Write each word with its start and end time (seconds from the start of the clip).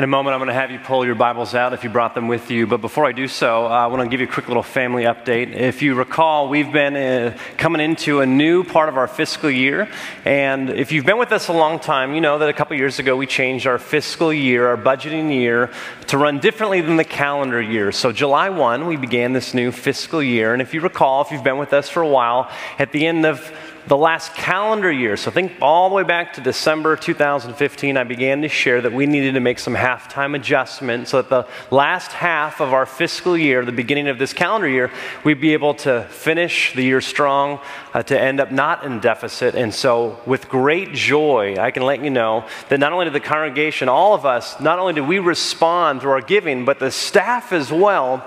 In 0.00 0.04
a 0.04 0.06
moment, 0.06 0.32
I'm 0.32 0.40
going 0.40 0.48
to 0.48 0.54
have 0.54 0.70
you 0.70 0.78
pull 0.78 1.04
your 1.04 1.14
Bibles 1.14 1.54
out 1.54 1.74
if 1.74 1.84
you 1.84 1.90
brought 1.90 2.14
them 2.14 2.26
with 2.26 2.50
you. 2.50 2.66
But 2.66 2.80
before 2.80 3.04
I 3.04 3.12
do 3.12 3.28
so, 3.28 3.66
uh, 3.66 3.68
I 3.68 3.86
want 3.88 4.02
to 4.02 4.08
give 4.08 4.20
you 4.20 4.26
a 4.26 4.30
quick 4.32 4.48
little 4.48 4.62
family 4.62 5.02
update. 5.02 5.52
If 5.52 5.82
you 5.82 5.94
recall, 5.94 6.48
we've 6.48 6.72
been 6.72 6.96
uh, 6.96 7.36
coming 7.58 7.82
into 7.82 8.20
a 8.20 8.26
new 8.26 8.64
part 8.64 8.88
of 8.88 8.96
our 8.96 9.06
fiscal 9.06 9.50
year. 9.50 9.90
And 10.24 10.70
if 10.70 10.90
you've 10.90 11.04
been 11.04 11.18
with 11.18 11.32
us 11.32 11.48
a 11.48 11.52
long 11.52 11.78
time, 11.78 12.14
you 12.14 12.22
know 12.22 12.38
that 12.38 12.48
a 12.48 12.54
couple 12.54 12.78
years 12.78 12.98
ago 12.98 13.14
we 13.14 13.26
changed 13.26 13.66
our 13.66 13.76
fiscal 13.76 14.32
year, 14.32 14.68
our 14.68 14.78
budgeting 14.78 15.34
year, 15.34 15.70
to 16.06 16.16
run 16.16 16.38
differently 16.38 16.80
than 16.80 16.96
the 16.96 17.04
calendar 17.04 17.60
year. 17.60 17.92
So, 17.92 18.10
July 18.10 18.48
1, 18.48 18.86
we 18.86 18.96
began 18.96 19.34
this 19.34 19.52
new 19.52 19.70
fiscal 19.70 20.22
year. 20.22 20.54
And 20.54 20.62
if 20.62 20.72
you 20.72 20.80
recall, 20.80 21.20
if 21.20 21.30
you've 21.30 21.44
been 21.44 21.58
with 21.58 21.74
us 21.74 21.90
for 21.90 22.00
a 22.00 22.08
while, 22.08 22.50
at 22.78 22.90
the 22.92 23.06
end 23.06 23.26
of 23.26 23.52
the 23.90 23.96
last 23.96 24.34
calendar 24.34 24.92
year, 24.92 25.16
so 25.16 25.32
think 25.32 25.50
all 25.60 25.88
the 25.88 25.96
way 25.96 26.04
back 26.04 26.34
to 26.34 26.40
December 26.40 26.94
2015, 26.94 27.96
I 27.96 28.04
began 28.04 28.40
to 28.42 28.48
share 28.48 28.80
that 28.82 28.92
we 28.92 29.04
needed 29.04 29.34
to 29.34 29.40
make 29.40 29.58
some 29.58 29.74
halftime 29.74 30.36
adjustments 30.36 31.10
so 31.10 31.20
that 31.20 31.28
the 31.28 31.74
last 31.74 32.12
half 32.12 32.60
of 32.60 32.72
our 32.72 32.86
fiscal 32.86 33.36
year, 33.36 33.64
the 33.64 33.72
beginning 33.72 34.06
of 34.06 34.16
this 34.16 34.32
calendar 34.32 34.68
year, 34.68 34.92
we'd 35.24 35.40
be 35.40 35.54
able 35.54 35.74
to 35.74 36.04
finish 36.04 36.72
the 36.74 36.84
year 36.84 37.00
strong, 37.00 37.58
uh, 37.92 38.00
to 38.04 38.16
end 38.16 38.38
up 38.38 38.52
not 38.52 38.84
in 38.84 39.00
deficit. 39.00 39.56
And 39.56 39.74
so, 39.74 40.20
with 40.24 40.48
great 40.48 40.92
joy, 40.92 41.56
I 41.58 41.72
can 41.72 41.82
let 41.82 42.00
you 42.04 42.10
know 42.10 42.46
that 42.68 42.78
not 42.78 42.92
only 42.92 43.06
did 43.06 43.14
the 43.14 43.18
congregation, 43.18 43.88
all 43.88 44.14
of 44.14 44.24
us, 44.24 44.60
not 44.60 44.78
only 44.78 44.92
did 44.92 45.08
we 45.08 45.18
respond 45.18 46.00
through 46.00 46.12
our 46.12 46.20
giving, 46.20 46.64
but 46.64 46.78
the 46.78 46.92
staff 46.92 47.52
as 47.52 47.72
well 47.72 48.24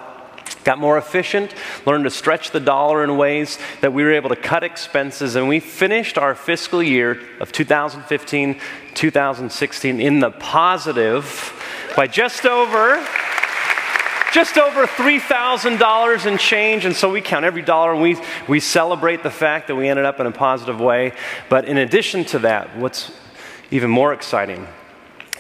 got 0.64 0.80
more 0.80 0.98
efficient, 0.98 1.54
learned 1.86 2.06
to 2.06 2.10
stretch 2.10 2.52
the 2.52 2.60
dollar 2.60 3.04
in 3.04 3.18
ways 3.18 3.58
that 3.82 3.94
we 3.94 4.04
were 4.04 4.14
able 4.14 4.30
to 4.30 4.36
cut 4.36 4.64
expenses, 4.64 5.36
and 5.36 5.48
we 5.48 5.60
finished 5.60 6.18
our 6.18 6.36
fiscal 6.36 6.82
year 6.82 7.20
of 7.40 7.52
2015 7.52 8.60
2016 8.94 10.00
in 10.00 10.20
the 10.20 10.30
positive 10.32 11.54
by 11.96 12.08
just 12.08 12.46
over 12.46 13.06
just 14.34 14.58
over 14.58 14.88
$3,000 14.88 16.26
in 16.26 16.38
change. 16.40 16.86
And 16.86 16.96
so 16.96 17.12
we 17.12 17.22
count 17.22 17.46
every 17.46 17.62
dollar 17.62 17.94
and 17.94 18.02
we, 18.02 18.18
we 18.48 18.60
celebrate 18.60 19.22
the 19.22 19.30
fact 19.30 19.68
that 19.68 19.76
we 19.76 19.88
ended 19.88 20.06
up 20.06 20.20
in 20.20 20.26
a 20.26 20.32
positive 20.32 20.80
way. 20.80 21.14
But 21.50 21.66
in 21.66 21.78
addition 21.78 22.26
to 22.26 22.40
that, 22.40 22.76
what's 22.76 23.12
even 23.70 23.92
more 23.92 24.12
exciting 24.12 24.68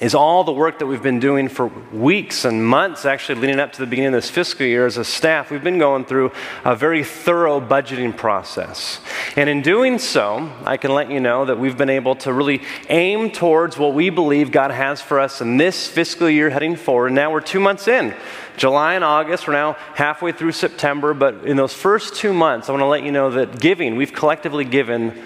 is 0.02 0.16
all 0.16 0.44
the 0.44 0.52
work 0.52 0.80
that 0.80 0.88
we've 0.88 1.04
been 1.04 1.20
doing 1.20 1.48
for 1.48 1.68
weeks 1.68 2.46
and 2.46 2.66
months, 2.66 3.06
actually 3.06 3.40
leading 3.40 3.60
up 3.60 3.72
to 3.72 3.80
the 3.80 3.86
beginning 3.86 4.14
of 4.14 4.22
this 4.22 4.30
fiscal 4.30 4.66
year 4.66 4.88
as 4.88 4.98
a 4.98 5.04
staff. 5.04 5.52
We've 5.52 5.64
been 5.64 5.78
going 5.78 6.06
through 6.06 6.32
a 6.66 6.76
very 6.76 7.04
thorough 7.04 7.62
budgeting 7.62 8.16
process. 8.18 9.00
And 9.36 9.50
in 9.50 9.62
doing 9.62 10.00
so, 10.00 10.52
I 10.66 10.78
can 10.78 10.94
let 10.94 11.12
you 11.12 11.20
know 11.20 11.46
that 11.46 11.60
we've 11.60 11.78
been 11.78 11.92
able 11.92 12.16
to 12.18 12.34
really 12.34 12.64
aim 12.90 13.30
towards 13.30 13.78
what 13.78 13.94
we 13.94 14.10
believe 14.10 14.52
God 14.52 14.72
has 14.72 15.00
for 15.00 15.20
us 15.20 15.42
in 15.42 15.58
this 15.58 15.88
fiscal 15.88 16.30
year 16.30 16.50
heading 16.50 16.76
forward. 16.76 17.12
Now 17.12 17.32
we're 17.32 17.42
two 17.42 17.60
months 17.60 17.88
in. 17.88 18.16
July 18.58 18.96
and 18.96 19.04
August, 19.04 19.48
we're 19.48 19.54
now 19.54 19.74
halfway 19.94 20.32
through 20.32 20.52
September, 20.54 21.14
but 21.14 21.46
in 21.46 21.56
those 21.56 21.74
first 21.74 22.16
two 22.16 22.34
months, 22.34 22.68
I 22.68 22.72
want 22.72 22.82
to 22.82 22.88
let 22.88 23.04
you 23.04 23.12
know 23.12 23.30
that 23.32 23.60
giving, 23.60 23.96
we've 23.96 24.14
collectively 24.14 24.66
given 24.66 25.24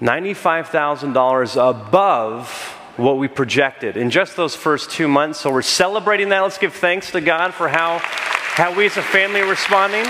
$95,000 0.00 1.70
above 1.70 2.79
what 2.96 3.18
we 3.18 3.28
projected 3.28 3.96
in 3.96 4.10
just 4.10 4.36
those 4.36 4.54
first 4.54 4.90
two 4.90 5.08
months. 5.08 5.40
So 5.40 5.52
we're 5.52 5.62
celebrating 5.62 6.28
that. 6.30 6.40
Let's 6.40 6.58
give 6.58 6.74
thanks 6.74 7.12
to 7.12 7.20
God 7.20 7.54
for 7.54 7.68
how, 7.68 7.98
how 8.02 8.74
we 8.74 8.86
as 8.86 8.96
a 8.96 9.02
family 9.02 9.40
are 9.40 9.48
responding. 9.48 10.04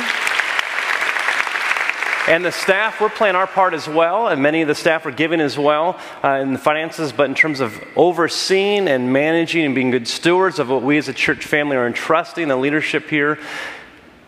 And 2.28 2.44
the 2.44 2.52
staff, 2.52 3.00
we're 3.00 3.08
playing 3.08 3.34
our 3.34 3.46
part 3.46 3.74
as 3.74 3.88
well, 3.88 4.28
and 4.28 4.42
many 4.42 4.62
of 4.62 4.68
the 4.68 4.74
staff 4.74 5.04
are 5.06 5.10
giving 5.10 5.40
as 5.40 5.58
well 5.58 5.98
uh, 6.22 6.34
in 6.34 6.52
the 6.52 6.58
finances, 6.58 7.12
but 7.12 7.28
in 7.28 7.34
terms 7.34 7.60
of 7.60 7.82
overseeing 7.96 8.88
and 8.88 9.12
managing 9.12 9.64
and 9.64 9.74
being 9.74 9.90
good 9.90 10.06
stewards 10.06 10.58
of 10.58 10.68
what 10.68 10.82
we 10.82 10.96
as 10.98 11.08
a 11.08 11.12
church 11.12 11.44
family 11.44 11.76
are 11.76 11.86
entrusting 11.86 12.46
the 12.46 12.56
leadership 12.56 13.08
here, 13.08 13.38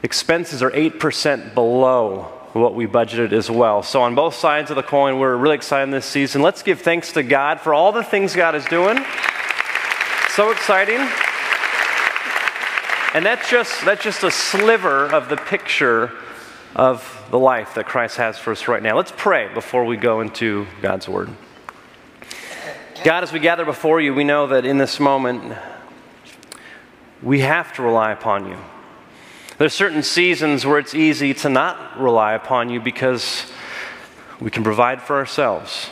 expenses 0.03 0.63
are 0.63 0.71
8% 0.71 1.55
below 1.55 2.42
what 2.53 2.75
we 2.75 2.87
budgeted 2.87 3.33
as 3.33 3.51
well. 3.51 3.83
So, 3.83 4.03
on 4.03 4.15
both 4.15 4.35
sides 4.35 4.71
of 4.71 4.77
the 4.77 4.83
coin, 4.83 5.19
we're 5.19 5.37
really 5.37 5.57
excited 5.57 5.93
this 5.93 6.07
season. 6.07 6.43
Let's 6.43 6.63
give 6.63 6.81
thanks 6.81 7.13
to 7.13 7.23
God 7.23 7.61
for 7.61 7.73
all 7.73 7.93
the 7.93 8.05
things 8.05 8.35
God 8.35 8.55
is 8.55 8.65
doing. 8.67 8.99
So 10.33 10.51
exciting. 10.51 10.99
And 13.15 13.27
that's 13.27 13.51
just, 13.51 13.85
that's 13.85 14.03
just 14.03 14.23
a 14.23 14.31
sliver 14.31 15.05
of 15.05 15.29
the 15.29 15.37
picture 15.37 16.11
of 16.75 17.27
the 17.31 17.39
life 17.39 17.75
that 17.75 17.85
Christ 17.85 18.17
has 18.17 18.39
for 18.39 18.53
us 18.53 18.67
right 18.67 18.83
now. 18.83 18.97
Let's 18.97 19.13
pray 19.15 19.53
before 19.53 19.85
we 19.85 19.99
go 19.99 20.23
into 20.23 20.67
God's 20.81 21.07
Word. 21.07 21.29
God, 23.05 23.23
as 23.23 23.31
we 23.31 23.41
gather 23.41 23.67
before 23.67 24.01
you, 24.01 24.15
we 24.15 24.25
know 24.25 24.47
that 24.47 24.65
in 24.65 24.79
this 24.79 24.99
moment, 24.99 25.55
we 27.23 27.41
have 27.41 27.75
to 27.75 27.83
rely 27.83 28.13
upon 28.13 28.49
you. 28.49 28.57
There's 29.63 29.75
certain 29.75 30.03
seasons 30.03 30.67
where 30.67 30.81
it's 30.81 30.93
easy 30.93 31.35
to 31.35 31.49
not 31.49 31.97
rely 31.97 32.33
upon 32.33 32.69
you 32.69 32.81
because 32.81 33.47
we 34.41 34.51
can 34.51 34.65
provide 34.65 35.01
for 35.01 35.15
ourselves. 35.15 35.89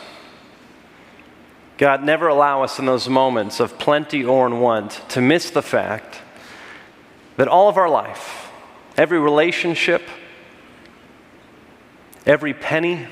God, 1.77 2.03
never 2.03 2.27
allow 2.27 2.63
us 2.63 2.79
in 2.79 2.85
those 2.85 3.07
moments 3.07 3.61
of 3.61 3.79
plenty 3.79 4.25
or 4.25 4.45
in 4.45 4.59
want 4.59 5.01
to 5.11 5.21
miss 5.21 5.51
the 5.51 5.61
fact 5.61 6.19
that 7.37 7.47
all 7.47 7.69
of 7.69 7.77
our 7.77 7.87
life, 7.87 8.51
every 8.97 9.19
relationship, 9.19 10.01
every 12.25 12.53
penny, 12.53 13.07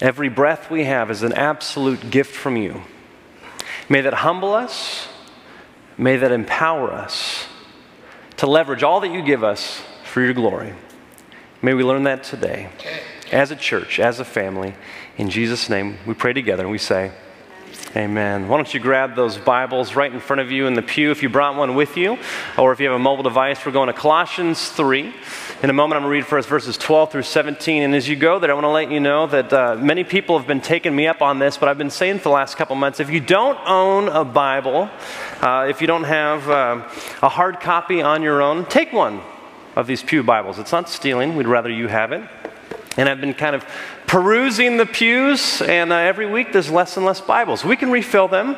every 0.00 0.30
breath 0.30 0.70
we 0.70 0.84
have 0.84 1.10
is 1.10 1.22
an 1.22 1.34
absolute 1.34 2.10
gift 2.10 2.34
from 2.34 2.56
you. 2.56 2.80
May 3.90 4.00
that 4.00 4.14
humble 4.14 4.54
us, 4.54 5.06
may 5.98 6.16
that 6.16 6.32
empower 6.32 6.90
us 6.90 7.46
to 8.42 8.48
leverage 8.48 8.82
all 8.82 8.98
that 8.98 9.12
you 9.12 9.22
give 9.22 9.44
us 9.44 9.80
for 10.02 10.20
your 10.20 10.34
glory. 10.34 10.74
May 11.62 11.74
we 11.74 11.84
learn 11.84 12.02
that 12.02 12.24
today 12.24 12.70
as 13.30 13.52
a 13.52 13.54
church, 13.56 14.00
as 14.00 14.18
a 14.18 14.24
family. 14.24 14.74
In 15.16 15.30
Jesus' 15.30 15.68
name, 15.68 15.96
we 16.08 16.14
pray 16.14 16.32
together 16.32 16.64
and 16.64 16.72
we 16.72 16.78
say, 16.78 17.12
Amen. 17.94 18.48
Why 18.48 18.56
don't 18.56 18.74
you 18.74 18.80
grab 18.80 19.14
those 19.14 19.38
Bibles 19.38 19.94
right 19.94 20.12
in 20.12 20.18
front 20.18 20.40
of 20.40 20.50
you 20.50 20.66
in 20.66 20.74
the 20.74 20.82
pew 20.82 21.12
if 21.12 21.22
you 21.22 21.28
brought 21.28 21.54
one 21.54 21.76
with 21.76 21.96
you, 21.96 22.18
or 22.58 22.72
if 22.72 22.80
you 22.80 22.86
have 22.86 22.96
a 22.96 22.98
mobile 22.98 23.22
device, 23.22 23.64
we're 23.64 23.70
going 23.70 23.86
to 23.86 23.92
Colossians 23.92 24.70
3. 24.70 25.14
In 25.62 25.70
a 25.70 25.72
moment, 25.72 25.96
I'm 25.96 26.02
going 26.02 26.10
to 26.10 26.18
read 26.18 26.26
first 26.26 26.48
verses 26.48 26.76
12 26.76 27.12
through 27.12 27.22
17. 27.22 27.84
And 27.84 27.94
as 27.94 28.08
you 28.08 28.16
go 28.16 28.40
there, 28.40 28.50
I 28.50 28.54
want 28.54 28.64
to 28.64 28.68
let 28.70 28.90
you 28.90 28.98
know 28.98 29.28
that 29.28 29.52
uh, 29.52 29.76
many 29.76 30.02
people 30.02 30.36
have 30.36 30.48
been 30.48 30.60
taking 30.60 30.96
me 30.96 31.06
up 31.06 31.22
on 31.22 31.38
this, 31.38 31.56
but 31.56 31.68
I've 31.68 31.78
been 31.78 31.88
saying 31.88 32.18
for 32.18 32.24
the 32.24 32.30
last 32.30 32.56
couple 32.56 32.74
months 32.74 32.98
if 32.98 33.10
you 33.10 33.20
don't 33.20 33.56
own 33.64 34.08
a 34.08 34.24
Bible, 34.24 34.90
uh, 35.40 35.68
if 35.70 35.80
you 35.80 35.86
don't 35.86 36.02
have 36.02 36.50
uh, 36.50 36.82
a 37.22 37.28
hard 37.28 37.60
copy 37.60 38.02
on 38.02 38.24
your 38.24 38.42
own, 38.42 38.64
take 38.66 38.92
one 38.92 39.20
of 39.76 39.86
these 39.86 40.02
Pew 40.02 40.24
Bibles. 40.24 40.58
It's 40.58 40.72
not 40.72 40.88
stealing, 40.88 41.36
we'd 41.36 41.46
rather 41.46 41.70
you 41.70 41.86
have 41.86 42.10
it. 42.10 42.28
And 42.96 43.08
I've 43.08 43.20
been 43.20 43.32
kind 43.32 43.54
of 43.54 43.64
perusing 44.08 44.78
the 44.78 44.86
pews, 44.86 45.62
and 45.62 45.92
uh, 45.92 45.96
every 45.96 46.26
week 46.26 46.52
there's 46.52 46.72
less 46.72 46.96
and 46.96 47.06
less 47.06 47.20
Bibles. 47.20 47.64
We 47.64 47.76
can 47.76 47.92
refill 47.92 48.26
them. 48.26 48.56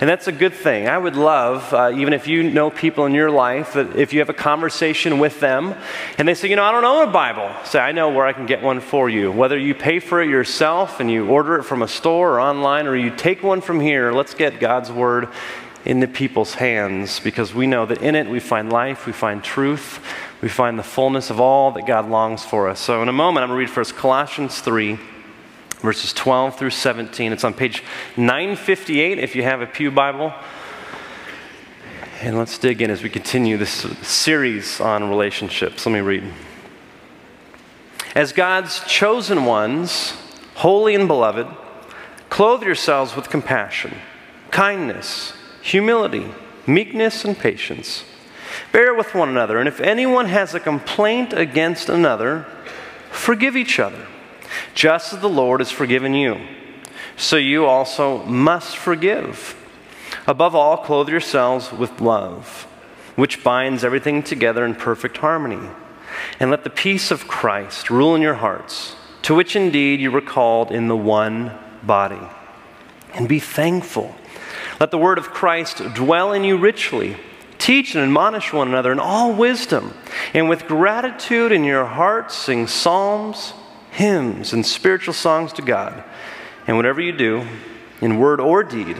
And 0.00 0.10
that's 0.10 0.26
a 0.26 0.32
good 0.32 0.54
thing. 0.54 0.88
I 0.88 0.98
would 0.98 1.14
love, 1.14 1.72
uh, 1.72 1.92
even 1.94 2.12
if 2.12 2.26
you 2.26 2.42
know 2.42 2.70
people 2.70 3.06
in 3.06 3.14
your 3.14 3.30
life, 3.30 3.74
that 3.74 3.96
if 3.96 4.12
you 4.12 4.18
have 4.18 4.28
a 4.28 4.34
conversation 4.34 5.18
with 5.18 5.38
them 5.40 5.74
and 6.18 6.26
they 6.26 6.34
say, 6.34 6.48
you 6.48 6.56
know, 6.56 6.64
I 6.64 6.72
don't 6.72 6.84
own 6.84 7.08
a 7.08 7.12
Bible, 7.12 7.50
say, 7.64 7.78
I 7.78 7.92
know 7.92 8.10
where 8.10 8.26
I 8.26 8.32
can 8.32 8.46
get 8.46 8.60
one 8.60 8.80
for 8.80 9.08
you. 9.08 9.30
Whether 9.30 9.56
you 9.56 9.74
pay 9.74 10.00
for 10.00 10.20
it 10.20 10.28
yourself 10.28 10.98
and 10.98 11.10
you 11.10 11.28
order 11.28 11.56
it 11.56 11.62
from 11.62 11.82
a 11.82 11.88
store 11.88 12.34
or 12.34 12.40
online, 12.40 12.86
or 12.86 12.96
you 12.96 13.10
take 13.10 13.42
one 13.42 13.60
from 13.60 13.78
here, 13.80 14.12
let's 14.12 14.34
get 14.34 14.58
God's 14.58 14.90
Word 14.90 15.28
into 15.84 16.08
people's 16.08 16.54
hands 16.54 17.20
because 17.20 17.54
we 17.54 17.66
know 17.66 17.86
that 17.86 18.00
in 18.00 18.14
it 18.14 18.26
we 18.26 18.40
find 18.40 18.72
life, 18.72 19.06
we 19.06 19.12
find 19.12 19.44
truth, 19.44 20.00
we 20.40 20.48
find 20.48 20.78
the 20.78 20.82
fullness 20.82 21.30
of 21.30 21.40
all 21.40 21.70
that 21.72 21.86
God 21.86 22.08
longs 22.08 22.44
for 22.44 22.68
us. 22.68 22.80
So, 22.80 23.02
in 23.02 23.08
a 23.08 23.12
moment, 23.12 23.44
I'm 23.44 23.50
going 23.50 23.58
to 23.58 23.60
read 23.60 23.70
first 23.70 23.94
Colossians 23.94 24.60
3 24.60 24.98
verses 25.84 26.14
12 26.14 26.58
through 26.58 26.70
17. 26.70 27.30
It's 27.30 27.44
on 27.44 27.52
page 27.52 27.84
958 28.16 29.18
if 29.18 29.36
you 29.36 29.42
have 29.42 29.60
a 29.60 29.66
Pew 29.66 29.90
Bible. 29.90 30.32
And 32.22 32.38
let's 32.38 32.56
dig 32.56 32.80
in 32.80 32.90
as 32.90 33.02
we 33.02 33.10
continue 33.10 33.58
this 33.58 33.82
series 34.00 34.80
on 34.80 35.10
relationships. 35.10 35.84
Let 35.84 35.92
me 35.92 36.00
read. 36.00 36.24
As 38.14 38.32
God's 38.32 38.80
chosen 38.86 39.44
ones, 39.44 40.14
holy 40.54 40.94
and 40.94 41.06
beloved, 41.06 41.48
clothe 42.30 42.62
yourselves 42.62 43.14
with 43.14 43.28
compassion, 43.28 43.94
kindness, 44.50 45.34
humility, 45.60 46.30
meekness, 46.66 47.26
and 47.26 47.38
patience. 47.38 48.04
Bear 48.72 48.94
with 48.94 49.14
one 49.14 49.28
another, 49.28 49.58
and 49.58 49.68
if 49.68 49.80
anyone 49.80 50.26
has 50.26 50.54
a 50.54 50.60
complaint 50.60 51.34
against 51.34 51.90
another, 51.90 52.46
forgive 53.10 53.54
each 53.54 53.78
other 53.78 54.06
just 54.74 55.12
as 55.12 55.20
the 55.20 55.28
Lord 55.28 55.60
has 55.60 55.70
forgiven 55.70 56.14
you, 56.14 56.40
so 57.16 57.36
you 57.36 57.66
also 57.66 58.24
must 58.24 58.76
forgive. 58.76 59.56
Above 60.26 60.54
all, 60.54 60.76
clothe 60.76 61.08
yourselves 61.08 61.72
with 61.72 62.00
love, 62.00 62.66
which 63.16 63.44
binds 63.44 63.84
everything 63.84 64.22
together 64.22 64.64
in 64.64 64.74
perfect 64.74 65.18
harmony. 65.18 65.68
And 66.38 66.50
let 66.50 66.64
the 66.64 66.70
peace 66.70 67.10
of 67.10 67.28
Christ 67.28 67.90
rule 67.90 68.14
in 68.14 68.22
your 68.22 68.34
hearts, 68.34 68.96
to 69.22 69.34
which 69.34 69.56
indeed 69.56 70.00
you 70.00 70.10
were 70.10 70.20
called 70.20 70.70
in 70.70 70.88
the 70.88 70.96
one 70.96 71.52
body. 71.82 72.20
And 73.14 73.28
be 73.28 73.38
thankful. 73.38 74.14
Let 74.80 74.90
the 74.90 74.98
word 74.98 75.18
of 75.18 75.30
Christ 75.30 75.82
dwell 75.94 76.32
in 76.32 76.44
you 76.44 76.56
richly. 76.56 77.16
Teach 77.58 77.94
and 77.94 78.04
admonish 78.04 78.52
one 78.52 78.68
another 78.68 78.92
in 78.92 78.98
all 78.98 79.32
wisdom, 79.32 79.94
and 80.34 80.48
with 80.48 80.66
gratitude 80.66 81.52
in 81.52 81.64
your 81.64 81.86
hearts 81.86 82.34
sing 82.34 82.66
psalms, 82.66 83.54
hymns, 83.94 84.52
and 84.52 84.66
spiritual 84.66 85.14
songs 85.14 85.52
to 85.54 85.62
God. 85.62 86.04
And 86.66 86.76
whatever 86.76 87.00
you 87.00 87.12
do, 87.12 87.46
in 88.00 88.18
word 88.18 88.40
or 88.40 88.64
deed, 88.64 88.96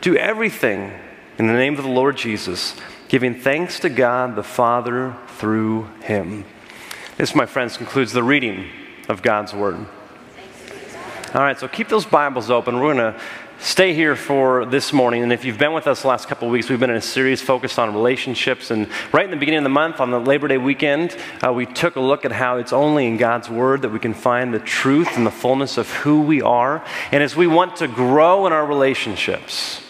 do 0.00 0.16
everything 0.16 0.92
in 1.38 1.46
the 1.46 1.52
name 1.52 1.76
of 1.76 1.84
the 1.84 1.90
Lord 1.90 2.16
Jesus, 2.16 2.74
giving 3.08 3.34
thanks 3.34 3.80
to 3.80 3.88
God 3.88 4.36
the 4.36 4.42
Father 4.42 5.16
through 5.36 5.84
him. 6.02 6.44
This, 7.16 7.34
my 7.34 7.46
friends, 7.46 7.76
concludes 7.76 8.12
the 8.12 8.22
reading 8.22 8.66
of 9.08 9.22
God's 9.22 9.52
Word. 9.52 9.74
All 11.34 11.42
right, 11.42 11.58
so 11.58 11.68
keep 11.68 11.88
those 11.88 12.06
Bibles 12.06 12.50
open. 12.50 12.80
We're 12.80 12.94
going 12.94 13.14
to 13.14 13.20
stay 13.60 13.92
here 13.92 14.16
for 14.16 14.64
this 14.64 14.92
morning. 14.92 15.22
And 15.22 15.32
if 15.32 15.44
you've 15.44 15.58
been 15.58 15.74
with 15.74 15.86
us 15.86 16.02
the 16.02 16.08
last 16.08 16.28
couple 16.28 16.48
of 16.48 16.52
weeks, 16.52 16.70
we've 16.70 16.80
been 16.80 16.90
in 16.90 16.96
a 16.96 17.02
series 17.02 17.42
focused 17.42 17.78
on 17.78 17.92
relationships. 17.92 18.70
And 18.70 18.88
right 19.12 19.24
in 19.24 19.30
the 19.30 19.36
beginning 19.36 19.58
of 19.58 19.64
the 19.64 19.68
month, 19.68 20.00
on 20.00 20.10
the 20.10 20.18
Labor 20.18 20.48
Day 20.48 20.56
weekend, 20.56 21.16
uh, 21.46 21.52
we 21.52 21.66
took 21.66 21.96
a 21.96 22.00
look 22.00 22.24
at 22.24 22.32
how 22.32 22.56
it's 22.56 22.72
only 22.72 23.06
in 23.06 23.18
God's 23.18 23.50
Word 23.50 23.82
that 23.82 23.90
we 23.90 23.98
can 23.98 24.14
find 24.14 24.54
the 24.54 24.58
truth 24.58 25.16
and 25.16 25.26
the 25.26 25.30
fullness 25.30 25.76
of 25.76 25.90
who 25.90 26.22
we 26.22 26.40
are. 26.40 26.82
And 27.12 27.22
as 27.22 27.36
we 27.36 27.46
want 27.46 27.76
to 27.76 27.88
grow 27.88 28.46
in 28.46 28.52
our 28.52 28.66
relationships, 28.66 29.82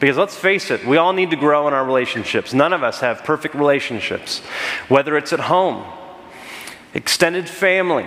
because 0.00 0.18
let's 0.18 0.36
face 0.36 0.70
it, 0.70 0.84
we 0.84 0.98
all 0.98 1.14
need 1.14 1.30
to 1.30 1.36
grow 1.36 1.66
in 1.66 1.72
our 1.72 1.84
relationships. 1.84 2.52
None 2.52 2.74
of 2.74 2.82
us 2.82 3.00
have 3.00 3.24
perfect 3.24 3.54
relationships, 3.54 4.40
whether 4.88 5.16
it's 5.16 5.32
at 5.32 5.40
home, 5.40 5.84
extended 6.92 7.48
family, 7.48 8.06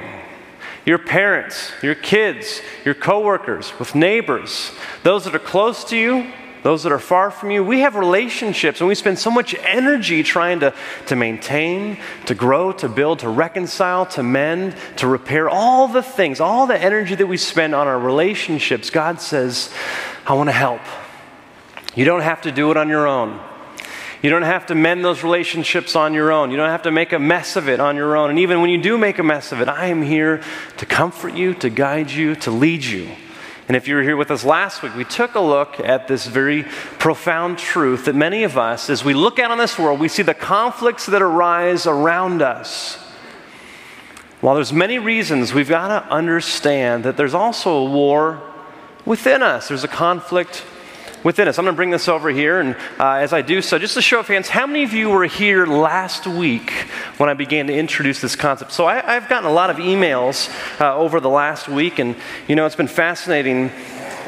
your 0.88 0.98
parents, 0.98 1.74
your 1.84 1.95
kids, 1.95 2.62
your 2.86 2.94
coworkers, 2.94 3.78
with 3.78 3.94
neighbors, 3.94 4.72
those 5.04 5.25
that 5.25 5.36
are 5.36 5.39
close 5.39 5.84
to 5.84 5.98
you, 5.98 6.31
those 6.63 6.84
that 6.84 6.94
are 6.94 7.00
far 7.00 7.30
from 7.30 7.51
you. 7.51 7.62
We 7.62 7.81
have 7.81 7.95
relationships 7.95 8.80
and 8.80 8.88
we 8.88 8.95
spend 8.95 9.19
so 9.19 9.30
much 9.30 9.54
energy 9.54 10.24
trying 10.24 10.62
to, 10.62 10.74
to 11.07 11.18
maintain, 11.18 11.98
to 12.28 12.34
grow, 12.34 12.72
to 12.72 12.88
build, 12.88 13.19
to 13.19 13.28
reconcile, 13.28 14.06
to 14.07 14.24
mend, 14.24 14.78
to 14.95 15.07
repair 15.07 15.50
all 15.50 15.89
the 15.89 16.01
things, 16.01 16.39
all 16.39 16.68
the 16.68 16.81
energy 16.81 17.16
that 17.16 17.28
we 17.28 17.36
spend 17.36 17.75
on 17.75 17.86
our 17.86 18.00
relationships. 18.00 18.89
God 18.89 19.19
says, 19.19 19.69
I 20.25 20.36
want 20.36 20.48
to 20.48 20.54
help. 20.54 20.81
You 21.95 22.06
don't 22.06 22.22
have 22.22 22.44
to 22.44 22.51
do 22.54 22.72
it 22.72 22.78
on 22.78 22.88
your 22.88 23.07
own. 23.07 23.42
You 24.22 24.31
don't 24.31 24.44
have 24.44 24.66
to 24.68 24.75
mend 24.75 25.06
those 25.06 25.24
relationships 25.24 25.96
on 25.96 26.14
your 26.14 26.31
own. 26.31 26.50
You 26.50 26.58
don't 26.58 26.69
have 26.69 26.84
to 26.84 26.92
make 26.92 27.14
a 27.14 27.19
mess 27.19 27.56
of 27.56 27.69
it 27.69 27.80
on 27.80 27.96
your 27.96 28.18
own. 28.18 28.31
And 28.31 28.40
even 28.40 28.62
when 28.62 28.69
you 28.72 28.81
do 28.81 28.98
make 28.98 29.19
a 29.19 29.24
mess 29.24 29.52
of 29.52 29.62
it, 29.62 29.69
I 29.69 29.88
am 29.88 30.02
here 30.02 30.42
to 30.78 30.86
comfort 30.86 31.36
you, 31.36 31.54
to 31.56 31.69
guide 31.69 32.10
you, 32.10 32.36
to 32.38 32.52
lead 32.52 32.84
you. 32.84 33.10
And 33.68 33.75
if 33.75 33.88
you 33.88 33.96
were 33.96 34.02
here 34.02 34.16
with 34.16 34.31
us 34.31 34.46
last 34.46 34.81
week, 34.81 34.96
we 34.96 35.04
took 35.04 35.36
a 35.36 35.42
look 35.42 35.80
at 35.80 36.08
this 36.08 36.25
very 36.25 36.64
profound 37.00 37.58
truth 37.58 38.06
that 38.06 38.16
many 38.16 38.44
of 38.44 38.58
us, 38.58 38.90
as 38.90 39.04
we 39.04 39.14
look 39.14 39.40
out 39.40 39.52
on 39.52 39.58
this 39.58 39.78
world, 39.78 40.00
we 40.00 40.08
see 40.08 40.24
the 40.24 40.34
conflicts 40.34 41.06
that 41.08 41.22
arise 41.22 41.86
around 41.86 42.42
us. 42.42 42.96
While 44.40 44.56
there's 44.56 44.72
many 44.72 45.00
reasons, 45.00 45.54
we've 45.54 45.70
got 45.70 45.88
to 45.90 46.10
understand 46.12 47.04
that 47.04 47.18
there's 47.18 47.34
also 47.34 47.72
a 47.72 47.86
war 47.92 48.42
within 49.06 49.44
us. 49.44 49.68
There's 49.68 49.84
a 49.84 49.90
conflict 49.90 50.63
within 51.24 51.48
us. 51.48 51.58
I'm 51.58 51.66
going 51.66 51.74
to 51.74 51.78
bring 51.78 51.90
this 51.90 52.08
over 52.08 52.30
here, 52.30 52.60
and 52.60 52.75
uh, 53.00 53.14
as 53.14 53.34
I 53.34 53.42
do 53.42 53.62
so, 53.62 53.78
just 53.78 53.98
a 53.98 54.02
show 54.02 54.19
of 54.19 54.28
hands, 54.28 54.50
how 54.50 54.68
many 54.68 54.84
of 54.84 54.94
you 54.94 55.10
were 55.10 55.25
here 55.25 55.66
last 55.66 56.28
week 56.28 56.72
when 57.18 57.30
I 57.30 57.34
began 57.34 57.68
to 57.68 57.74
introduce 57.74 58.22
this 58.22 58.36
concept? 58.36 58.72
So 58.72 58.86
I, 58.86 59.02
have 59.14 59.30
gotten 59.30 59.50
a 59.50 59.54
lot 59.54 59.69
of 59.69 59.78
emails 59.78 60.50
uh, 60.80 60.96
over 60.96 61.19
the 61.19 61.30
last 61.30 61.68
week, 61.68 62.00
and 62.00 62.16
you 62.48 62.56
know, 62.56 62.66
it's 62.66 62.75
been 62.75 62.88
fascinating 62.88 63.69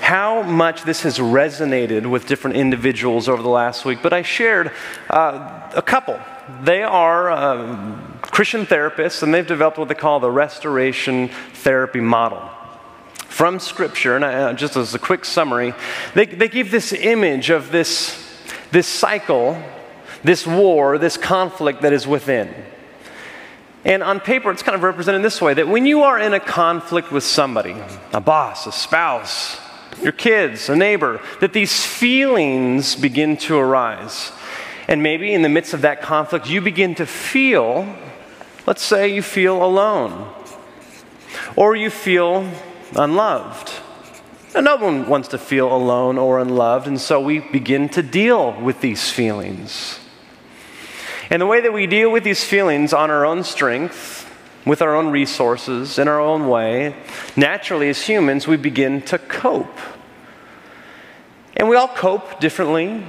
how 0.02 0.42
much 0.42 0.84
this 0.84 1.04
has 1.04 1.20
resonated 1.20 2.10
with 2.10 2.26
different 2.26 2.56
individuals 2.56 3.30
over 3.30 3.44
the 3.44 3.50
last 3.50 3.86
week. 3.86 4.00
But 4.02 4.14
I 4.14 4.22
shared 4.22 4.72
uh, 5.10 5.70
a 5.76 5.82
couple. 5.82 6.20
They 6.64 6.84
are 6.84 7.30
uh, 7.30 8.00
Christian 8.22 8.66
therapists, 8.66 9.22
and 9.22 9.34
they've 9.34 9.46
developed 9.46 9.78
what 9.78 9.88
they 9.88 9.96
call 9.96 10.20
the 10.20 10.32
restoration 10.32 11.30
therapy 11.54 12.00
model 12.00 12.50
from 13.30 13.60
Scripture, 13.60 14.16
and 14.16 14.26
I, 14.26 14.34
uh, 14.34 14.54
just 14.54 14.76
as 14.76 14.94
a 14.96 15.00
quick 15.00 15.24
summary, 15.24 15.74
they, 16.16 16.26
they 16.26 16.50
give 16.50 16.72
this 16.72 16.92
image 16.92 17.50
of 17.50 17.72
this, 17.72 18.28
this 18.72 18.88
cycle, 18.88 19.62
this 20.24 20.46
war, 20.46 20.98
this 20.98 21.16
conflict 21.16 21.84
that 21.84 21.94
is 21.94 22.06
within. 22.06 22.54
And 23.86 24.04
on 24.04 24.20
paper, 24.20 24.52
it's 24.52 24.64
kind 24.64 24.76
of 24.76 24.84
represented 24.84 25.24
this 25.24 25.42
way 25.42 25.54
that 25.54 25.68
when 25.68 25.86
you 25.86 26.04
are 26.04 26.20
in 26.20 26.34
a 26.34 26.40
conflict 26.40 27.12
with 27.12 27.24
somebody, 27.24 27.76
a 28.12 28.20
boss, 28.20 28.68
a 28.68 28.72
spouse, 28.72 29.60
your 30.02 30.12
kids, 30.12 30.68
a 30.68 30.76
neighbor, 30.76 31.22
that 31.40 31.54
these 31.54 31.86
feelings 31.86 32.96
begin 32.96 33.38
to 33.38 33.58
arise. 33.58 34.32
And 34.88 35.04
maybe 35.04 35.34
in 35.34 35.44
the 35.44 35.50
midst 35.50 35.74
of 35.74 35.82
that 35.82 36.02
conflict, 36.02 36.50
you 36.50 36.62
begin 36.62 36.96
to 36.96 37.06
feel, 37.06 37.96
let's 38.66 38.82
say 38.82 39.14
you 39.14 39.22
feel 39.22 39.64
alone, 39.64 40.34
or 41.56 41.76
you 41.76 41.90
feel 41.90 42.50
unloved. 42.96 43.72
And 44.56 44.66
no 44.66 44.78
one 44.78 45.08
wants 45.08 45.28
to 45.30 45.38
feel 45.38 45.72
alone 45.74 46.18
or 46.18 46.40
unloved, 46.40 46.88
and 46.88 47.00
so 47.00 47.22
we 47.22 47.40
begin 47.40 47.90
to 47.90 48.02
deal 48.02 48.60
with 48.60 48.82
these 48.82 49.12
feelings. 49.12 50.00
And 51.30 51.42
the 51.42 51.46
way 51.46 51.62
that 51.62 51.72
we 51.72 51.86
deal 51.86 52.12
with 52.12 52.24
these 52.24 52.44
feelings 52.44 52.92
on 52.92 53.12
our 53.12 53.26
own 53.26 53.44
strength, 53.44 54.28
with 54.66 54.82
our 54.82 54.96
own 54.96 55.12
resources, 55.12 56.00
in 56.00 56.08
our 56.08 56.20
own 56.20 56.48
way, 56.48 56.96
naturally 57.36 57.90
as 57.90 58.02
humans, 58.02 58.48
we 58.48 58.58
begin 58.58 59.04
to 59.04 59.20
cope. 59.20 59.78
And 61.56 61.70
we 61.70 61.76
all 61.76 61.88
cope 61.88 62.40
differently. 62.40 63.04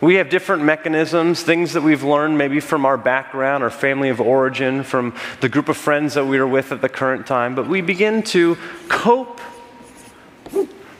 We 0.00 0.14
have 0.14 0.30
different 0.30 0.62
mechanisms, 0.62 1.42
things 1.42 1.74
that 1.74 1.82
we've 1.82 2.02
learned 2.02 2.38
maybe 2.38 2.60
from 2.60 2.86
our 2.86 2.96
background, 2.96 3.62
our 3.62 3.70
family 3.70 4.08
of 4.08 4.18
origin, 4.20 4.82
from 4.82 5.14
the 5.40 5.48
group 5.48 5.68
of 5.68 5.76
friends 5.76 6.14
that 6.14 6.24
we 6.24 6.38
are 6.38 6.46
with 6.46 6.72
at 6.72 6.80
the 6.80 6.88
current 6.88 7.26
time, 7.26 7.54
but 7.54 7.68
we 7.68 7.82
begin 7.82 8.22
to 8.22 8.56
cope 8.88 9.40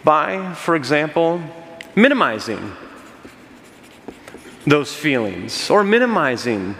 by, 0.05 0.53
for 0.55 0.77
example, 0.77 1.41
minimizing 1.97 2.73
those 4.67 4.95
feelings 4.95 5.71
or 5.71 5.83
minimizing 5.83 6.75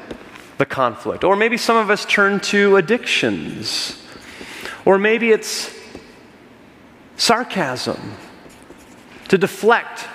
the 0.59 0.67
conflict. 0.67 1.25
Or 1.25 1.37
maybe 1.37 1.57
some 1.57 1.77
of 1.77 1.89
us 1.89 2.05
turn 2.05 2.41
to 2.41 2.77
addictions, 2.77 4.03
or 4.85 4.99
maybe 4.99 5.31
it's 5.31 5.75
sarcasm 7.17 8.15
to 9.29 9.39
deflect 9.39 10.07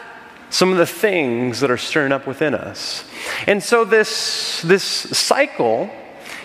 some 0.49 0.71
of 0.71 0.77
the 0.77 0.85
things 0.85 1.59
that 1.59 1.71
are 1.71 1.77
stirring 1.77 2.11
up 2.11 2.27
within 2.27 2.53
us. 2.53 3.03
And 3.47 3.61
so, 3.61 3.85
this, 3.85 4.61
this 4.61 4.83
cycle 4.83 5.89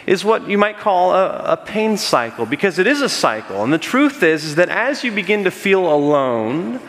is 0.07 0.25
what 0.25 0.49
you 0.49 0.59
might 0.59 0.79
call 0.79 1.13
a, 1.13 1.53
a, 1.53 1.57
pain 1.57 1.97
cycle 1.97 2.47
because 2.47 2.79
it 2.79 2.87
is 2.87 3.01
a 3.01 3.09
cycle. 3.09 3.63
And 3.63 3.73
the 3.73 3.79
truth 3.79 4.23
is, 4.23 4.45
is 4.45 4.55
that 4.57 4.69
as 4.69 5.05
you 5.05 5.13
begin 5.13 5.45
to 5.45 5.51
feel 5.51 5.93
alone 5.93 6.81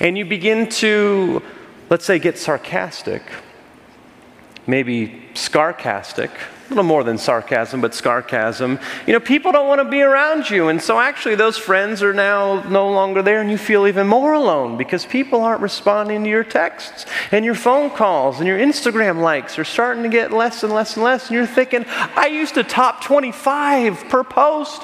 and 0.00 0.16
you 0.16 0.24
begin 0.24 0.68
to, 0.70 1.42
let's 1.90 2.04
say, 2.04 2.18
get 2.18 2.38
sarcastic, 2.38 3.22
maybe 4.66 5.22
scarcastic, 5.34 6.30
a 6.30 6.38
little 6.70 6.84
more 6.84 7.04
than 7.04 7.18
sarcasm, 7.18 7.80
but 7.80 7.94
sarcasm. 7.94 8.78
You 9.06 9.12
know, 9.12 9.20
people 9.20 9.52
don't 9.52 9.68
want 9.68 9.80
to 9.80 9.88
be 9.88 10.02
around 10.02 10.48
you. 10.48 10.68
And 10.68 10.80
so 10.80 10.98
actually, 10.98 11.34
those 11.34 11.58
friends 11.58 12.02
are 12.02 12.14
now 12.14 12.62
no 12.68 12.88
longer 12.90 13.22
there, 13.22 13.40
and 13.40 13.50
you 13.50 13.58
feel 13.58 13.86
even 13.86 14.06
more 14.06 14.32
alone 14.34 14.76
because 14.76 15.04
people 15.04 15.42
aren't 15.42 15.60
responding 15.60 16.24
to 16.24 16.30
your 16.30 16.44
texts 16.44 17.06
and 17.32 17.44
your 17.44 17.54
phone 17.54 17.90
calls 17.90 18.38
and 18.38 18.46
your 18.46 18.58
Instagram 18.58 19.20
likes 19.20 19.58
are 19.58 19.64
starting 19.64 20.02
to 20.04 20.08
get 20.08 20.32
less 20.32 20.62
and 20.62 20.72
less 20.72 20.96
and 20.96 21.04
less. 21.04 21.26
And 21.26 21.36
you're 21.36 21.46
thinking, 21.46 21.84
I 21.88 22.26
used 22.26 22.54
to 22.54 22.62
top 22.62 23.02
25 23.04 24.08
per 24.08 24.24
post. 24.24 24.82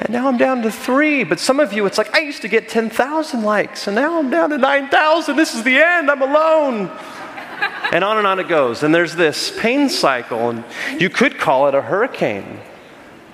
And 0.00 0.10
now 0.10 0.28
I'm 0.28 0.36
down 0.36 0.62
to 0.62 0.70
three. 0.70 1.24
But 1.24 1.40
some 1.40 1.58
of 1.58 1.72
you, 1.72 1.84
it's 1.86 1.98
like, 1.98 2.14
I 2.14 2.20
used 2.20 2.42
to 2.42 2.48
get 2.48 2.68
10,000 2.68 3.42
likes, 3.42 3.88
and 3.88 3.96
now 3.96 4.18
I'm 4.18 4.30
down 4.30 4.50
to 4.50 4.58
9,000. 4.58 5.34
This 5.34 5.54
is 5.54 5.64
the 5.64 5.76
end. 5.76 6.08
I'm 6.08 6.22
alone 6.22 6.88
and 7.92 8.04
on 8.04 8.18
and 8.18 8.26
on 8.26 8.38
it 8.38 8.48
goes. 8.48 8.82
And 8.82 8.94
there's 8.94 9.14
this 9.14 9.56
pain 9.58 9.88
cycle, 9.88 10.50
and 10.50 10.64
you 10.98 11.10
could 11.10 11.38
call 11.38 11.68
it 11.68 11.74
a 11.74 11.82
hurricane, 11.82 12.60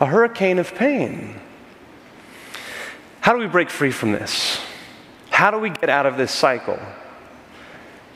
a 0.00 0.06
hurricane 0.06 0.58
of 0.58 0.74
pain. 0.74 1.40
How 3.20 3.32
do 3.32 3.38
we 3.38 3.46
break 3.46 3.70
free 3.70 3.90
from 3.90 4.12
this? 4.12 4.60
How 5.30 5.50
do 5.50 5.58
we 5.58 5.70
get 5.70 5.88
out 5.88 6.06
of 6.06 6.16
this 6.16 6.30
cycle? 6.30 6.78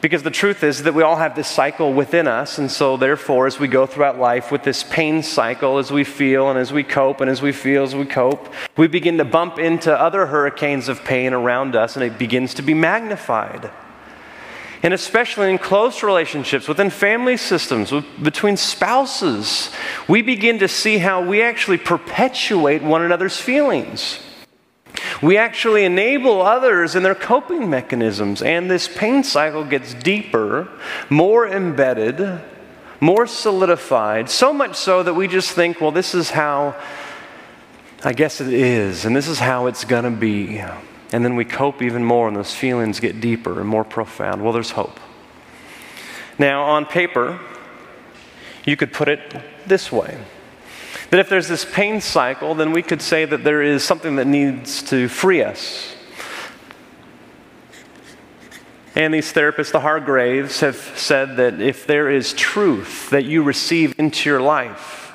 Because 0.00 0.23
the 0.23 0.31
truth 0.31 0.62
is 0.62 0.85
that 0.85 0.95
we 0.95 1.03
all 1.03 1.17
have 1.17 1.35
this 1.35 1.49
cycle 1.49 1.93
within 1.93 2.29
us, 2.29 2.59
and 2.59 2.71
so 2.71 2.97
therefore, 2.97 3.49
as 3.49 3.59
we 3.59 3.67
go 3.67 3.85
throughout 3.85 4.17
life 4.17 4.53
with 4.53 4.62
this 4.62 4.85
pain 4.85 5.25
cycle, 5.25 5.79
as 5.79 5.91
we 5.91 6.05
feel 6.05 6.50
and 6.50 6.59
as 6.59 6.73
we 6.73 6.85
cope 6.85 7.21
and 7.21 7.29
as 7.29 7.43
we 7.43 7.50
feel 7.50 7.83
as 7.83 7.97
we 7.97 8.05
cope, 8.05 8.53
we 8.77 8.87
begin 8.87 9.19
to 9.19 9.25
bump 9.25 9.59
into 9.59 9.93
other 9.93 10.27
hurricanes 10.27 10.88
of 10.88 11.03
pain 11.03 11.33
around 11.33 11.75
us, 11.75 11.97
and 11.97 12.05
it 12.05 12.17
begins 12.17 12.55
to 12.55 12.62
be 12.62 12.75
magnified. 12.75 13.73
And 14.82 14.94
especially 14.94 15.50
in 15.50 15.58
close 15.58 16.02
relationships, 16.02 16.68
within 16.68 16.90
family 16.90 17.37
systems, 17.37 17.90
with, 17.90 18.04
between 18.23 18.56
spouses, 18.56 19.70
we 20.06 20.23
begin 20.23 20.61
to 20.61 20.68
see 20.68 20.99
how 20.99 21.25
we 21.25 21.42
actually 21.42 21.78
perpetuate 21.78 22.82
one 22.82 23.02
another's 23.02 23.37
feelings. 23.37 24.20
We 25.20 25.37
actually 25.37 25.85
enable 25.85 26.42
others 26.42 26.94
in 26.94 27.02
their 27.02 27.14
coping 27.14 27.68
mechanisms, 27.68 28.40
and 28.40 28.70
this 28.70 28.88
pain 28.88 29.25
cycle 29.25 29.64
gets 29.64 29.94
deeper, 29.94 30.68
more 31.11 31.47
embedded, 31.49 32.40
more 33.00 33.26
solidified, 33.26 34.30
so 34.30 34.52
much 34.52 34.76
so 34.76 35.02
that 35.02 35.14
we 35.14 35.28
just 35.28 35.52
think, 35.52 35.80
well, 35.80 35.92
this 35.92 36.14
is 36.14 36.30
how 36.30 36.76
I 38.04 38.12
guess 38.12 38.40
it 38.40 38.52
is, 38.52 39.04
and 39.04 39.16
this 39.16 39.26
is 39.26 39.40
how 39.40 39.66
it's 39.66 39.85
going 39.85 40.04
to 40.04 40.11
be. 40.11 40.62
And 41.12 41.25
then 41.25 41.37
we 41.37 41.45
cope 41.45 41.81
even 41.83 42.05
more, 42.05 42.29
and 42.29 42.37
those 42.37 42.55
feelings 42.55 43.00
get 43.00 43.21
deeper 43.21 43.61
and 43.61 43.69
more 43.69 43.85
profound. 43.85 44.43
Well, 44.43 44.53
there's 44.53 44.73
hope. 44.73 45.00
Now, 46.38 46.65
on 46.65 46.85
paper, 46.87 47.41
you 48.65 48.77
could 48.77 48.93
put 48.93 49.09
it 49.09 49.21
this 49.67 49.91
way 49.91 50.19
that 51.11 51.19
if 51.19 51.29
there's 51.29 51.49
this 51.49 51.65
pain 51.65 52.00
cycle, 52.00 52.55
then 52.55 52.73
we 52.73 52.83
could 52.83 53.00
say 53.00 53.25
that 53.25 53.43
there 53.43 53.62
is 53.62 53.83
something 53.83 54.17
that 54.17 54.27
needs 54.27 54.83
to 54.83 55.09
free 55.09 55.43
us. 55.43 55.95
And 58.95 59.15
these 59.15 59.33
therapists, 59.33 59.73
the 59.73 59.81
Hargraves, 59.81 60.61
have 60.61 60.77
said 60.77 61.37
that 61.37 61.61
if 61.61 61.87
there 61.87 62.11
is 62.11 62.35
truth 62.35 63.09
that 63.11 63.25
you 63.25 63.43
receive 63.43 63.99
into 63.99 64.29
your 64.29 64.41
life, 64.41 65.15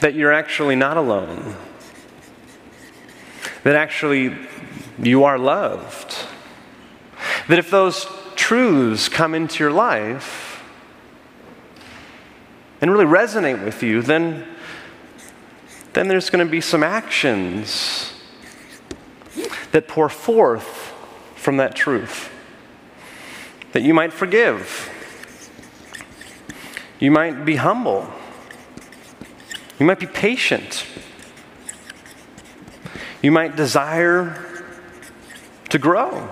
that 0.00 0.14
you're 0.14 0.32
actually 0.32 0.76
not 0.76 0.96
alone, 0.96 1.56
that 3.64 3.74
actually 3.76 4.36
you 4.98 5.24
are 5.24 5.38
loved, 5.38 6.16
that 7.48 7.58
if 7.58 7.70
those 7.70 8.06
truths 8.34 9.08
come 9.08 9.34
into 9.34 9.62
your 9.62 9.72
life, 9.72 10.48
and 12.80 12.92
really 12.92 13.04
resonate 13.04 13.64
with 13.64 13.82
you, 13.82 14.02
then, 14.02 14.46
then 15.92 16.08
there's 16.08 16.30
going 16.30 16.44
to 16.44 16.50
be 16.50 16.60
some 16.60 16.82
actions 16.82 18.12
that 19.72 19.88
pour 19.88 20.08
forth 20.08 20.94
from 21.34 21.56
that 21.56 21.74
truth. 21.74 22.30
That 23.72 23.82
you 23.82 23.94
might 23.94 24.12
forgive. 24.12 24.88
You 27.00 27.10
might 27.10 27.44
be 27.44 27.56
humble. 27.56 28.08
You 29.78 29.86
might 29.86 30.00
be 30.00 30.06
patient. 30.06 30.84
You 33.22 33.32
might 33.32 33.56
desire 33.56 34.64
to 35.70 35.78
grow. 35.78 36.30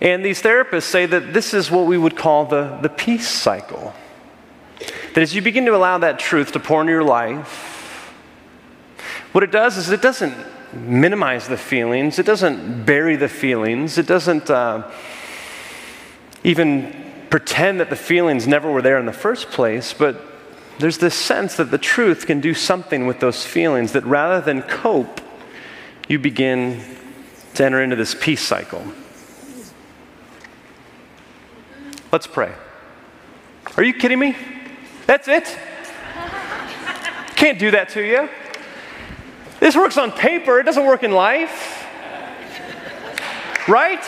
And 0.00 0.24
these 0.24 0.42
therapists 0.42 0.84
say 0.84 1.06
that 1.06 1.32
this 1.32 1.52
is 1.52 1.70
what 1.70 1.86
we 1.86 1.98
would 1.98 2.16
call 2.16 2.46
the, 2.46 2.78
the 2.80 2.88
peace 2.88 3.28
cycle. 3.28 3.94
That 5.14 5.20
as 5.20 5.34
you 5.34 5.42
begin 5.42 5.66
to 5.66 5.76
allow 5.76 5.98
that 5.98 6.18
truth 6.18 6.52
to 6.52 6.60
pour 6.60 6.80
into 6.80 6.92
your 6.92 7.04
life, 7.04 8.14
what 9.32 9.44
it 9.44 9.50
does 9.50 9.76
is 9.76 9.90
it 9.90 10.02
doesn't 10.02 10.34
minimize 10.72 11.48
the 11.48 11.56
feelings, 11.56 12.18
it 12.18 12.26
doesn't 12.26 12.84
bury 12.84 13.16
the 13.16 13.28
feelings, 13.28 13.98
it 13.98 14.06
doesn't 14.06 14.48
uh, 14.50 14.90
even 16.42 16.96
pretend 17.28 17.80
that 17.80 17.90
the 17.90 17.96
feelings 17.96 18.46
never 18.46 18.70
were 18.70 18.82
there 18.82 18.98
in 18.98 19.06
the 19.06 19.12
first 19.12 19.50
place, 19.50 19.92
but 19.92 20.29
there's 20.80 20.98
this 20.98 21.14
sense 21.14 21.56
that 21.56 21.70
the 21.70 21.78
truth 21.78 22.26
can 22.26 22.40
do 22.40 22.54
something 22.54 23.06
with 23.06 23.20
those 23.20 23.44
feelings, 23.44 23.92
that 23.92 24.04
rather 24.04 24.40
than 24.40 24.62
cope, 24.62 25.20
you 26.08 26.18
begin 26.18 26.80
to 27.54 27.64
enter 27.64 27.82
into 27.82 27.96
this 27.96 28.14
peace 28.14 28.42
cycle. 28.42 28.84
Let's 32.12 32.26
pray. 32.26 32.52
Are 33.76 33.82
you 33.82 33.94
kidding 33.94 34.18
me? 34.18 34.36
That's 35.06 35.28
it? 35.28 35.58
Can't 37.36 37.58
do 37.58 37.70
that 37.70 37.90
to 37.90 38.02
you. 38.02 38.28
This 39.60 39.76
works 39.76 39.98
on 39.98 40.10
paper, 40.12 40.58
it 40.58 40.64
doesn't 40.64 40.84
work 40.84 41.02
in 41.02 41.12
life. 41.12 41.86
Right? 43.68 44.04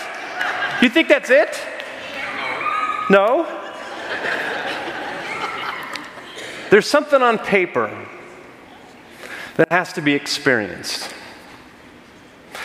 You 0.81 0.89
think 0.89 1.09
that's 1.09 1.31
it? 1.31 1.61
No? 3.11 3.45
There's 6.73 6.89
something 6.89 7.21
on 7.21 7.39
paper 7.39 7.95
that 9.57 9.71
has 9.71 9.93
to 9.93 10.01
be 10.01 10.15
experienced. 10.15 11.13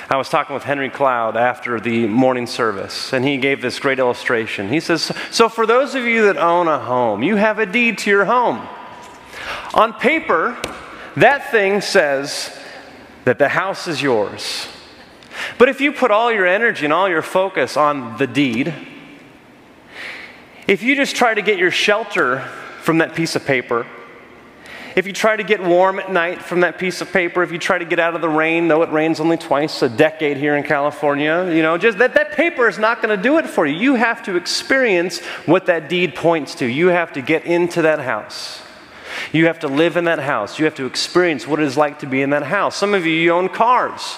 I 0.09 0.15
was 0.15 0.29
talking 0.29 0.53
with 0.53 0.63
Henry 0.63 0.89
Cloud 0.89 1.35
after 1.35 1.77
the 1.81 2.07
morning 2.07 2.47
service, 2.47 3.11
and 3.11 3.25
he 3.25 3.35
gave 3.35 3.61
this 3.61 3.79
great 3.79 3.99
illustration. 3.99 4.69
He 4.69 4.79
says, 4.79 5.11
So, 5.29 5.49
for 5.49 5.65
those 5.65 5.93
of 5.93 6.05
you 6.05 6.21
that 6.27 6.37
own 6.37 6.69
a 6.69 6.79
home, 6.79 7.21
you 7.21 7.35
have 7.35 7.59
a 7.59 7.65
deed 7.65 7.97
to 7.97 8.09
your 8.09 8.23
home. 8.23 8.65
On 9.73 9.91
paper, 9.91 10.57
that 11.17 11.51
thing 11.51 11.81
says 11.81 12.57
that 13.25 13.39
the 13.39 13.49
house 13.49 13.89
is 13.89 14.01
yours. 14.01 14.69
But 15.57 15.67
if 15.67 15.81
you 15.81 15.91
put 15.91 16.11
all 16.11 16.31
your 16.31 16.47
energy 16.47 16.85
and 16.85 16.93
all 16.93 17.09
your 17.09 17.21
focus 17.21 17.75
on 17.75 18.15
the 18.15 18.27
deed, 18.27 18.73
if 20.65 20.81
you 20.81 20.95
just 20.95 21.17
try 21.17 21.33
to 21.33 21.41
get 21.41 21.57
your 21.57 21.71
shelter 21.71 22.39
from 22.83 22.99
that 22.99 23.13
piece 23.13 23.35
of 23.35 23.45
paper, 23.45 23.85
if 24.97 25.05
you 25.05 25.13
try 25.13 25.35
to 25.35 25.43
get 25.43 25.61
warm 25.61 25.99
at 25.99 26.11
night 26.11 26.41
from 26.41 26.61
that 26.61 26.79
piece 26.79 27.01
of 27.01 27.13
paper, 27.13 27.43
if 27.43 27.51
you 27.51 27.59
try 27.59 27.77
to 27.77 27.85
get 27.85 27.99
out 27.99 28.15
of 28.15 28.21
the 28.21 28.27
rain, 28.27 28.67
though 28.67 28.81
it 28.81 28.89
rains 28.89 29.19
only 29.19 29.37
twice 29.37 29.83
a 29.83 29.89
decade 29.89 30.37
here 30.37 30.57
in 30.57 30.63
California, 30.63 31.47
you 31.53 31.61
know, 31.61 31.77
just 31.77 31.99
that, 31.99 32.15
that 32.15 32.31
paper 32.31 32.67
is 32.67 32.79
not 32.79 32.99
going 32.99 33.15
to 33.15 33.21
do 33.21 33.37
it 33.37 33.45
for 33.45 33.67
you. 33.67 33.77
You 33.77 33.93
have 33.93 34.23
to 34.23 34.35
experience 34.35 35.19
what 35.45 35.67
that 35.67 35.87
deed 35.87 36.15
points 36.15 36.55
to. 36.55 36.65
You 36.65 36.87
have 36.87 37.13
to 37.13 37.21
get 37.21 37.45
into 37.45 37.83
that 37.83 37.99
house. 37.99 38.59
You 39.31 39.45
have 39.45 39.59
to 39.59 39.67
live 39.67 39.97
in 39.97 40.05
that 40.05 40.17
house. 40.17 40.57
You 40.57 40.65
have 40.65 40.75
to 40.75 40.87
experience 40.87 41.45
what 41.45 41.59
it 41.59 41.65
is 41.67 41.77
like 41.77 41.99
to 41.99 42.07
be 42.07 42.23
in 42.23 42.31
that 42.31 42.41
house. 42.41 42.75
Some 42.75 42.95
of 42.95 43.05
you, 43.05 43.13
you 43.13 43.31
own 43.33 43.49
cars. 43.49 44.17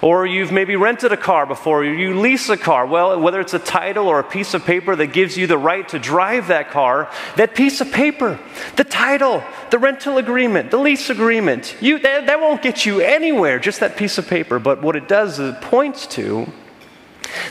Or 0.00 0.26
you've 0.26 0.52
maybe 0.52 0.76
rented 0.76 1.10
a 1.10 1.16
car 1.16 1.44
before, 1.44 1.80
or 1.80 1.84
you 1.84 2.20
lease 2.20 2.48
a 2.48 2.56
car. 2.56 2.86
Well, 2.86 3.20
whether 3.20 3.40
it's 3.40 3.54
a 3.54 3.58
title 3.58 4.06
or 4.06 4.20
a 4.20 4.24
piece 4.24 4.54
of 4.54 4.64
paper 4.64 4.94
that 4.94 5.08
gives 5.08 5.36
you 5.36 5.48
the 5.48 5.58
right 5.58 5.88
to 5.88 5.98
drive 5.98 6.48
that 6.48 6.70
car, 6.70 7.10
that 7.36 7.54
piece 7.54 7.80
of 7.80 7.90
paper, 7.90 8.38
the 8.76 8.84
title, 8.84 9.42
the 9.70 9.78
rental 9.78 10.18
agreement, 10.18 10.70
the 10.70 10.78
lease 10.78 11.10
agreement, 11.10 11.76
you, 11.80 11.98
that, 11.98 12.26
that 12.26 12.40
won't 12.40 12.62
get 12.62 12.86
you 12.86 13.00
anywhere, 13.00 13.58
just 13.58 13.80
that 13.80 13.96
piece 13.96 14.18
of 14.18 14.28
paper. 14.28 14.60
But 14.60 14.82
what 14.82 14.94
it 14.94 15.08
does 15.08 15.40
is 15.40 15.54
it 15.54 15.60
points 15.62 16.06
to 16.08 16.46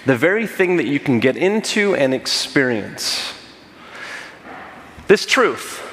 the 0.05 0.15
very 0.15 0.47
thing 0.47 0.77
that 0.77 0.87
you 0.87 0.99
can 0.99 1.19
get 1.19 1.35
into 1.35 1.95
and 1.95 2.13
experience. 2.13 3.33
This 5.07 5.25
truth, 5.25 5.83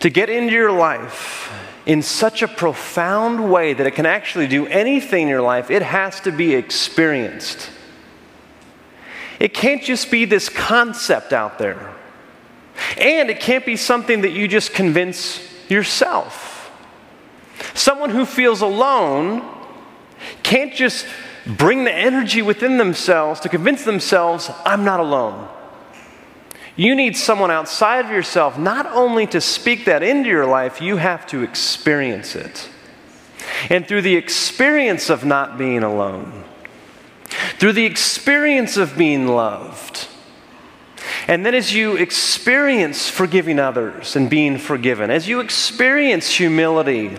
to 0.00 0.10
get 0.10 0.30
into 0.30 0.52
your 0.52 0.72
life, 0.72 1.50
in 1.86 2.02
such 2.02 2.42
a 2.42 2.48
profound 2.48 3.50
way 3.50 3.72
that 3.72 3.86
it 3.86 3.92
can 3.92 4.06
actually 4.06 4.48
do 4.48 4.66
anything 4.66 5.22
in 5.22 5.28
your 5.28 5.40
life, 5.40 5.70
it 5.70 5.82
has 5.82 6.20
to 6.20 6.32
be 6.32 6.54
experienced. 6.54 7.70
It 9.38 9.54
can't 9.54 9.82
just 9.82 10.10
be 10.10 10.24
this 10.24 10.48
concept 10.48 11.32
out 11.32 11.58
there. 11.58 11.94
And 12.98 13.30
it 13.30 13.40
can't 13.40 13.64
be 13.64 13.76
something 13.76 14.22
that 14.22 14.32
you 14.32 14.48
just 14.48 14.74
convince 14.74 15.40
yourself. 15.70 16.70
Someone 17.74 18.10
who 18.10 18.26
feels 18.26 18.60
alone 18.60 19.42
can't 20.42 20.74
just 20.74 21.06
bring 21.46 21.84
the 21.84 21.94
energy 21.94 22.42
within 22.42 22.78
themselves 22.78 23.40
to 23.40 23.48
convince 23.48 23.84
themselves, 23.84 24.50
I'm 24.64 24.84
not 24.84 24.98
alone. 24.98 25.48
You 26.76 26.94
need 26.94 27.16
someone 27.16 27.50
outside 27.50 28.04
of 28.04 28.10
yourself 28.10 28.58
not 28.58 28.86
only 28.86 29.26
to 29.28 29.40
speak 29.40 29.86
that 29.86 30.02
into 30.02 30.28
your 30.28 30.46
life, 30.46 30.80
you 30.80 30.98
have 30.98 31.26
to 31.28 31.42
experience 31.42 32.36
it. 32.36 32.68
And 33.70 33.88
through 33.88 34.02
the 34.02 34.16
experience 34.16 35.08
of 35.08 35.24
not 35.24 35.56
being 35.56 35.82
alone, 35.82 36.44
through 37.58 37.72
the 37.72 37.86
experience 37.86 38.76
of 38.76 38.96
being 38.98 39.26
loved, 39.26 40.08
and 41.28 41.44
then 41.44 41.54
as 41.54 41.74
you 41.74 41.96
experience 41.96 43.08
forgiving 43.08 43.58
others 43.58 44.14
and 44.14 44.28
being 44.28 44.58
forgiven, 44.58 45.10
as 45.10 45.26
you 45.26 45.40
experience 45.40 46.30
humility, 46.30 47.16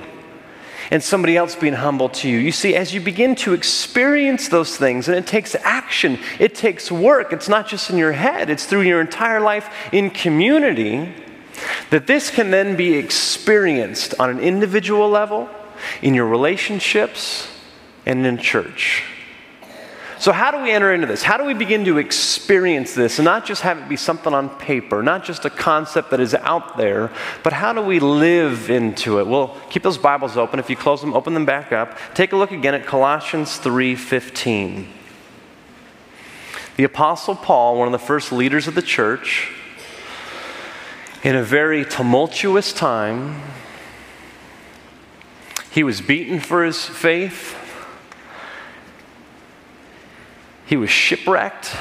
and 0.92 1.04
somebody 1.04 1.36
else 1.36 1.56
being 1.56 1.74
humble 1.74 2.10
to 2.10 2.30
you. 2.30 2.38
You 2.38 2.52
see, 2.52 2.76
as 2.76 2.94
you 2.94 3.02
begin 3.02 3.36
to 3.36 3.54
experience 3.54 4.50
those 4.50 4.78
things, 4.78 5.08
and 5.08 5.18
it 5.18 5.28
takes 5.28 5.56
action, 5.56 6.20
it 6.40 6.56
takes 6.56 6.92
work, 6.92 7.34
it's 7.34 7.50
not 7.50 7.68
just 7.68 7.90
in 7.90 7.98
your 7.98 8.14
head, 8.14 8.50
it's 8.50 8.66
through 8.66 8.82
your 8.82 9.02
entire 9.02 9.40
life 9.40 9.70
in 9.92 10.10
community, 10.10 11.14
that 11.90 12.08
this 12.08 12.30
can 12.30 12.52
then 12.52 12.76
be 12.76 12.94
experienced 12.94 14.14
on 14.20 14.30
an 14.30 14.40
individual 14.40 15.10
level, 15.10 15.50
in 16.02 16.14
your 16.14 16.28
relationships, 16.28 17.48
and 18.06 18.26
in 18.26 18.38
church. 18.38 19.04
So, 20.20 20.32
how 20.32 20.50
do 20.50 20.64
we 20.64 20.72
enter 20.72 20.92
into 20.92 21.06
this? 21.06 21.22
How 21.22 21.38
do 21.38 21.44
we 21.46 21.54
begin 21.54 21.86
to 21.86 22.00
experience 22.00 22.96
this 22.96 23.20
and 23.20 23.26
not 23.26 23.46
just 23.46 23.62
have 23.62 23.78
it 23.78 23.88
be 23.88 23.96
something 23.96 24.34
on 24.34 24.50
paper, 24.58 25.04
not 25.04 25.24
just 25.24 25.46
a 25.46 25.50
concept 25.50 26.10
that 26.10 26.20
is 26.20 26.34
out 26.34 26.76
there, 26.76 27.12
but 27.44 27.54
how 27.54 27.72
do 27.72 27.82
we 27.82 28.00
live 28.00 28.72
into 28.72 29.20
it? 29.20 29.28
Well, 29.28 29.56
keep 29.70 29.84
those 29.84 30.00
Bibles 30.00 30.36
open. 30.36 30.60
If 30.60 30.70
you 30.70 30.76
close 30.76 31.02
them, 31.02 31.14
open 31.14 31.36
them 31.36 31.46
back 31.46 31.72
up. 31.72 31.98
Take 32.16 32.32
a 32.32 32.36
look 32.36 32.52
again 32.52 32.74
at 32.74 32.86
Colossians 32.86 33.58
3:15. 33.60 34.88
The 36.78 36.84
apostle 36.84 37.36
Paul, 37.36 37.78
one 37.78 37.88
of 37.88 37.92
the 37.92 38.00
first 38.00 38.32
leaders 38.32 38.68
of 38.68 38.74
the 38.74 38.82
church, 38.82 39.52
in 41.24 41.36
a 41.36 41.44
very 41.44 41.86
tumultuous 41.86 42.74
time, 42.74 43.42
He 45.78 45.84
was 45.84 46.02
beaten 46.02 46.40
for 46.40 46.64
his 46.64 46.84
faith. 46.84 47.67
He 50.68 50.76
was 50.78 50.90
shipwrecked. 50.90 51.76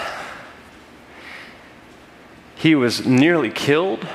He 2.55 2.75
was 2.75 3.05
nearly 3.05 3.51
killed. 3.51 4.07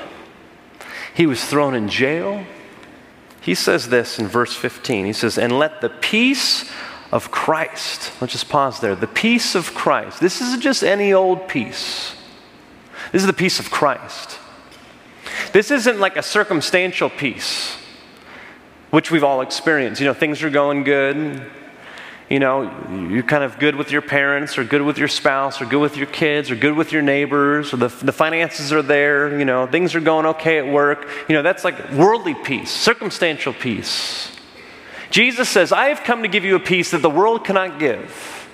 He 1.14 1.26
was 1.26 1.44
thrown 1.44 1.74
in 1.74 1.88
jail. 1.88 2.44
He 3.42 3.54
says 3.54 3.88
this 3.90 4.18
in 4.18 4.26
verse 4.26 4.54
15. 4.54 5.04
He 5.04 5.12
says, 5.12 5.36
And 5.36 5.58
let 5.58 5.80
the 5.80 5.90
peace 5.90 6.70
of 7.12 7.30
Christ, 7.30 8.10
let's 8.20 8.32
just 8.32 8.48
pause 8.48 8.80
there. 8.80 8.94
The 8.94 9.06
peace 9.06 9.54
of 9.54 9.74
Christ. 9.74 10.20
This 10.20 10.40
isn't 10.40 10.62
just 10.62 10.82
any 10.82 11.12
old 11.12 11.48
peace, 11.48 12.16
this 13.12 13.22
is 13.22 13.26
the 13.26 13.32
peace 13.34 13.60
of 13.60 13.70
Christ. 13.70 14.38
This 15.52 15.70
isn't 15.70 16.00
like 16.00 16.16
a 16.16 16.22
circumstantial 16.22 17.10
peace, 17.10 17.76
which 18.90 19.10
we've 19.10 19.24
all 19.24 19.42
experienced. 19.42 20.00
You 20.00 20.06
know, 20.06 20.14
things 20.14 20.42
are 20.42 20.50
going 20.50 20.82
good, 20.82 21.44
you 22.28 22.38
know, 22.38 22.62
you're 23.10 23.22
kind 23.22 23.44
of 23.44 23.58
good 23.58 23.76
with 23.76 23.90
your 23.90 24.00
parents 24.02 24.56
or 24.56 24.64
good 24.64 24.82
with 24.82 24.96
your 24.96 25.08
spouse 25.08 25.60
or 25.60 25.66
good 25.66 25.80
with 25.80 25.96
your 25.96 26.06
kids 26.06 26.50
or 26.50 26.56
good 26.56 26.74
with 26.74 26.92
your 26.92 27.02
neighbors 27.02 27.74
or 27.74 27.76
the, 27.76 27.88
the 27.88 28.12
finances 28.12 28.72
are 28.72 28.82
there, 28.82 29.38
you 29.38 29.44
know, 29.44 29.66
things 29.66 29.94
are 29.94 30.00
going 30.00 30.26
okay 30.26 30.58
at 30.58 30.66
work. 30.66 31.08
You 31.28 31.34
know, 31.34 31.42
that's 31.42 31.64
like 31.64 31.90
worldly 31.92 32.34
peace, 32.34 32.70
circumstantial 32.70 33.52
peace. 33.52 34.34
Jesus 35.10 35.48
says, 35.48 35.72
I 35.72 35.88
have 35.88 36.04
come 36.04 36.22
to 36.22 36.28
give 36.28 36.44
you 36.44 36.56
a 36.56 36.60
peace 36.60 36.92
that 36.92 37.02
the 37.02 37.10
world 37.10 37.44
cannot 37.44 37.78
give. 37.78 38.48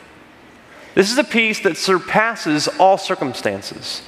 This 0.95 1.13
is 1.13 1.19
a 1.19 1.25
peace 1.25 1.61
that 1.61 1.77
surpasses 1.77 2.67
all 2.67 2.99
circumstances. 2.99 4.03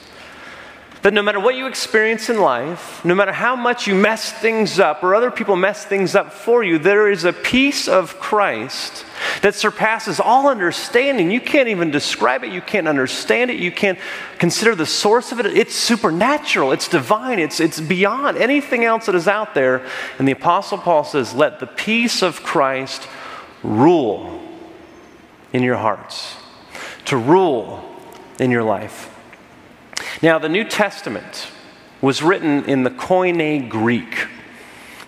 That 1.03 1.15
no 1.15 1.23
matter 1.23 1.41
what 1.41 1.55
you 1.55 1.67
experience 1.67 2.29
in 2.29 2.39
life, 2.39 3.03
no 3.07 3.15
matter 3.15 3.33
how 3.33 3.57
much 3.57 3.87
you 3.87 3.95
mess 3.95 4.33
things 4.33 4.79
up 4.79 5.03
or 5.03 5.15
other 5.15 5.31
people 5.31 5.57
mess 5.57 5.85
things 5.85 6.15
up 6.15 6.31
for 6.31 6.63
you, 6.63 6.79
there 6.79 7.11
is 7.11 7.25
a 7.25 7.33
peace 7.33 7.89
of 7.89 8.21
Christ 8.21 9.07
that 9.41 9.55
surpasses 9.55 10.21
all 10.21 10.47
understanding. 10.47 11.31
You 11.31 11.41
can't 11.41 11.69
even 11.69 11.91
describe 11.91 12.45
it, 12.45 12.53
you 12.53 12.61
can't 12.61 12.87
understand 12.87 13.51
it, 13.51 13.59
you 13.59 13.73
can't 13.73 13.99
consider 14.39 14.75
the 14.75 14.85
source 14.85 15.33
of 15.33 15.41
it. 15.41 15.47
It's 15.47 15.75
supernatural, 15.75 16.73
it's 16.73 16.89
divine, 16.89 17.39
it's, 17.39 17.61
it's 17.61 17.81
beyond 17.81 18.37
anything 18.37 18.85
else 18.85 19.07
that 19.07 19.15
is 19.15 19.27
out 19.27 19.55
there. 19.55 19.87
And 20.19 20.29
the 20.29 20.33
Apostle 20.33 20.77
Paul 20.77 21.05
says, 21.05 21.33
Let 21.33 21.61
the 21.61 21.67
peace 21.67 22.23
of 22.23 22.43
Christ 22.43 23.09
rule 23.63 24.39
in 25.53 25.63
your 25.63 25.77
hearts, 25.77 26.37
to 27.07 27.17
rule 27.17 27.85
in 28.39 28.51
your 28.51 28.63
life. 28.63 29.10
Now, 30.23 30.39
the 30.39 30.51
New 30.51 30.65
Testament 30.65 31.49
was 32.03 32.23
written 32.23 32.67
in 32.67 32.83
the 32.83 32.91
Koine 32.91 33.71
Greek. 33.71 34.27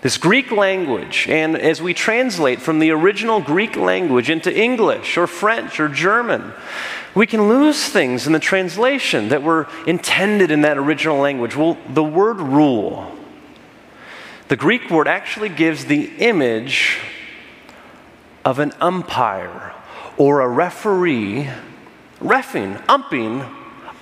This 0.01 0.17
Greek 0.17 0.51
language, 0.51 1.27
and 1.29 1.55
as 1.55 1.83
we 1.83 1.93
translate 1.93 2.59
from 2.59 2.79
the 2.79 2.89
original 2.89 3.39
Greek 3.39 3.75
language 3.75 4.31
into 4.31 4.51
English 4.51 5.15
or 5.15 5.27
French 5.27 5.79
or 5.79 5.87
German, 5.87 6.51
we 7.13 7.27
can 7.27 7.47
lose 7.47 7.87
things 7.89 8.25
in 8.25 8.33
the 8.33 8.39
translation 8.39 9.29
that 9.29 9.43
were 9.43 9.67
intended 9.85 10.49
in 10.49 10.61
that 10.61 10.79
original 10.79 11.19
language. 11.19 11.55
Well, 11.55 11.77
the 11.87 12.03
word 12.03 12.41
rule, 12.41 13.15
the 14.47 14.55
Greek 14.55 14.89
word 14.89 15.07
actually 15.07 15.49
gives 15.49 15.85
the 15.85 16.11
image 16.17 16.97
of 18.43 18.57
an 18.57 18.73
umpire 18.81 19.73
or 20.17 20.41
a 20.41 20.49
referee 20.49 21.49
refing, 22.19 22.83
umping 22.89 23.45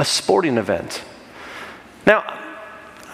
a 0.01 0.05
sporting 0.05 0.58
event. 0.58 1.03
Now, 2.08 2.24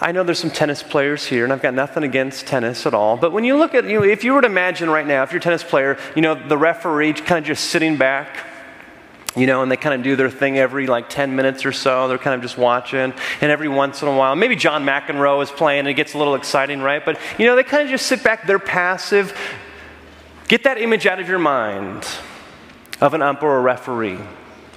I 0.00 0.10
know 0.10 0.24
there's 0.24 0.38
some 0.38 0.50
tennis 0.50 0.82
players 0.82 1.26
here, 1.26 1.44
and 1.44 1.52
I've 1.52 1.60
got 1.60 1.74
nothing 1.74 2.02
against 2.02 2.46
tennis 2.46 2.86
at 2.86 2.94
all. 2.94 3.18
But 3.18 3.30
when 3.30 3.44
you 3.44 3.58
look 3.58 3.74
at, 3.74 3.84
you 3.84 4.00
know, 4.00 4.04
if 4.06 4.24
you 4.24 4.32
were 4.32 4.40
to 4.40 4.46
imagine 4.46 4.88
right 4.88 5.06
now, 5.06 5.22
if 5.22 5.30
you're 5.30 5.38
a 5.38 5.42
tennis 5.42 5.62
player, 5.62 5.98
you 6.16 6.22
know, 6.22 6.34
the 6.34 6.56
referee 6.56 7.12
kind 7.12 7.38
of 7.38 7.44
just 7.44 7.66
sitting 7.66 7.98
back, 7.98 8.38
you 9.36 9.46
know, 9.46 9.60
and 9.60 9.70
they 9.70 9.76
kind 9.76 9.94
of 9.94 10.02
do 10.02 10.16
their 10.16 10.30
thing 10.30 10.56
every 10.56 10.86
like 10.86 11.10
10 11.10 11.36
minutes 11.36 11.66
or 11.66 11.72
so. 11.72 12.08
They're 12.08 12.16
kind 12.16 12.34
of 12.34 12.40
just 12.40 12.56
watching. 12.56 13.12
And 13.42 13.52
every 13.52 13.68
once 13.68 14.00
in 14.00 14.08
a 14.08 14.16
while, 14.16 14.34
maybe 14.34 14.56
John 14.56 14.86
McEnroe 14.86 15.42
is 15.42 15.50
playing 15.50 15.80
and 15.80 15.88
it 15.88 15.94
gets 15.94 16.14
a 16.14 16.18
little 16.18 16.36
exciting, 16.36 16.80
right? 16.80 17.04
But, 17.04 17.20
you 17.36 17.44
know, 17.44 17.54
they 17.54 17.64
kind 17.64 17.82
of 17.82 17.90
just 17.90 18.06
sit 18.06 18.24
back. 18.24 18.46
They're 18.46 18.58
passive. 18.58 19.36
Get 20.48 20.64
that 20.64 20.80
image 20.80 21.06
out 21.06 21.20
of 21.20 21.28
your 21.28 21.38
mind 21.38 22.08
of 22.98 23.12
an 23.12 23.20
ump 23.20 23.42
or 23.42 23.58
a 23.58 23.60
referee 23.60 24.18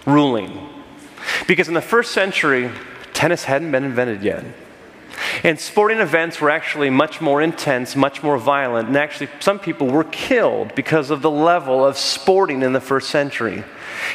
ruling. 0.06 0.71
Because 1.48 1.68
in 1.68 1.74
the 1.74 1.82
first 1.82 2.12
century, 2.12 2.72
tennis 3.14 3.44
hadn't 3.44 3.72
been 3.72 3.84
invented 3.84 4.24
yet. 4.24 4.44
And 5.44 5.60
sporting 5.60 6.00
events 6.00 6.40
were 6.40 6.50
actually 6.50 6.90
much 6.90 7.22
more 7.22 7.42
intense, 7.42 7.96
much 7.96 8.24
more 8.24 8.38
violent, 8.38 8.88
and 8.88 8.98
actually, 8.98 9.30
some 9.40 9.60
people 9.60 9.88
were 9.88 10.04
killed 10.06 10.76
because 10.76 11.10
of 11.10 11.22
the 11.22 11.32
level 11.32 11.86
of 11.86 11.98
sporting 11.98 12.62
in 12.62 12.74
the 12.74 12.82
first 12.82 13.10
century. 13.10 13.64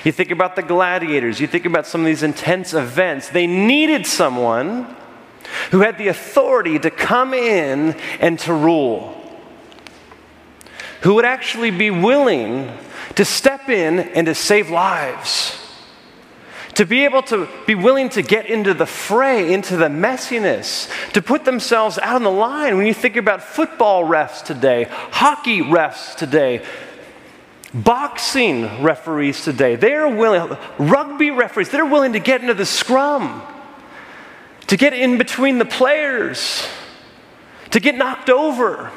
You 0.05 0.13
think 0.13 0.31
about 0.31 0.57
the 0.57 0.63
gladiators, 0.63 1.41
you 1.41 1.47
think 1.47 1.65
about 1.65 1.87
some 1.87 2.01
of 2.01 2.07
these 2.07 2.23
intense 2.23 2.75
events. 2.75 3.29
They 3.29 3.47
needed 3.47 4.07
someone 4.07 4.97
who 5.71 5.81
had 5.81 5.99
the 5.99 6.09
authority 6.09 6.79
to 6.79 6.91
come 6.91 7.35
in 7.35 7.95
and 8.21 8.39
to 8.41 8.53
rule, 8.53 9.15
who 11.03 11.15
would 11.15 11.25
actually 11.25 11.71
be 11.71 11.91
willing 11.91 12.77
to 13.15 13.25
step 13.25 13.69
in 13.69 14.01
and 14.01 14.27
to 14.27 14.35
save 14.35 14.71
lives 14.71 15.66
to 16.77 16.85
be 16.85 17.05
able 17.05 17.23
to 17.23 17.49
be 17.67 17.75
willing 17.75 18.11
to 18.11 18.23
get 18.23 18.47
into 18.47 18.75
the 18.75 18.87
fray, 18.87 19.53
into 19.53 19.79
the 19.79 19.89
messiness, 19.89 20.91
to 21.13 21.23
put 21.23 21.45
themselves 21.45 21.99
out 21.99 22.17
on 22.17 22.23
the 22.23 22.31
line. 22.31 22.77
When 22.77 22.87
you 22.87 22.95
think 22.95 23.17
about 23.17 23.43
football 23.43 24.05
refs 24.05 24.45
today, 24.45 24.85
hockey 24.91 25.63
refs 25.63 26.15
today, 26.15 26.63
boxing 27.73 28.83
referees 28.83 29.43
today, 29.43 29.77
they're 29.77 30.09
willing, 30.09 30.57
rugby 30.79 31.31
referees, 31.31 31.71
they're 31.71 31.87
willing 31.87 32.13
to 32.13 32.21
get 32.21 32.43
into 32.43 32.55
the 32.55 32.67
scrum, 32.67 33.43
to 34.67 34.77
get 34.77 34.93
in 34.93 35.17
between 35.17 35.57
the 35.57 35.65
players, 35.65 36.69
to 37.71 37.81
get 37.81 37.95
knocked 37.95 38.29
over. 38.29 38.93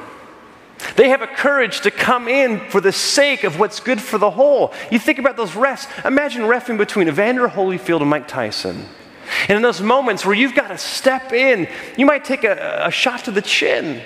They 0.95 1.09
have 1.09 1.21
a 1.21 1.27
courage 1.27 1.81
to 1.81 1.91
come 1.91 2.27
in 2.27 2.59
for 2.69 2.79
the 2.79 2.91
sake 2.91 3.43
of 3.43 3.59
what's 3.59 3.79
good 3.79 4.01
for 4.01 4.17
the 4.17 4.31
whole. 4.31 4.73
You 4.91 4.99
think 4.99 5.19
about 5.19 5.35
those 5.35 5.51
refs. 5.51 5.87
Imagine 6.05 6.43
refing 6.43 6.77
between 6.77 7.07
Evander 7.07 7.49
Holyfield 7.49 8.01
and 8.01 8.09
Mike 8.09 8.27
Tyson. 8.27 8.85
And 9.47 9.57
in 9.57 9.61
those 9.61 9.81
moments 9.81 10.25
where 10.25 10.35
you've 10.35 10.55
got 10.55 10.69
to 10.69 10.77
step 10.77 11.33
in, 11.33 11.67
you 11.97 12.05
might 12.05 12.25
take 12.25 12.43
a, 12.43 12.83
a 12.85 12.91
shot 12.91 13.25
to 13.25 13.31
the 13.31 13.41
chin. 13.41 14.01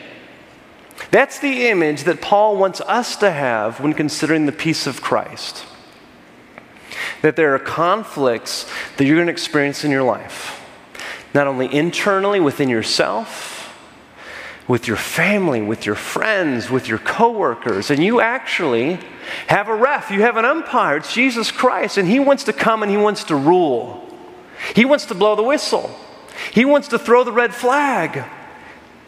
That's 1.12 1.40
the 1.40 1.68
image 1.68 2.04
that 2.04 2.22
Paul 2.22 2.58
wants 2.58 2.82
us 2.82 3.18
to 3.18 3.32
have 3.32 3.80
when 3.80 3.94
considering 3.94 4.46
the 4.46 4.52
peace 4.52 4.88
of 4.88 5.02
Christ. 5.02 5.66
That 7.22 7.36
there 7.36 7.54
are 7.56 7.60
conflicts 7.60 8.70
that 8.98 9.06
you're 9.06 9.16
going 9.16 9.28
to 9.28 9.32
experience 9.32 9.84
in 9.84 9.92
your 9.92 10.04
life, 10.04 10.62
not 11.34 11.48
only 11.48 11.74
internally 11.74 12.40
within 12.40 12.68
yourself 12.68 13.63
with 14.68 14.88
your 14.88 14.98
family, 14.98 15.62
with 15.62 15.86
your 15.86 15.96
friends, 15.96 16.70
with 16.70 16.88
your 16.88 16.98
coworkers, 16.98 17.92
and 17.92 18.04
you 18.04 18.22
actually 18.22 18.98
have 19.48 19.68
a 19.68 19.76
ref, 19.76 20.10
you 20.10 20.22
have 20.22 20.38
an 20.38 20.46
umpire, 20.46 20.98
it's 20.98 21.14
Jesus 21.14 21.52
Christ, 21.52 21.98
and 21.98 22.08
He 22.08 22.20
wants 22.20 22.46
to 22.46 22.54
come 22.54 22.82
and 22.82 22.92
He 22.92 22.98
wants 22.98 23.26
to 23.26 23.36
rule. 23.36 24.00
He 24.76 24.86
wants 24.86 25.06
to 25.08 25.16
blow 25.16 25.36
the 25.36 25.44
whistle. 25.44 25.94
He 26.52 26.66
wants 26.66 26.88
to 26.90 27.00
throw 27.00 27.24
the 27.24 27.32
red 27.32 27.54
flag. 27.54 28.24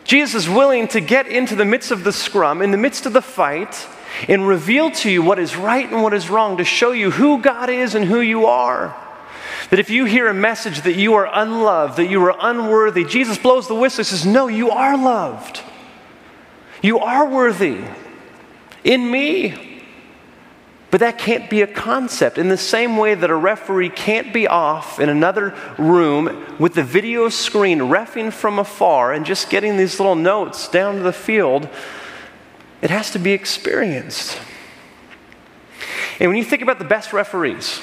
Jesus 0.04 0.44
is 0.44 0.50
willing 0.50 0.88
to 0.90 1.00
get 1.00 1.28
into 1.28 1.56
the 1.56 1.66
midst 1.66 1.92
of 1.92 2.04
the 2.04 2.12
scrum, 2.12 2.62
in 2.62 2.72
the 2.72 2.78
midst 2.78 3.06
of 3.06 3.14
the 3.14 3.22
fight, 3.22 3.88
and 4.28 4.48
reveal 4.48 4.92
to 4.92 5.10
you 5.10 5.24
what 5.24 5.40
is 5.40 5.56
right 5.56 5.90
and 5.90 6.04
what 6.04 6.14
is 6.14 6.30
wrong, 6.30 6.58
to 6.58 6.64
show 6.64 6.92
you 6.92 7.12
who 7.12 7.42
God 7.42 7.70
is 7.70 7.96
and 7.96 8.06
who 8.06 8.20
you 8.20 8.46
are. 8.46 8.96
That 9.70 9.80
if 9.80 9.90
you 9.90 10.06
hear 10.06 10.28
a 10.28 10.34
message 10.34 10.82
that 10.82 10.96
you 10.96 11.16
are 11.16 11.30
unloved, 11.32 11.98
that 11.98 12.10
you 12.10 12.24
are 12.26 12.36
unworthy, 12.40 13.04
Jesus 13.04 13.38
blows 13.38 13.68
the 13.68 13.76
whistle 13.76 14.02
and 14.02 14.08
says, 14.08 14.26
No, 14.26 14.48
you 14.48 14.70
are 14.70 14.98
loved. 14.98 15.62
You 16.82 17.00
are 17.00 17.28
worthy 17.28 17.84
in 18.84 19.10
me. 19.10 19.82
But 20.92 21.00
that 21.00 21.18
can't 21.18 21.50
be 21.50 21.62
a 21.62 21.68
concept. 21.68 22.38
In 22.38 22.48
the 22.48 22.58
same 22.58 22.96
way 22.96 23.16
that 23.16 23.30
a 23.30 23.36
referee 23.36 23.90
can't 23.90 24.32
be 24.32 24.48
off 24.48 25.00
in 25.00 25.10
another 25.10 25.54
room 25.78 26.46
with 26.58 26.74
the 26.76 26.84
video 26.84 27.28
screen 27.28 27.80
refing 27.80 28.32
from 28.32 28.60
afar 28.60 29.12
and 29.12 29.26
just 29.26 29.50
getting 29.50 29.76
these 29.76 30.00
little 30.00 30.16
notes 30.16 30.70
down 30.70 30.96
to 30.96 31.02
the 31.02 31.12
field, 31.12 31.68
it 32.82 32.92
has 32.92 33.12
to 33.12 33.20
be 33.20 33.34
experienced. 33.34 34.40
And 36.20 36.30
when 36.30 36.38
you 36.38 36.46
think 36.46 36.62
about 36.62 36.80
the 36.80 36.86
best 36.86 37.12
referees, 37.12 37.82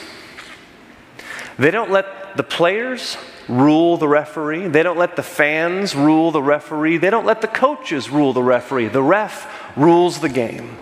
they 1.58 1.70
don't 1.70 1.90
let 1.90 2.36
the 2.36 2.42
players 2.42 3.16
rule 3.48 3.96
the 3.96 4.08
referee. 4.08 4.68
They 4.68 4.82
don't 4.82 4.98
let 4.98 5.16
the 5.16 5.22
fans 5.22 5.94
rule 5.94 6.30
the 6.30 6.42
referee. 6.42 6.98
They 6.98 7.10
don't 7.10 7.26
let 7.26 7.40
the 7.40 7.48
coaches 7.48 8.10
rule 8.10 8.32
the 8.32 8.42
referee. 8.42 8.88
The 8.88 9.02
ref 9.02 9.76
rules 9.76 10.20
the 10.20 10.28
game. 10.28 10.78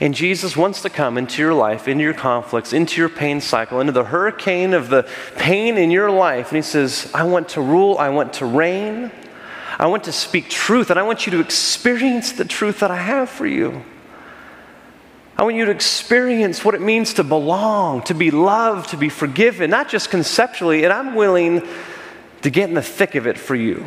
And 0.00 0.14
Jesus 0.14 0.56
wants 0.56 0.82
to 0.82 0.90
come 0.90 1.18
into 1.18 1.42
your 1.42 1.54
life, 1.54 1.88
into 1.88 2.04
your 2.04 2.14
conflicts, 2.14 2.72
into 2.72 3.00
your 3.00 3.08
pain 3.08 3.40
cycle, 3.40 3.80
into 3.80 3.92
the 3.92 4.04
hurricane 4.04 4.72
of 4.72 4.90
the 4.90 5.08
pain 5.36 5.76
in 5.76 5.90
your 5.90 6.10
life. 6.10 6.48
And 6.48 6.56
He 6.56 6.62
says, 6.62 7.10
I 7.12 7.24
want 7.24 7.50
to 7.50 7.60
rule, 7.60 7.98
I 7.98 8.10
want 8.10 8.34
to 8.34 8.46
reign, 8.46 9.10
I 9.78 9.86
want 9.86 10.04
to 10.04 10.12
speak 10.12 10.48
truth, 10.48 10.90
and 10.90 11.00
I 11.00 11.02
want 11.02 11.26
you 11.26 11.32
to 11.32 11.40
experience 11.40 12.32
the 12.32 12.44
truth 12.44 12.80
that 12.80 12.92
I 12.92 12.96
have 12.96 13.28
for 13.28 13.46
you. 13.46 13.84
I 15.38 15.44
want 15.44 15.54
you 15.54 15.66
to 15.66 15.70
experience 15.70 16.64
what 16.64 16.74
it 16.74 16.80
means 16.80 17.14
to 17.14 17.24
belong, 17.24 18.02
to 18.02 18.14
be 18.14 18.32
loved, 18.32 18.90
to 18.90 18.96
be 18.96 19.08
forgiven, 19.08 19.70
not 19.70 19.88
just 19.88 20.10
conceptually, 20.10 20.82
and 20.82 20.92
I'm 20.92 21.14
willing 21.14 21.62
to 22.42 22.50
get 22.50 22.68
in 22.68 22.74
the 22.74 22.82
thick 22.82 23.14
of 23.14 23.28
it 23.28 23.38
for 23.38 23.54
you. 23.54 23.86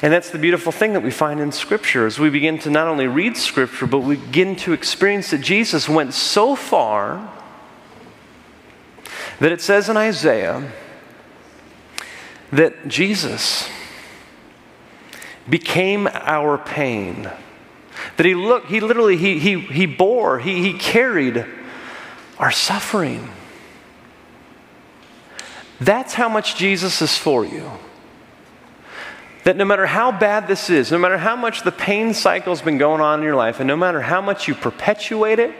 And 0.00 0.10
that's 0.10 0.30
the 0.30 0.38
beautiful 0.38 0.72
thing 0.72 0.94
that 0.94 1.02
we 1.02 1.10
find 1.10 1.40
in 1.40 1.52
Scripture 1.52 2.06
as 2.06 2.18
we 2.18 2.30
begin 2.30 2.58
to 2.60 2.70
not 2.70 2.88
only 2.88 3.06
read 3.06 3.36
Scripture, 3.36 3.86
but 3.86 3.98
we 3.98 4.16
begin 4.16 4.56
to 4.56 4.72
experience 4.72 5.30
that 5.30 5.42
Jesus 5.42 5.90
went 5.90 6.14
so 6.14 6.56
far 6.56 7.30
that 9.40 9.52
it 9.52 9.60
says 9.60 9.90
in 9.90 9.98
Isaiah 9.98 10.72
that 12.50 12.88
Jesus 12.88 13.68
became 15.50 16.08
our 16.12 16.56
pain. 16.56 17.30
That 18.16 18.26
he 18.26 18.34
looked, 18.34 18.68
he 18.68 18.80
literally, 18.80 19.16
he, 19.16 19.38
he, 19.38 19.60
he 19.60 19.86
bore, 19.86 20.38
he, 20.38 20.62
he 20.62 20.78
carried 20.78 21.44
our 22.38 22.50
suffering. 22.50 23.30
That's 25.80 26.14
how 26.14 26.28
much 26.28 26.56
Jesus 26.56 27.02
is 27.02 27.16
for 27.16 27.44
you. 27.44 27.70
That 29.44 29.56
no 29.56 29.64
matter 29.64 29.86
how 29.86 30.12
bad 30.12 30.46
this 30.46 30.70
is, 30.70 30.92
no 30.92 30.98
matter 30.98 31.18
how 31.18 31.34
much 31.34 31.62
the 31.62 31.72
pain 31.72 32.14
cycle 32.14 32.52
has 32.52 32.62
been 32.62 32.78
going 32.78 33.00
on 33.00 33.18
in 33.18 33.24
your 33.24 33.34
life, 33.34 33.58
and 33.58 33.66
no 33.66 33.76
matter 33.76 34.00
how 34.00 34.20
much 34.20 34.46
you 34.46 34.54
perpetuate 34.54 35.40
it, 35.40 35.52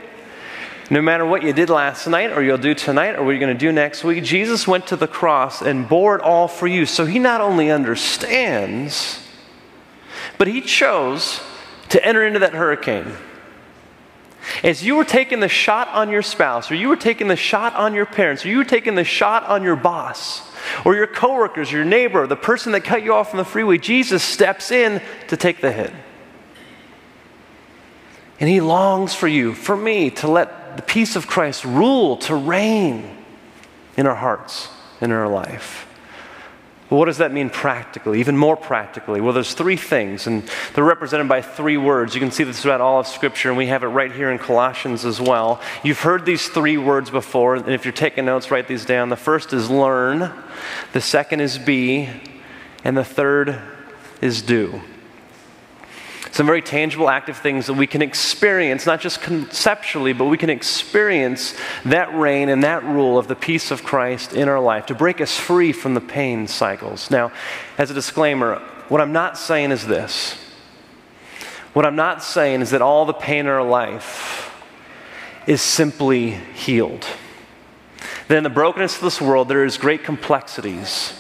no 0.91 1.01
matter 1.01 1.25
what 1.25 1.43
you 1.43 1.53
did 1.53 1.71
last 1.71 2.07
night 2.07 2.33
or 2.33 2.43
you'll 2.43 2.59
do 2.59 2.75
tonight 2.75 3.17
or 3.17 3.25
what 3.25 3.31
you're 3.31 3.41
going 3.41 3.57
to 3.57 3.59
do 3.59 3.73
next 3.73 4.05
week, 4.05 4.23
Jesus 4.23 4.69
went 4.69 4.87
to 4.89 4.97
the 4.97 5.09
cross 5.09 5.63
and 5.63 5.89
bore 5.89 6.17
it 6.17 6.23
all 6.23 6.49
for 6.49 6.67
you. 6.67 6.87
So 6.87 7.07
he 7.07 7.19
not 7.19 7.41
only 7.41 7.71
understands, 7.71 9.27
but 10.39 10.49
he 10.49 10.61
chose 10.61 11.41
to 11.93 12.05
enter 12.05 12.27
into 12.27 12.39
that 12.39 12.55
hurricane. 12.55 13.13
As 14.65 14.83
you 14.83 14.97
were 14.97 15.05
taking 15.05 15.41
the 15.41 15.49
shot 15.49 15.89
on 15.89 16.11
your 16.11 16.23
spouse, 16.23 16.71
or 16.71 16.75
you 16.75 16.89
were 16.89 16.97
taking 16.97 17.29
the 17.29 17.37
shot 17.37 17.75
on 17.75 17.95
your 17.95 18.07
parents, 18.07 18.45
or 18.45 18.49
you 18.49 18.57
were 18.57 18.65
taking 18.65 18.95
the 18.95 19.05
shot 19.05 19.45
on 19.45 19.63
your 19.63 19.77
boss, 19.77 20.51
or 20.87 20.97
your 20.97 21.07
coworkers, 21.07 21.71
your 21.71 21.85
neighbor, 21.85 22.27
the 22.27 22.35
person 22.35 22.73
that 22.73 22.81
cut 22.81 23.05
you 23.05 23.13
off 23.13 23.33
on 23.33 23.37
the 23.37 23.45
freeway, 23.45 23.77
Jesus 23.77 24.23
steps 24.23 24.71
in 24.71 25.03
to 25.29 25.37
take 25.37 25.61
the 25.61 25.71
hit. 25.71 25.93
And 28.41 28.49
he 28.49 28.63
longs 28.63 29.15
for 29.15 29.29
you, 29.29 29.55
for 29.55 29.77
me, 29.77 30.11
to 30.11 30.29
let 30.29 30.77
the 30.79 30.83
peace 30.83 31.15
of 31.15 31.27
Christ 31.27 31.65
rule, 31.65 32.17
to 32.19 32.35
reign 32.35 33.19
in 33.99 34.07
our 34.07 34.17
hearts, 34.17 34.71
in 35.03 35.13
our 35.13 35.29
life. 35.29 35.87
Well, 36.93 36.99
what 36.99 37.07
does 37.07 37.17
that 37.19 37.33
mean 37.33 37.49
practically, 37.49 38.21
even 38.21 38.37
more 38.37 38.55
practically? 38.55 39.23
Well, 39.23 39.33
there's 39.33 39.55
three 39.55 39.79
things, 39.79 40.27
and 40.27 40.43
they're 40.75 40.85
represented 40.85 41.27
by 41.27 41.41
three 41.41 41.79
words. 41.79 42.15
You 42.15 42.21
can 42.21 42.31
see 42.31 42.45
this 42.45 42.61
throughout 42.61 42.83
all 42.83 43.01
of 43.01 43.07
Scripture, 43.07 43.49
and 43.49 43.57
we 43.57 43.69
have 43.69 43.83
it 43.83 43.87
right 43.87 44.13
here 44.13 44.31
in 44.31 44.39
Colossians 44.39 45.07
as 45.07 45.19
well. 45.19 45.63
You've 45.83 46.01
heard 46.01 46.27
these 46.27 46.49
three 46.49 46.77
words 46.77 47.09
before, 47.09 47.55
and 47.55 47.71
if 47.71 47.87
you're 47.87 47.93
taking 47.93 48.27
notes, 48.27 48.51
write 48.51 48.69
these 48.69 48.85
down. 48.85 49.09
The 49.09 49.17
first 49.17 49.55
is 49.55 49.71
learn, 49.71 50.31
the 50.93 51.01
second 51.01 51.41
is 51.41 51.57
be, 51.57 52.11
and 52.85 52.95
the 52.95 53.05
third 53.05 53.59
is 54.21 54.43
do 54.43 54.83
some 56.33 56.47
very 56.47 56.63
tangible, 56.63 57.11
active 57.11 57.37
things 57.37 57.67
that 57.67 57.75
we 57.75 57.87
can 57.87 58.01
experience, 58.01 58.87
not 58.87 59.01
just 59.01 59.21
conceptually, 59.21 60.15
but 60.15 60.25
we 60.25 60.39
can 60.39 60.49
experience 60.49 61.55
that 61.85 62.13
reign 62.15 62.49
and 62.49 62.65
that 62.65 62.83
rule 62.85 63.19
of 63.19 63.29
the 63.29 63.37
peace 63.37 63.71
of 63.71 63.85
Christ 63.85 64.33
in 64.33 64.49
our 64.49 64.59
life 64.59 64.87
to 64.87 64.95
break 64.95 65.21
us 65.21 65.39
free 65.39 65.73
from 65.73 65.93
the 65.93 66.01
pain 66.01 66.49
cycles. 66.49 67.11
Now, 67.11 67.33
as 67.77 67.91
a 67.91 67.95
disclaimer, 67.95 68.57
what 68.89 69.03
I'm 69.03 69.13
not 69.13 69.37
saying 69.37 69.73
is 69.73 69.87
this. 69.87 70.39
What 71.75 71.85
I'm 71.85 71.97
not 71.97 72.23
saying 72.23 72.63
is 72.63 72.71
that 72.71 72.81
all 72.81 73.05
the 73.05 73.13
pain 73.13 73.41
in 73.41 73.47
our 73.47 73.63
life 73.63 74.51
is 75.47 75.61
simply 75.61 76.31
healed. 76.31 77.07
That 78.29 78.39
in 78.39 78.45
the 78.45 78.51
brokenness 78.51 78.97
of 78.97 79.03
this 79.03 79.21
world, 79.21 79.49
there 79.49 79.67
is 79.67 79.77
great 79.77 80.03
complexities 80.03 81.13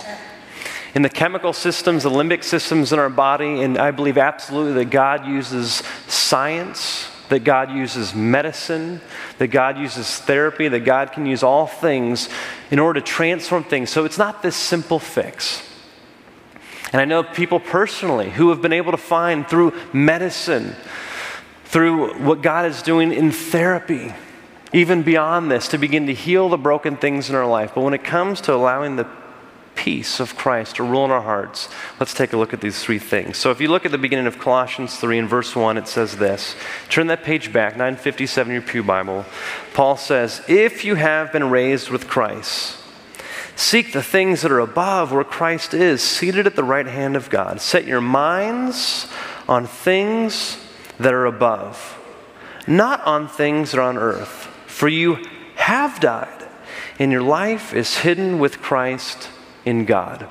in 0.95 1.03
the 1.03 1.09
chemical 1.09 1.53
systems, 1.53 2.03
the 2.03 2.11
limbic 2.11 2.45
systems 2.45 2.93
in 2.93 2.99
our 2.99 3.09
body, 3.09 3.63
and 3.63 3.79
I 3.79 3.91
believe 3.91 4.19
absolutely 4.19 4.75
that 4.75 4.91
God 4.91 5.27
uses 5.27 5.83
science, 6.07 7.09
that 7.31 7.45
God 7.45 7.71
uses 7.71 8.15
medicine, 8.15 9.01
that 9.39 9.49
God 9.49 9.79
uses 9.79 10.19
therapy, 10.19 10.69
that 10.69 10.81
God 10.81 11.13
can 11.13 11.25
use 11.25 11.43
all 11.43 11.67
things 11.67 12.29
in 12.71 12.79
order 12.79 13.01
to 13.01 13.07
transform 13.07 13.65
things. 13.65 13.89
So 13.89 14.05
it's 14.05 14.19
not 14.19 14.43
this 14.43 14.55
simple 14.55 14.99
fix. 14.99 15.67
And 16.93 17.01
I 17.01 17.07
know 17.07 17.23
people 17.23 17.59
personally 17.59 18.29
who 18.29 18.51
have 18.51 18.61
been 18.61 18.75
able 18.75 18.91
to 18.93 18.99
find 18.99 19.49
through 19.49 19.73
medicine, 19.95 20.77
through 21.65 22.19
what 22.23 22.43
God 22.43 22.67
is 22.67 22.83
doing 22.83 23.15
in 23.15 23.33
therapy, 23.33 24.13
even 24.75 25.03
beyond 25.03 25.51
this, 25.51 25.69
to 25.69 25.79
begin 25.79 26.07
to 26.09 26.15
heal 26.15 26.51
the 26.51 26.59
broken 26.59 26.99
things 26.99 27.31
in 27.31 27.35
our 27.35 27.47
life. 27.47 27.73
But 27.75 27.81
when 27.81 27.95
it 27.95 28.05
comes 28.05 28.43
to 28.43 28.55
allowing 28.55 28.97
the 28.97 29.07
peace 29.83 30.21
of 30.21 30.37
Christ 30.37 30.77
to 30.77 30.85
rule 30.85 31.05
in 31.05 31.11
our 31.11 31.21
hearts, 31.21 31.68
let's 31.99 32.14
take 32.14 32.33
a 32.33 32.37
look 32.37 32.53
at 32.53 32.61
these 32.61 32.81
three 32.81 33.01
things. 33.01 33.37
So 33.37 33.51
if 33.51 33.61
you 33.61 33.66
look 33.66 33.85
at 33.85 33.90
the 33.90 33.99
beginning 33.99 34.29
of 34.29 34.38
Colossians 34.38 34.97
3 34.97 35.18
in 35.18 35.27
verse 35.27 35.57
1, 35.57 35.77
it 35.77 35.88
says 35.88 36.18
this. 36.18 36.55
Turn 36.88 37.09
that 37.09 37.25
page 37.25 37.53
back, 37.53 37.73
957 37.73 38.53
your 38.53 38.62
Pew 38.62 38.85
Bible. 38.85 39.25
Paul 39.75 39.97
says, 39.97 40.40
If 40.47 40.85
you 40.85 40.95
have 40.95 41.33
been 41.33 41.51
raised 41.51 41.90
with 41.90 42.07
Christ, 42.07 42.79
seek 43.57 43.92
the 43.92 44.05
things 44.05 44.42
that 44.42 44.53
are 44.53 44.61
above 44.61 45.11
where 45.11 45.25
Christ 45.25 45.75
is, 45.75 46.01
seated 46.01 46.47
at 46.47 46.55
the 46.55 46.62
right 46.62 46.87
hand 46.87 47.16
of 47.16 47.29
God. 47.29 47.61
Set 47.61 47.85
your 47.85 48.01
minds 48.01 49.09
on 49.49 49.66
things 49.66 50.59
that 51.01 51.12
are 51.12 51.27
above, 51.27 51.99
not 52.68 53.03
on 53.03 53.27
things 53.27 53.73
that 53.73 53.81
are 53.81 53.88
on 53.88 53.99
earth. 53.99 54.49
For 54.66 54.87
you 54.87 55.25
have 55.57 55.99
died, 55.99 56.49
and 57.01 57.11
your 57.11 57.23
life 57.23 57.75
is 57.75 57.99
hidden 57.99 58.38
with 58.38 58.62
Christ 58.62 59.29
in 59.64 59.85
God. 59.85 60.29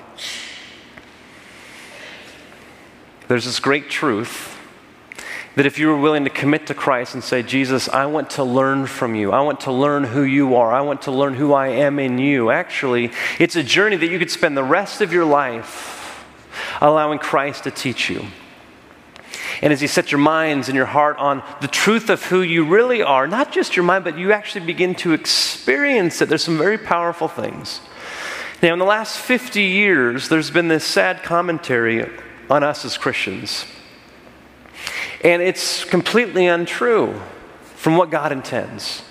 There's 3.27 3.45
this 3.45 3.59
great 3.59 3.89
truth 3.89 4.57
that 5.55 5.65
if 5.65 5.77
you 5.77 5.87
were 5.87 5.97
willing 5.97 6.23
to 6.23 6.29
commit 6.29 6.67
to 6.67 6.73
Christ 6.73 7.13
and 7.13 7.23
say, 7.23 7.43
Jesus, 7.43 7.89
I 7.89 8.05
want 8.05 8.29
to 8.31 8.43
learn 8.43 8.85
from 8.85 9.15
you, 9.15 9.31
I 9.31 9.41
want 9.41 9.61
to 9.61 9.71
learn 9.71 10.05
who 10.05 10.23
you 10.23 10.55
are, 10.55 10.71
I 10.71 10.81
want 10.81 11.03
to 11.03 11.11
learn 11.11 11.33
who 11.33 11.53
I 11.53 11.67
am 11.67 11.99
in 11.99 12.17
you, 12.17 12.51
actually, 12.51 13.11
it's 13.39 13.55
a 13.55 13.63
journey 13.63 13.97
that 13.97 14.07
you 14.07 14.17
could 14.17 14.31
spend 14.31 14.55
the 14.55 14.63
rest 14.63 15.01
of 15.01 15.11
your 15.11 15.25
life 15.25 16.25
allowing 16.79 17.19
Christ 17.19 17.65
to 17.65 17.71
teach 17.71 18.09
you. 18.09 18.25
And 19.61 19.71
as 19.71 19.81
you 19.81 19.87
set 19.87 20.11
your 20.11 20.19
minds 20.19 20.69
and 20.69 20.75
your 20.75 20.85
heart 20.85 21.17
on 21.17 21.43
the 21.59 21.67
truth 21.67 22.09
of 22.09 22.23
who 22.23 22.41
you 22.41 22.65
really 22.65 23.03
are, 23.03 23.27
not 23.27 23.51
just 23.51 23.75
your 23.75 23.85
mind, 23.85 24.03
but 24.03 24.17
you 24.17 24.31
actually 24.31 24.65
begin 24.65 24.95
to 24.95 25.13
experience 25.13 26.21
it, 26.21 26.29
there's 26.29 26.43
some 26.43 26.57
very 26.57 26.77
powerful 26.77 27.27
things 27.27 27.81
now, 28.61 28.73
in 28.73 28.79
the 28.79 28.85
last 28.85 29.17
50 29.17 29.61
years, 29.61 30.29
there's 30.29 30.51
been 30.51 30.67
this 30.67 30.83
sad 30.83 31.23
commentary 31.23 32.07
on 32.49 32.63
us 32.63 32.85
as 32.85 32.97
Christians. 32.97 33.65
And 35.23 35.41
it's 35.41 35.83
completely 35.83 36.47
untrue 36.47 37.19
from 37.75 37.97
what 37.97 38.11
God 38.11 38.31
intends. 38.31 39.03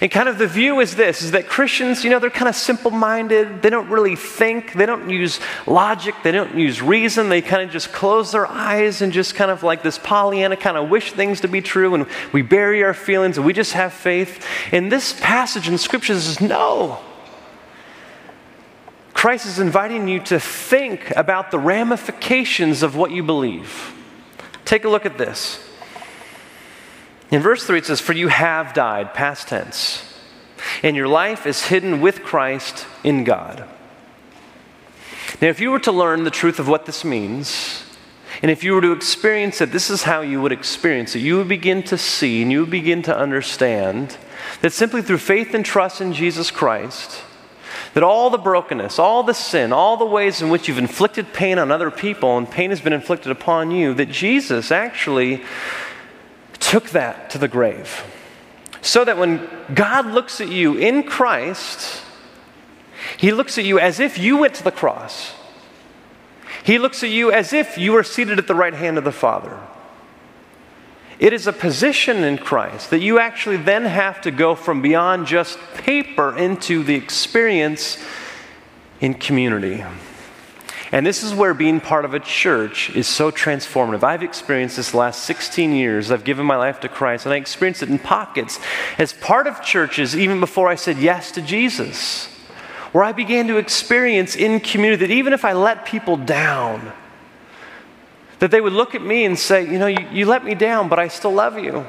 And 0.00 0.10
kind 0.10 0.28
of 0.28 0.38
the 0.38 0.46
view 0.46 0.78
is 0.78 0.94
this 0.94 1.22
is 1.22 1.32
that 1.32 1.48
Christians, 1.48 2.04
you 2.04 2.10
know, 2.10 2.20
they're 2.20 2.30
kind 2.30 2.48
of 2.48 2.54
simple 2.54 2.92
minded. 2.92 3.62
They 3.62 3.70
don't 3.70 3.88
really 3.88 4.14
think. 4.14 4.72
They 4.74 4.86
don't 4.86 5.10
use 5.10 5.40
logic. 5.66 6.14
They 6.22 6.30
don't 6.30 6.56
use 6.56 6.80
reason. 6.80 7.28
They 7.28 7.42
kind 7.42 7.62
of 7.62 7.70
just 7.70 7.92
close 7.92 8.30
their 8.30 8.46
eyes 8.46 9.02
and 9.02 9.12
just 9.12 9.34
kind 9.34 9.50
of 9.50 9.62
like 9.62 9.82
this 9.82 9.98
Pollyanna 9.98 10.56
kind 10.56 10.76
of 10.76 10.88
wish 10.88 11.12
things 11.12 11.40
to 11.40 11.48
be 11.48 11.60
true. 11.60 11.94
And 11.94 12.06
we 12.32 12.42
bury 12.42 12.84
our 12.84 12.94
feelings 12.94 13.36
and 13.36 13.46
we 13.46 13.52
just 13.52 13.72
have 13.72 13.92
faith. 13.92 14.46
And 14.72 14.90
this 14.90 15.18
passage 15.20 15.68
in 15.68 15.78
Scripture 15.78 16.14
says, 16.14 16.40
no. 16.40 17.00
Christ 19.24 19.46
is 19.46 19.58
inviting 19.58 20.06
you 20.06 20.20
to 20.24 20.38
think 20.38 21.10
about 21.16 21.50
the 21.50 21.58
ramifications 21.58 22.82
of 22.82 22.94
what 22.94 23.10
you 23.10 23.22
believe. 23.22 23.94
Take 24.66 24.84
a 24.84 24.90
look 24.90 25.06
at 25.06 25.16
this. 25.16 25.66
In 27.30 27.40
verse 27.40 27.64
3, 27.64 27.78
it 27.78 27.86
says, 27.86 28.02
For 28.02 28.12
you 28.12 28.28
have 28.28 28.74
died, 28.74 29.14
past 29.14 29.48
tense, 29.48 30.20
and 30.82 30.94
your 30.94 31.08
life 31.08 31.46
is 31.46 31.68
hidden 31.68 32.02
with 32.02 32.22
Christ 32.22 32.86
in 33.02 33.24
God. 33.24 33.66
Now, 35.40 35.48
if 35.48 35.58
you 35.58 35.70
were 35.70 35.80
to 35.80 35.90
learn 35.90 36.24
the 36.24 36.30
truth 36.30 36.58
of 36.58 36.68
what 36.68 36.84
this 36.84 37.02
means, 37.02 37.82
and 38.42 38.50
if 38.50 38.62
you 38.62 38.74
were 38.74 38.82
to 38.82 38.92
experience 38.92 39.62
it, 39.62 39.72
this 39.72 39.88
is 39.88 40.02
how 40.02 40.20
you 40.20 40.42
would 40.42 40.52
experience 40.52 41.16
it. 41.16 41.20
You 41.20 41.38
would 41.38 41.48
begin 41.48 41.82
to 41.84 41.96
see 41.96 42.42
and 42.42 42.52
you 42.52 42.60
would 42.60 42.70
begin 42.70 43.00
to 43.04 43.16
understand 43.16 44.18
that 44.60 44.74
simply 44.74 45.00
through 45.00 45.16
faith 45.16 45.54
and 45.54 45.64
trust 45.64 46.02
in 46.02 46.12
Jesus 46.12 46.50
Christ, 46.50 47.22
that 47.94 48.02
all 48.02 48.28
the 48.28 48.38
brokenness, 48.38 48.98
all 48.98 49.22
the 49.22 49.32
sin, 49.32 49.72
all 49.72 49.96
the 49.96 50.04
ways 50.04 50.42
in 50.42 50.50
which 50.50 50.68
you've 50.68 50.78
inflicted 50.78 51.32
pain 51.32 51.58
on 51.58 51.70
other 51.70 51.90
people 51.90 52.36
and 52.36 52.50
pain 52.50 52.70
has 52.70 52.80
been 52.80 52.92
inflicted 52.92 53.30
upon 53.32 53.70
you, 53.70 53.94
that 53.94 54.10
Jesus 54.10 54.70
actually 54.70 55.42
took 56.58 56.90
that 56.90 57.30
to 57.30 57.38
the 57.38 57.48
grave. 57.48 58.04
So 58.82 59.04
that 59.04 59.16
when 59.16 59.48
God 59.72 60.06
looks 60.06 60.40
at 60.40 60.48
you 60.48 60.76
in 60.76 61.04
Christ, 61.04 62.02
he 63.16 63.32
looks 63.32 63.58
at 63.58 63.64
you 63.64 63.78
as 63.78 64.00
if 64.00 64.18
you 64.18 64.38
went 64.38 64.54
to 64.54 64.64
the 64.64 64.72
cross. 64.72 65.32
He 66.64 66.78
looks 66.78 67.02
at 67.02 67.10
you 67.10 67.30
as 67.30 67.52
if 67.52 67.78
you 67.78 67.92
were 67.92 68.02
seated 68.02 68.38
at 68.38 68.48
the 68.48 68.54
right 68.54 68.74
hand 68.74 68.98
of 68.98 69.04
the 69.04 69.12
Father. 69.12 69.58
It 71.24 71.32
is 71.32 71.46
a 71.46 71.54
position 71.54 72.22
in 72.22 72.36
Christ 72.36 72.90
that 72.90 73.00
you 73.00 73.18
actually 73.18 73.56
then 73.56 73.86
have 73.86 74.20
to 74.20 74.30
go 74.30 74.54
from 74.54 74.82
beyond 74.82 75.26
just 75.26 75.58
paper 75.72 76.36
into 76.36 76.82
the 76.82 76.94
experience 76.96 77.96
in 79.00 79.14
community. 79.14 79.82
And 80.92 81.06
this 81.06 81.22
is 81.22 81.32
where 81.32 81.54
being 81.54 81.80
part 81.80 82.04
of 82.04 82.12
a 82.12 82.20
church 82.20 82.90
is 82.90 83.08
so 83.08 83.30
transformative. 83.30 84.02
I've 84.02 84.22
experienced 84.22 84.76
this 84.76 84.92
last 84.92 85.22
16 85.22 85.72
years. 85.72 86.10
I've 86.10 86.24
given 86.24 86.44
my 86.44 86.56
life 86.56 86.80
to 86.80 86.90
Christ, 86.90 87.24
and 87.24 87.32
I 87.32 87.38
experienced 87.38 87.82
it 87.82 87.88
in 87.88 87.98
pockets 87.98 88.60
as 88.98 89.14
part 89.14 89.46
of 89.46 89.62
churches 89.62 90.14
even 90.14 90.40
before 90.40 90.68
I 90.68 90.74
said 90.74 90.98
yes 90.98 91.32
to 91.32 91.40
Jesus, 91.40 92.26
where 92.92 93.02
I 93.02 93.12
began 93.12 93.46
to 93.46 93.56
experience 93.56 94.36
in 94.36 94.60
community 94.60 95.06
that 95.06 95.14
even 95.14 95.32
if 95.32 95.46
I 95.46 95.54
let 95.54 95.86
people 95.86 96.18
down, 96.18 96.92
that 98.44 98.50
they 98.50 98.60
would 98.60 98.74
look 98.74 98.94
at 98.94 99.00
me 99.00 99.24
and 99.24 99.38
say, 99.38 99.64
You 99.64 99.78
know, 99.78 99.86
you, 99.86 100.06
you 100.12 100.26
let 100.26 100.44
me 100.44 100.54
down, 100.54 100.90
but 100.90 100.98
I 100.98 101.08
still 101.08 101.32
love 101.32 101.58
you. 101.58 101.86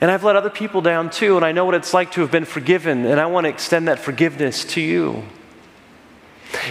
And 0.00 0.08
I've 0.08 0.22
let 0.22 0.36
other 0.36 0.48
people 0.48 0.80
down 0.80 1.10
too, 1.10 1.34
and 1.34 1.44
I 1.44 1.50
know 1.50 1.64
what 1.64 1.74
it's 1.74 1.92
like 1.92 2.12
to 2.12 2.20
have 2.20 2.30
been 2.30 2.44
forgiven, 2.44 3.04
and 3.04 3.18
I 3.18 3.26
want 3.26 3.46
to 3.46 3.48
extend 3.48 3.88
that 3.88 3.98
forgiveness 3.98 4.64
to 4.66 4.80
you. 4.80 5.24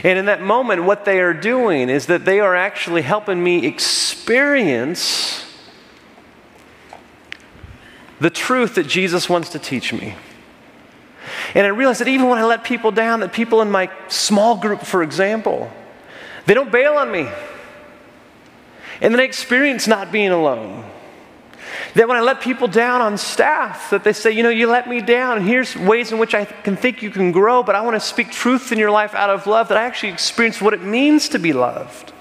And 0.01 0.17
in 0.17 0.27
that 0.27 0.41
moment, 0.41 0.85
what 0.85 1.03
they 1.03 1.19
are 1.19 1.33
doing 1.33 1.89
is 1.89 2.05
that 2.05 2.23
they 2.23 2.39
are 2.39 2.55
actually 2.55 3.01
helping 3.01 3.43
me 3.43 3.67
experience 3.67 5.45
the 8.21 8.29
truth 8.29 8.75
that 8.75 8.87
Jesus 8.87 9.27
wants 9.27 9.49
to 9.49 9.59
teach 9.59 9.91
me. 9.91 10.15
And 11.53 11.65
I 11.65 11.69
realize 11.69 11.99
that 11.99 12.07
even 12.07 12.29
when 12.29 12.39
I 12.39 12.45
let 12.45 12.63
people 12.63 12.91
down, 12.91 13.19
that 13.19 13.33
people 13.33 13.61
in 13.61 13.69
my 13.69 13.91
small 14.07 14.55
group, 14.55 14.83
for 14.83 15.03
example, 15.03 15.69
they 16.45 16.53
don't 16.53 16.71
bail 16.71 16.93
on 16.93 17.11
me. 17.11 17.27
And 19.01 19.13
then 19.13 19.21
I 19.21 19.23
experience 19.23 19.87
not 19.87 20.11
being 20.11 20.31
alone. 20.31 20.85
That 21.95 22.07
when 22.07 22.17
I 22.17 22.21
let 22.21 22.41
people 22.41 22.67
down 22.67 23.01
on 23.01 23.17
staff, 23.17 23.89
that 23.91 24.03
they 24.03 24.13
say, 24.13 24.31
you 24.31 24.43
know, 24.43 24.49
you 24.49 24.67
let 24.67 24.87
me 24.87 25.01
down, 25.01 25.45
here's 25.45 25.75
ways 25.75 26.11
in 26.11 26.19
which 26.19 26.35
I 26.35 26.45
can 26.45 26.75
think 26.75 27.01
you 27.01 27.09
can 27.09 27.31
grow, 27.31 27.63
but 27.63 27.75
I 27.75 27.81
want 27.81 27.95
to 27.95 27.99
speak 27.99 28.31
truth 28.31 28.71
in 28.71 28.77
your 28.77 28.91
life 28.91 29.15
out 29.15 29.29
of 29.29 29.47
love, 29.47 29.69
that 29.69 29.77
I 29.77 29.83
actually 29.83 30.11
experience 30.11 30.61
what 30.61 30.73
it 30.73 30.83
means 30.83 31.29
to 31.29 31.39
be 31.39 31.53
loved. 31.53 32.13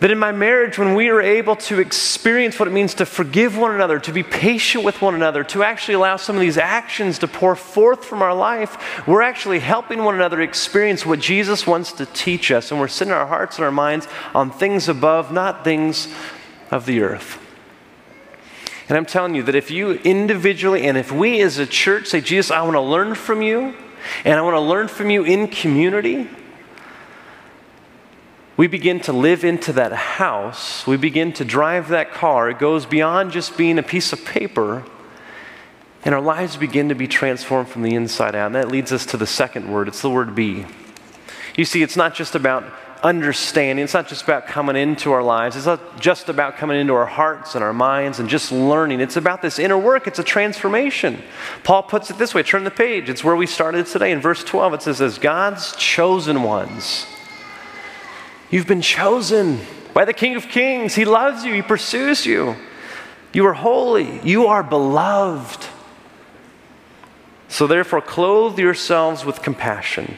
That 0.00 0.12
in 0.12 0.18
my 0.18 0.30
marriage, 0.30 0.78
when 0.78 0.94
we 0.94 1.08
are 1.08 1.20
able 1.20 1.56
to 1.56 1.80
experience 1.80 2.58
what 2.58 2.68
it 2.68 2.72
means 2.72 2.94
to 2.94 3.06
forgive 3.06 3.58
one 3.58 3.74
another, 3.74 3.98
to 3.98 4.12
be 4.12 4.22
patient 4.22 4.84
with 4.84 5.02
one 5.02 5.16
another, 5.16 5.42
to 5.44 5.64
actually 5.64 5.94
allow 5.94 6.16
some 6.16 6.36
of 6.36 6.40
these 6.40 6.56
actions 6.56 7.18
to 7.18 7.26
pour 7.26 7.56
forth 7.56 8.04
from 8.04 8.22
our 8.22 8.34
life, 8.34 9.06
we're 9.08 9.22
actually 9.22 9.58
helping 9.58 10.04
one 10.04 10.14
another 10.14 10.40
experience 10.40 11.04
what 11.04 11.18
Jesus 11.18 11.66
wants 11.66 11.90
to 11.92 12.06
teach 12.06 12.52
us. 12.52 12.70
And 12.70 12.78
we're 12.78 12.86
setting 12.86 13.12
our 13.12 13.26
hearts 13.26 13.56
and 13.56 13.64
our 13.64 13.72
minds 13.72 14.06
on 14.34 14.52
things 14.52 14.88
above, 14.88 15.32
not 15.32 15.64
things 15.64 16.06
of 16.70 16.86
the 16.86 17.00
earth. 17.00 17.40
And 18.88 18.96
I'm 18.96 19.06
telling 19.06 19.34
you 19.34 19.42
that 19.42 19.54
if 19.56 19.70
you 19.70 19.92
individually 19.92 20.86
and 20.86 20.96
if 20.96 21.10
we 21.10 21.40
as 21.42 21.58
a 21.58 21.66
church 21.66 22.06
say, 22.06 22.20
Jesus, 22.20 22.52
I 22.52 22.62
want 22.62 22.74
to 22.74 22.80
learn 22.80 23.16
from 23.16 23.42
you, 23.42 23.74
and 24.24 24.38
I 24.38 24.42
want 24.42 24.54
to 24.54 24.60
learn 24.60 24.86
from 24.86 25.10
you 25.10 25.24
in 25.24 25.48
community, 25.48 26.28
we 28.58 28.66
begin 28.66 28.98
to 28.98 29.12
live 29.12 29.44
into 29.44 29.72
that 29.74 29.92
house, 29.92 30.84
we 30.84 30.96
begin 30.96 31.32
to 31.32 31.44
drive 31.44 31.88
that 31.88 32.12
car. 32.12 32.50
It 32.50 32.58
goes 32.58 32.86
beyond 32.86 33.30
just 33.30 33.56
being 33.56 33.78
a 33.78 33.84
piece 33.84 34.12
of 34.12 34.24
paper, 34.24 34.84
and 36.04 36.12
our 36.12 36.20
lives 36.20 36.56
begin 36.56 36.88
to 36.88 36.96
be 36.96 37.06
transformed 37.06 37.68
from 37.68 37.82
the 37.82 37.94
inside 37.94 38.34
out. 38.34 38.46
And 38.46 38.56
that 38.56 38.66
leads 38.66 38.90
us 38.90 39.06
to 39.06 39.16
the 39.16 39.28
second 39.28 39.70
word 39.70 39.86
it's 39.86 40.02
the 40.02 40.10
word 40.10 40.34
be. 40.34 40.66
You 41.56 41.64
see, 41.64 41.82
it's 41.82 41.96
not 41.96 42.14
just 42.14 42.34
about 42.34 42.64
understanding, 43.04 43.84
it's 43.84 43.94
not 43.94 44.08
just 44.08 44.24
about 44.24 44.48
coming 44.48 44.74
into 44.74 45.12
our 45.12 45.22
lives, 45.22 45.54
it's 45.54 45.66
not 45.66 46.00
just 46.00 46.28
about 46.28 46.56
coming 46.56 46.80
into 46.80 46.94
our 46.94 47.06
hearts 47.06 47.54
and 47.54 47.62
our 47.62 47.72
minds 47.72 48.18
and 48.18 48.28
just 48.28 48.50
learning. 48.50 49.00
It's 49.00 49.16
about 49.16 49.40
this 49.40 49.60
inner 49.60 49.78
work, 49.78 50.08
it's 50.08 50.18
a 50.18 50.24
transformation. 50.24 51.22
Paul 51.62 51.84
puts 51.84 52.10
it 52.10 52.18
this 52.18 52.34
way 52.34 52.42
turn 52.42 52.64
the 52.64 52.72
page. 52.72 53.08
It's 53.08 53.22
where 53.22 53.36
we 53.36 53.46
started 53.46 53.86
today. 53.86 54.10
In 54.10 54.20
verse 54.20 54.42
12, 54.42 54.74
it 54.74 54.82
says, 54.82 55.00
As 55.00 55.16
God's 55.16 55.76
chosen 55.76 56.42
ones 56.42 57.06
You've 58.50 58.66
been 58.66 58.82
chosen 58.82 59.60
by 59.92 60.04
the 60.04 60.12
King 60.12 60.36
of 60.36 60.48
Kings. 60.48 60.94
He 60.94 61.04
loves 61.04 61.44
you, 61.44 61.52
He 61.52 61.62
pursues 61.62 62.24
you. 62.24 62.56
You 63.32 63.46
are 63.46 63.52
holy, 63.52 64.20
you 64.22 64.46
are 64.46 64.62
beloved. 64.62 65.66
So, 67.48 67.66
therefore, 67.66 68.00
clothe 68.00 68.58
yourselves 68.58 69.24
with 69.24 69.42
compassion, 69.42 70.16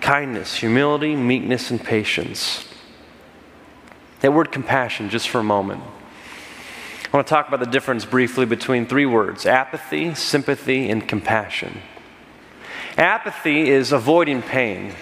kindness, 0.00 0.56
humility, 0.56 1.16
meekness, 1.16 1.70
and 1.70 1.82
patience. 1.82 2.68
That 4.20 4.32
word 4.32 4.52
compassion, 4.52 5.08
just 5.08 5.28
for 5.28 5.38
a 5.38 5.44
moment. 5.44 5.82
I 5.82 7.16
want 7.16 7.26
to 7.26 7.30
talk 7.30 7.48
about 7.48 7.60
the 7.60 7.70
difference 7.70 8.04
briefly 8.04 8.44
between 8.44 8.86
three 8.86 9.06
words 9.06 9.46
apathy, 9.46 10.14
sympathy, 10.14 10.90
and 10.90 11.06
compassion. 11.06 11.80
Apathy 12.98 13.70
is 13.70 13.92
avoiding 13.92 14.42
pain. 14.42 14.94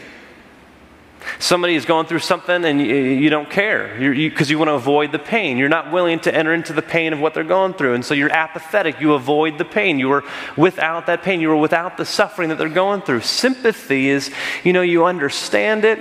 Somebody 1.38 1.74
is 1.74 1.84
going 1.84 2.06
through 2.06 2.20
something 2.20 2.64
and 2.64 2.80
you, 2.80 2.94
you 2.94 3.30
don't 3.30 3.50
care 3.50 3.98
because 3.98 4.50
you, 4.50 4.54
you 4.54 4.58
want 4.58 4.68
to 4.68 4.74
avoid 4.74 5.12
the 5.12 5.18
pain. 5.18 5.58
You're 5.58 5.68
not 5.68 5.92
willing 5.92 6.20
to 6.20 6.34
enter 6.34 6.54
into 6.54 6.72
the 6.72 6.82
pain 6.82 7.12
of 7.12 7.20
what 7.20 7.34
they're 7.34 7.44
going 7.44 7.74
through. 7.74 7.94
And 7.94 8.04
so 8.04 8.14
you're 8.14 8.32
apathetic. 8.32 9.00
You 9.00 9.14
avoid 9.14 9.58
the 9.58 9.64
pain. 9.64 9.98
You 9.98 10.12
are 10.12 10.24
without 10.56 11.06
that 11.06 11.22
pain. 11.22 11.40
You 11.40 11.50
are 11.50 11.56
without 11.56 11.96
the 11.96 12.04
suffering 12.04 12.48
that 12.50 12.58
they're 12.58 12.68
going 12.68 13.02
through. 13.02 13.20
Sympathy 13.20 14.08
is, 14.08 14.30
you 14.62 14.72
know, 14.72 14.82
you 14.82 15.04
understand 15.04 15.84
it, 15.84 16.00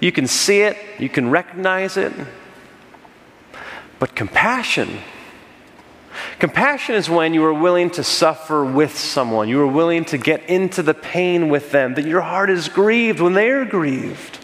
you 0.00 0.12
can 0.12 0.26
see 0.26 0.60
it, 0.60 0.76
you 0.98 1.08
can 1.08 1.30
recognize 1.30 1.96
it. 1.96 2.12
But 3.98 4.14
compassion, 4.14 4.98
Compassion 6.38 6.94
is 6.94 7.08
when 7.08 7.34
you 7.34 7.44
are 7.44 7.54
willing 7.54 7.90
to 7.90 8.04
suffer 8.04 8.64
with 8.64 8.98
someone. 8.98 9.48
You 9.48 9.60
are 9.60 9.66
willing 9.66 10.04
to 10.06 10.18
get 10.18 10.48
into 10.48 10.82
the 10.82 10.94
pain 10.94 11.48
with 11.48 11.70
them, 11.70 11.94
that 11.94 12.06
your 12.06 12.20
heart 12.20 12.50
is 12.50 12.68
grieved 12.68 13.20
when 13.20 13.34
they 13.34 13.50
are 13.50 13.64
grieved. 13.64 14.38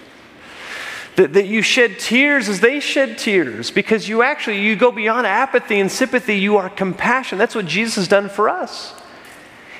That, 1.17 1.33
that 1.35 1.47
you 1.47 1.61
shed 1.61 1.99
tears 1.99 2.49
as 2.49 2.61
they 2.61 2.81
shed 2.81 3.19
tears 3.19 3.71
because 3.71 4.09
you 4.09 4.23
actually 4.23 4.63
you 4.63 4.77
go 4.77 4.91
beyond 4.91 5.27
apathy 5.27 5.81
and 5.81 5.91
sympathy 5.91 6.39
you 6.39 6.57
are 6.57 6.71
compassion 6.71 7.37
that's 7.37 7.55
what 7.55 7.67
jesus 7.67 7.97
has 7.97 8.09
done 8.09 8.29
for 8.29 8.49
us 8.49 8.95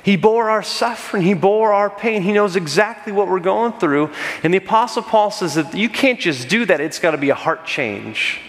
he 0.03 0.17
bore 0.17 0.51
our 0.51 0.63
suffering 0.63 1.23
he 1.23 1.33
bore 1.33 1.73
our 1.73 1.89
pain 1.89 2.23
he 2.23 2.33
knows 2.33 2.57
exactly 2.57 3.13
what 3.13 3.29
we're 3.29 3.39
going 3.41 3.73
through 3.75 4.11
and 4.43 4.53
the 4.53 4.59
apostle 4.59 5.03
paul 5.03 5.31
says 5.31 5.55
that 5.55 5.73
you 5.73 5.89
can't 5.89 6.19
just 6.19 6.49
do 6.49 6.67
that 6.67 6.81
it's 6.81 6.99
got 6.99 7.13
to 7.13 7.17
be 7.17 7.31
a 7.31 7.35
heart 7.35 7.65
change 7.65 8.41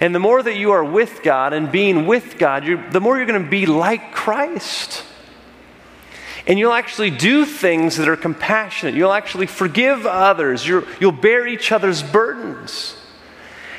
and 0.00 0.14
the 0.14 0.18
more 0.18 0.42
that 0.42 0.56
you 0.56 0.72
are 0.72 0.82
with 0.82 1.22
God 1.22 1.52
and 1.52 1.70
being 1.70 2.06
with 2.06 2.38
God, 2.38 2.64
the 2.90 3.00
more 3.00 3.18
you're 3.18 3.26
going 3.26 3.42
to 3.42 3.50
be 3.50 3.66
like 3.66 4.12
Christ. 4.12 5.04
And 6.46 6.58
you'll 6.58 6.72
actually 6.72 7.10
do 7.10 7.44
things 7.44 7.98
that 7.98 8.08
are 8.08 8.16
compassionate. 8.16 8.94
You'll 8.94 9.12
actually 9.12 9.46
forgive 9.46 10.06
others. 10.06 10.66
you 10.66 10.86
will 11.00 11.12
bear 11.12 11.46
each 11.46 11.70
other's 11.70 12.02
burdens. 12.02 12.96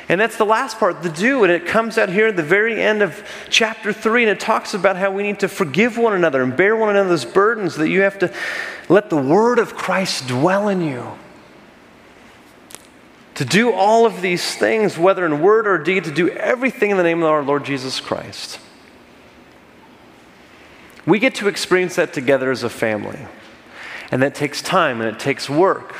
And 0.08 0.20
that's 0.20 0.36
the 0.36 0.44
last 0.44 0.78
part, 0.78 1.02
the 1.02 1.08
do. 1.08 1.42
And 1.42 1.52
it 1.52 1.66
comes 1.66 1.98
out 1.98 2.08
here 2.08 2.28
at 2.28 2.36
the 2.36 2.42
very 2.42 2.80
end 2.80 3.02
of 3.02 3.28
chapter 3.48 3.92
3, 3.92 4.24
and 4.24 4.30
it 4.30 4.40
talks 4.40 4.74
about 4.74 4.96
how 4.96 5.10
we 5.10 5.22
need 5.22 5.40
to 5.40 5.48
forgive 5.48 5.98
one 5.98 6.12
another 6.12 6.42
and 6.42 6.56
bear 6.56 6.76
one 6.76 6.90
another's 6.90 7.24
burdens, 7.24 7.76
that 7.76 7.88
you 7.88 8.02
have 8.02 8.18
to 8.20 8.32
let 8.88 9.10
the 9.10 9.16
word 9.16 9.58
of 9.58 9.74
Christ 9.74 10.28
dwell 10.28 10.68
in 10.68 10.82
you. 10.82 11.18
To 13.42 13.48
do 13.48 13.72
all 13.72 14.06
of 14.06 14.22
these 14.22 14.54
things, 14.54 14.96
whether 14.96 15.26
in 15.26 15.42
word 15.42 15.66
or 15.66 15.76
deed, 15.76 16.04
to 16.04 16.12
do 16.12 16.28
everything 16.28 16.92
in 16.92 16.96
the 16.96 17.02
name 17.02 17.24
of 17.24 17.28
our 17.28 17.42
Lord 17.42 17.64
Jesus 17.64 17.98
Christ. 17.98 18.60
We 21.06 21.18
get 21.18 21.34
to 21.34 21.48
experience 21.48 21.96
that 21.96 22.12
together 22.12 22.52
as 22.52 22.62
a 22.62 22.70
family. 22.70 23.18
And 24.12 24.22
that 24.22 24.36
takes 24.36 24.62
time 24.62 25.00
and 25.00 25.12
it 25.12 25.18
takes 25.18 25.50
work. 25.50 25.96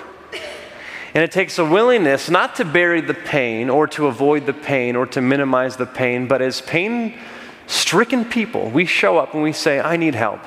And 1.15 1.25
it 1.25 1.33
takes 1.33 1.59
a 1.59 1.65
willingness 1.65 2.31
not 2.31 2.55
to 2.57 2.65
bury 2.65 3.01
the 3.01 3.13
pain 3.13 3.69
or 3.69 3.89
to 3.89 4.07
avoid 4.07 4.47
the 4.47 4.55
pain 4.55 4.95
or 4.95 5.05
to 5.07 5.21
minimize 5.21 5.77
the 5.77 5.87
pain, 5.87 6.29
but 6.29 6.41
as 6.43 6.61
pain 6.61 7.19
stricken 7.67 8.25
people, 8.25 8.71
we 8.71 8.87
show 8.87 9.19
up 9.19 9.35
and 9.35 9.43
we 9.43 9.53
say, 9.53 9.81
I 9.81 9.97
need 9.97 10.15
help. 10.15 10.45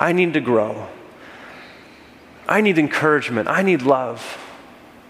I 0.00 0.12
need 0.12 0.32
to 0.32 0.40
grow. 0.40 0.88
I 2.48 2.62
need 2.62 2.78
encouragement. 2.78 3.48
I 3.48 3.60
need 3.60 3.82
love. 3.82 4.46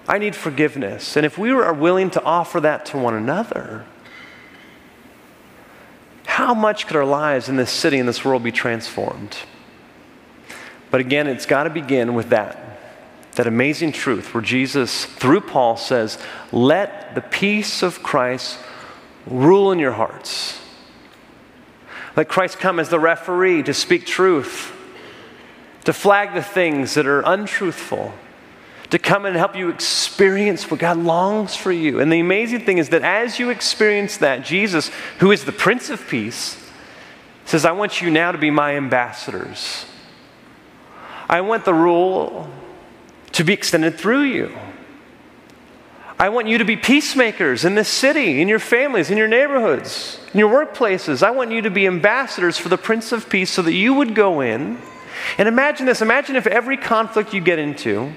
I 0.09 0.17
need 0.17 0.35
forgiveness. 0.35 1.17
And 1.17 1.27
if 1.27 1.37
we 1.37 1.51
are 1.51 1.75
willing 1.75 2.09
to 2.11 2.23
offer 2.25 2.61
that 2.61 2.87
to 2.87 2.99
one 2.99 3.15
another, 3.15 3.85
how 6.25 6.55
much 6.55 6.87
could 6.87 6.97
our 6.97 7.05
lives 7.05 7.51
in 7.51 7.57
this 7.57 7.71
city, 7.71 7.99
in 7.99 8.07
this 8.07 8.25
world, 8.25 8.43
be 8.43 8.53
transformed? 8.53 9.37
But 10.91 11.01
again, 11.01 11.27
it's 11.27 11.45
got 11.45 11.65
to 11.65 11.71
begin 11.71 12.15
with 12.15 12.31
that. 12.31 12.65
That 13.33 13.47
amazing 13.47 13.93
truth 13.93 14.33
where 14.33 14.43
Jesus, 14.43 15.05
through 15.05 15.43
Paul, 15.43 15.77
says, 15.77 16.19
Let 16.53 17.15
the 17.15 17.21
peace 17.21 17.83
of 17.83 18.03
Christ 18.03 18.59
rule 19.27 19.71
in 19.73 19.79
your 19.79 19.93
hearts. 19.93 20.59
Let 22.17 22.29
Christ 22.29 22.59
come 22.59 22.81
as 22.81 22.89
the 22.89 22.99
referee 22.99 23.63
to 23.65 23.75
speak 23.75 24.07
truth, 24.07 24.73
to 25.85 25.93
flag 25.93 26.35
the 26.35 26.43
things 26.43 26.95
that 26.95 27.07
are 27.07 27.21
untruthful, 27.21 28.13
to 28.91 28.99
come 28.99 29.27
and 29.27 29.37
help 29.37 29.55
you 29.55 29.69
experience 29.69 30.71
what 30.71 30.81
God 30.81 30.97
longs 30.97 31.55
for 31.55 31.71
you. 31.71 32.01
And 32.01 32.11
the 32.11 32.21
amazing 32.21 32.65
thing 32.65 32.79
is 32.79 32.89
that 32.89 33.03
as 33.03 33.39
you 33.39 33.51
experience 33.51 34.17
that, 34.19 34.45
Jesus, 34.45 34.91
who 35.19 35.31
is 35.31 35.45
the 35.45 35.53
Prince 35.53 35.91
of 35.91 36.07
Peace, 36.09 36.57
says, 37.45 37.65
I 37.65 37.73
want 37.73 38.01
you 38.01 38.11
now 38.11 38.33
to 38.33 38.39
be 38.39 38.51
my 38.51 38.77
ambassadors. 38.77 39.87
I 41.29 41.43
want 41.43 41.65
the 41.65 41.75
rule 41.75 42.49
to 43.33 43.45
be 43.45 43.53
extended 43.53 43.99
through 43.99 44.23
you. 44.23 44.57
I 46.19 46.31
want 46.31 46.49
you 46.49 46.59
to 46.59 46.65
be 46.65 46.77
peacemakers 46.77 47.65
in 47.65 47.75
this 47.77 47.89
city, 47.89 48.41
in 48.41 48.49
your 48.49 48.59
families, 48.59 49.11
in 49.11 49.17
your 49.17 49.29
neighborhoods, 49.29 50.19
in 50.33 50.41
your 50.41 50.51
workplaces. 50.51 51.23
I 51.23 51.31
want 51.31 51.53
you 51.53 51.63
to 51.63 51.71
be 51.71 51.87
ambassadors 51.87 52.59
for 52.59 52.69
the 52.69 52.79
Prince 52.79 53.13
of 53.13 53.29
Peace 53.29 53.51
so 53.51 53.63
that 53.63 53.75
you 53.75 53.95
would 53.95 54.15
go 54.15 54.41
in. 54.41 54.79
And 55.37 55.47
imagine 55.47 55.87
this 55.87 56.03
imagine 56.03 56.35
if 56.35 56.47
every 56.47 56.77
conflict 56.77 57.33
you 57.33 57.41
get 57.41 57.59
into, 57.59 58.13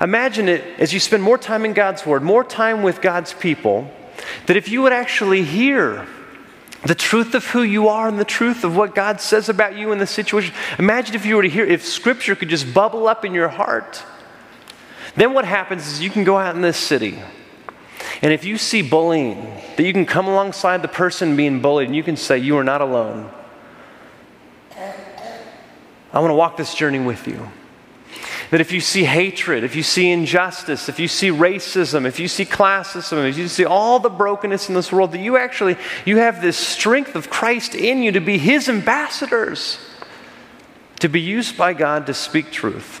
imagine 0.00 0.48
it 0.48 0.64
as 0.78 0.92
you 0.92 1.00
spend 1.00 1.22
more 1.22 1.38
time 1.38 1.64
in 1.64 1.72
God's 1.72 2.04
Word, 2.04 2.22
more 2.22 2.44
time 2.44 2.82
with 2.82 3.00
God's 3.00 3.32
people, 3.32 3.90
that 4.46 4.56
if 4.56 4.68
you 4.68 4.82
would 4.82 4.92
actually 4.92 5.44
hear 5.44 6.06
the 6.84 6.94
truth 6.94 7.34
of 7.34 7.46
who 7.46 7.62
you 7.62 7.88
are 7.88 8.08
and 8.08 8.18
the 8.18 8.24
truth 8.24 8.62
of 8.62 8.76
what 8.76 8.94
God 8.94 9.20
says 9.20 9.48
about 9.48 9.74
you 9.74 9.90
in 9.92 9.98
the 9.98 10.06
situation. 10.06 10.54
Imagine 10.78 11.14
if 11.14 11.24
you 11.24 11.36
were 11.36 11.42
to 11.42 11.48
hear, 11.48 11.64
if 11.64 11.82
Scripture 11.82 12.36
could 12.36 12.50
just 12.50 12.74
bubble 12.74 13.08
up 13.08 13.24
in 13.24 13.32
your 13.32 13.48
heart 13.48 14.04
then 15.16 15.32
what 15.32 15.44
happens 15.44 15.86
is 15.86 16.00
you 16.00 16.10
can 16.10 16.24
go 16.24 16.36
out 16.36 16.56
in 16.56 16.62
this 16.62 16.76
city, 16.76 17.18
and 18.20 18.32
if 18.32 18.44
you 18.44 18.58
see 18.58 18.82
bullying, 18.82 19.42
that 19.76 19.84
you 19.84 19.92
can 19.92 20.06
come 20.06 20.26
alongside 20.26 20.82
the 20.82 20.88
person 20.88 21.36
being 21.36 21.60
bullied 21.60 21.88
and 21.88 21.96
you 21.96 22.02
can 22.02 22.16
say, 22.16 22.38
You 22.38 22.56
are 22.58 22.64
not 22.64 22.80
alone. 22.80 23.30
I 26.12 26.20
want 26.20 26.30
to 26.30 26.34
walk 26.34 26.56
this 26.56 26.74
journey 26.74 27.00
with 27.00 27.26
you. 27.26 27.48
That 28.54 28.60
if 28.60 28.70
you 28.70 28.80
see 28.80 29.02
hatred, 29.02 29.64
if 29.64 29.74
you 29.74 29.82
see 29.82 30.12
injustice, 30.12 30.88
if 30.88 31.00
you 31.00 31.08
see 31.08 31.30
racism, 31.30 32.06
if 32.06 32.20
you 32.20 32.28
see 32.28 32.44
classism, 32.44 33.28
if 33.28 33.36
you 33.36 33.48
see 33.48 33.64
all 33.64 33.98
the 33.98 34.08
brokenness 34.08 34.68
in 34.68 34.76
this 34.76 34.92
world, 34.92 35.10
that 35.10 35.18
you 35.18 35.36
actually 35.36 35.76
you 36.04 36.18
have 36.18 36.40
this 36.40 36.56
strength 36.56 37.16
of 37.16 37.28
Christ 37.28 37.74
in 37.74 38.00
you 38.04 38.12
to 38.12 38.20
be 38.20 38.38
his 38.38 38.68
ambassadors, 38.68 39.80
to 41.00 41.08
be 41.08 41.20
used 41.20 41.58
by 41.58 41.72
God 41.72 42.06
to 42.06 42.14
speak 42.14 42.52
truth 42.52 43.00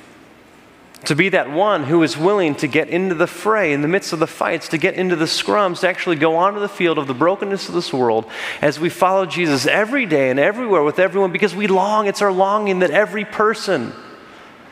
to 1.04 1.14
be 1.14 1.28
that 1.28 1.50
one 1.50 1.84
who 1.84 2.02
is 2.02 2.16
willing 2.16 2.56
to 2.56 2.66
get 2.66 2.88
into 2.88 3.14
the 3.14 3.26
fray 3.28 3.72
in 3.72 3.82
the 3.82 3.88
midst 3.88 4.12
of 4.12 4.18
the 4.18 4.26
fights, 4.26 4.68
to 4.68 4.78
get 4.78 4.94
into 4.94 5.14
the 5.14 5.26
scrums, 5.26 5.80
to 5.80 5.88
actually 5.88 6.16
go 6.16 6.34
onto 6.36 6.58
the 6.58 6.68
field 6.68 6.98
of 6.98 7.06
the 7.06 7.14
brokenness 7.14 7.68
of 7.68 7.74
this 7.74 7.92
world 7.92 8.28
as 8.60 8.80
we 8.80 8.88
follow 8.88 9.24
Jesus 9.24 9.66
every 9.66 10.06
day 10.06 10.30
and 10.30 10.40
everywhere 10.40 10.82
with 10.82 10.98
everyone 10.98 11.30
because 11.30 11.54
we 11.54 11.68
long, 11.68 12.08
it's 12.08 12.22
our 12.22 12.32
longing 12.32 12.80
that 12.80 12.90
every 12.90 13.24
person, 13.24 13.92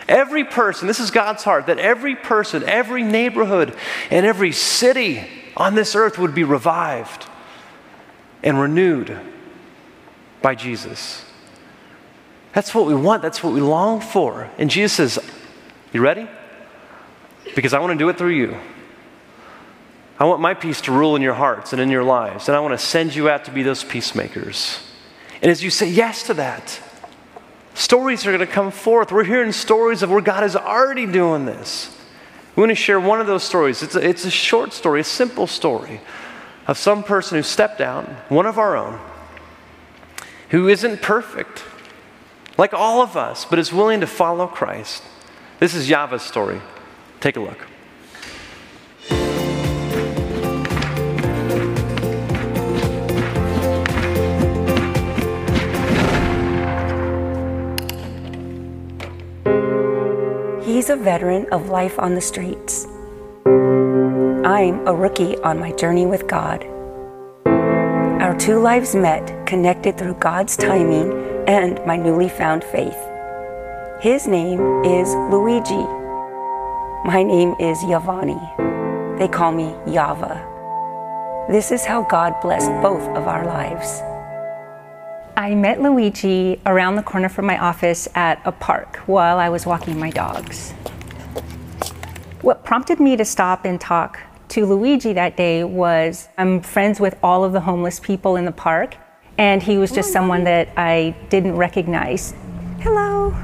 every 0.09 0.45
person, 0.45 0.87
this 0.89 1.01
is 1.01 1.11
God's 1.11 1.45
heart, 1.45 1.67
that 1.67 1.79
every 1.79 2.17
person, 2.17 2.63
every 2.65 3.03
neighborhood, 3.03 3.75
and 4.11 4.27
every 4.27 4.53
city 4.53 5.25
on 5.57 5.75
this 5.75 5.95
earth 5.95 6.19
would 6.19 6.35
be 6.35 6.45
revived 6.45 7.27
and 8.43 8.61
renewed 8.61 9.19
by 10.41 10.55
Jesus. 10.55 11.25
That's 12.53 12.75
what 12.75 12.87
we 12.87 12.95
want. 12.95 13.23
That's 13.23 13.43
what 13.43 13.53
we 13.53 13.61
long 13.61 14.01
for. 14.01 14.51
And 14.59 14.71
Jesus 14.71 14.93
says, 15.15 15.31
you 15.93 16.01
ready? 16.01 16.29
Because 17.55 17.73
I 17.73 17.81
want 17.81 17.93
to 17.93 17.99
do 17.99 18.09
it 18.09 18.19
through 18.19 18.31
you. 18.31 18.57
I 20.19 20.25
want 20.25 20.41
my 20.41 20.55
peace 20.55 20.81
to 20.83 20.93
rule 20.93 21.17
in 21.17 21.23
your 21.23 21.35
hearts 21.35 21.73
and 21.73 21.83
in 21.83 21.91
your 21.91 22.05
lives, 22.05 22.49
and 22.49 22.57
I 22.57 22.61
want 22.61 22.79
to 22.79 22.85
send 22.85 23.15
you 23.15 23.29
out 23.29 23.45
to 23.47 23.51
be 23.51 23.63
those 23.63 23.83
peacemakers. 23.83 24.79
And 25.41 25.51
as 25.51 25.65
you 25.65 25.71
say 25.71 25.89
yes 25.89 26.23
to 26.25 26.35
that, 26.35 26.81
stories 27.75 28.27
are 28.27 28.31
going 28.31 28.47
to 28.47 28.53
come 28.53 28.71
forth. 28.71 29.13
We're 29.13 29.25
hearing 29.25 29.53
stories 29.53 30.03
of 30.03 30.11
where 30.11 30.21
God 30.21 30.45
is 30.45 30.57
already 30.57 31.07
doing 31.07 31.47
this. 31.47 31.97
We 32.55 32.61
want 32.61 32.71
to 32.71 32.77
share 32.77 33.01
one 33.01 33.21
of 33.21 33.27
those 33.27 33.43
stories. 33.43 33.83
It's 33.83 33.95
a, 33.95 34.07
it's 34.07 34.25
a 34.25 34.31
short 34.31 34.73
story, 34.73 35.01
a 35.01 35.05
simple 35.05 35.47
story 35.47 36.01
of 36.67 36.77
some 36.79 37.03
person 37.03 37.39
who 37.39 37.43
stepped 37.43 37.81
out, 37.81 38.07
one 38.31 38.47
of 38.47 38.59
our 38.59 38.77
own, 38.77 39.01
who 40.51 40.69
isn't 40.69 41.01
perfect, 41.01 41.65
like 42.59 42.75
all 42.75 43.01
of 43.01 43.17
us, 43.17 43.45
but 43.45 43.59
is 43.59 43.73
willing 43.73 44.01
to 44.01 44.07
follow 44.07 44.47
Christ. 44.47 45.03
This 45.59 45.75
is 45.75 45.89
Yava's 45.89 46.23
story. 46.23 46.61
Take 47.21 47.37
a 47.37 47.41
look. 47.41 47.67
He's 60.83 60.91
a 60.91 60.97
veteran 60.97 61.47
of 61.53 61.69
life 61.69 61.97
on 62.01 62.17
the 62.17 62.21
streets. 62.21 62.89
I'm 64.45 64.85
a 64.85 64.93
rookie 64.93 65.37
on 65.39 65.61
my 65.61 65.71
journey 65.71 66.07
with 66.07 66.27
God. 66.27 66.65
Our 67.47 68.37
two 68.37 68.59
lives 68.59 68.93
met, 68.93 69.47
connected 69.47 69.97
through 69.97 70.15
God's 70.15 70.57
timing 70.57 71.13
and 71.47 71.81
my 71.87 71.97
newly 71.97 72.29
found 72.29 72.65
faith. 72.65 72.99
His 74.01 74.27
name 74.27 74.83
is 74.83 75.15
Luigi. 75.31 75.87
My 77.07 77.23
name 77.23 77.55
is 77.61 77.79
Yavani. 77.85 78.41
They 79.21 79.29
call 79.29 79.53
me 79.53 79.77
Yava. 79.87 80.35
This 81.49 81.71
is 81.71 81.85
how 81.85 82.03
God 82.03 82.35
blessed 82.43 82.73
both 82.83 83.07
of 83.17 83.29
our 83.29 83.45
lives. 83.47 84.03
I 85.37 85.55
met 85.55 85.81
Luigi 85.81 86.61
around 86.67 86.97
the 86.97 87.03
corner 87.03 87.29
from 87.31 87.47
my 87.47 87.57
office 87.57 88.07
at 88.15 88.43
a 88.45 88.53
park 88.53 88.97
while 89.07 89.39
I 89.39 89.49
was 89.49 89.65
walking 89.65 89.99
my 89.99 90.11
dogs. 90.11 90.73
What 92.43 92.65
prompted 92.65 93.01
me 93.01 93.17
to 93.17 93.25
stop 93.25 93.65
and 93.65 93.81
talk 93.81 94.21
to 94.49 94.67
Luigi 94.67 95.15
that 95.15 95.37
day 95.39 95.65
was 95.65 96.29
I'm 96.37 96.61
friends 96.61 97.01
with 97.01 97.17
all 97.23 97.45
of 97.45 97.55
the 97.55 97.61
homeless 97.61 97.99
people 97.99 98.37
in 98.37 98.45
the 98.45 98.53
park, 98.53 98.97
and 99.39 99.63
he 99.63 99.79
was 99.79 99.91
just 99.91 100.11
oh, 100.11 100.13
someone 100.13 100.45
that 100.45 100.69
I 100.77 101.17
didn't 101.31 101.57
recognize. 101.57 102.35
Hello. 102.81 103.35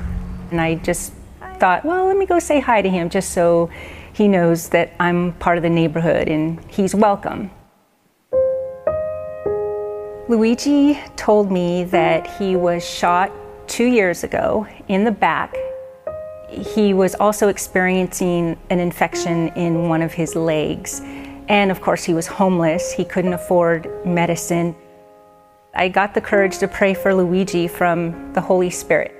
And 0.50 0.60
I 0.60 0.74
just 0.74 1.14
thought, 1.58 1.86
well, 1.86 2.06
let 2.06 2.18
me 2.18 2.26
go 2.26 2.38
say 2.38 2.60
hi 2.60 2.82
to 2.82 2.90
him 2.90 3.08
just 3.08 3.30
so 3.30 3.70
he 4.12 4.28
knows 4.28 4.68
that 4.70 4.92
I'm 5.00 5.32
part 5.34 5.56
of 5.56 5.62
the 5.62 5.70
neighborhood 5.70 6.28
and 6.28 6.62
he's 6.70 6.94
welcome. 6.94 7.50
Luigi 10.28 11.00
told 11.16 11.50
me 11.50 11.84
that 11.84 12.26
he 12.38 12.54
was 12.54 12.86
shot 12.86 13.32
two 13.66 13.86
years 13.86 14.24
ago 14.24 14.66
in 14.88 15.04
the 15.04 15.10
back. 15.10 15.56
He 16.50 16.92
was 16.92 17.14
also 17.14 17.48
experiencing 17.48 18.58
an 18.68 18.78
infection 18.78 19.48
in 19.56 19.88
one 19.88 20.02
of 20.02 20.12
his 20.12 20.36
legs. 20.36 21.00
And 21.48 21.70
of 21.70 21.80
course, 21.80 22.04
he 22.04 22.12
was 22.12 22.26
homeless. 22.26 22.92
He 22.92 23.06
couldn't 23.06 23.32
afford 23.32 23.88
medicine. 24.04 24.76
I 25.74 25.88
got 25.88 26.12
the 26.12 26.20
courage 26.20 26.58
to 26.58 26.68
pray 26.68 26.92
for 26.92 27.14
Luigi 27.14 27.66
from 27.66 28.34
the 28.34 28.40
Holy 28.42 28.68
Spirit. 28.68 29.14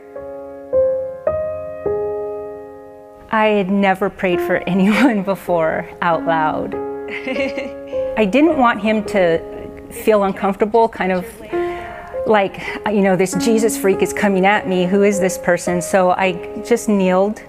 I 3.30 3.46
had 3.46 3.70
never 3.70 4.10
prayed 4.10 4.42
for 4.42 4.56
anyone 4.66 5.22
before 5.22 5.88
out 6.02 6.26
loud. 6.26 6.74
I 7.08 8.28
didn't 8.30 8.58
want 8.58 8.82
him 8.82 9.04
to 9.06 9.57
feel 9.90 10.24
uncomfortable, 10.24 10.88
kind 10.88 11.12
of 11.12 11.24
like, 12.26 12.60
you 12.86 13.00
know, 13.00 13.16
this 13.16 13.34
Jesus 13.34 13.78
freak 13.78 14.02
is 14.02 14.12
coming 14.12 14.44
at 14.44 14.68
me. 14.68 14.86
Who 14.86 15.02
is 15.02 15.18
this 15.18 15.38
person? 15.38 15.80
So 15.80 16.10
I 16.10 16.62
just 16.64 16.88
kneeled 16.88 17.42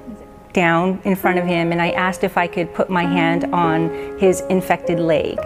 down 0.54 1.00
in 1.04 1.16
front 1.16 1.38
of 1.38 1.46
him 1.46 1.72
and 1.72 1.82
I 1.82 1.92
asked 1.92 2.24
if 2.24 2.38
I 2.38 2.48
could 2.48 2.74
put 2.74 2.90
my 2.90 3.04
hand 3.04 3.46
on 3.54 4.18
his 4.18 4.42
infected 4.50 5.00
leg. 5.00 5.38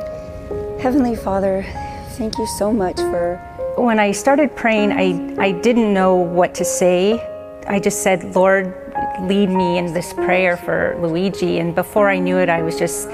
Heavenly 0.79 1.15
Father, 1.15 1.65
thank 2.11 2.37
you 2.37 2.45
so 2.57 2.71
much 2.71 2.97
for. 2.97 3.37
When 3.77 3.99
I 3.99 4.11
started 4.11 4.55
praying, 4.55 4.91
I, 4.91 5.35
I 5.41 5.51
didn't 5.51 5.93
know 5.93 6.15
what 6.15 6.53
to 6.55 6.65
say. 6.65 7.19
I 7.67 7.79
just 7.79 8.03
said, 8.03 8.35
Lord, 8.35 8.75
lead 9.21 9.49
me 9.49 9.77
in 9.77 9.93
this 9.93 10.13
prayer 10.13 10.57
for 10.57 10.95
Luigi. 11.01 11.59
And 11.59 11.73
before 11.73 12.09
I 12.09 12.19
knew 12.19 12.37
it, 12.37 12.49
I 12.49 12.61
was 12.61 12.77
just 12.77 13.07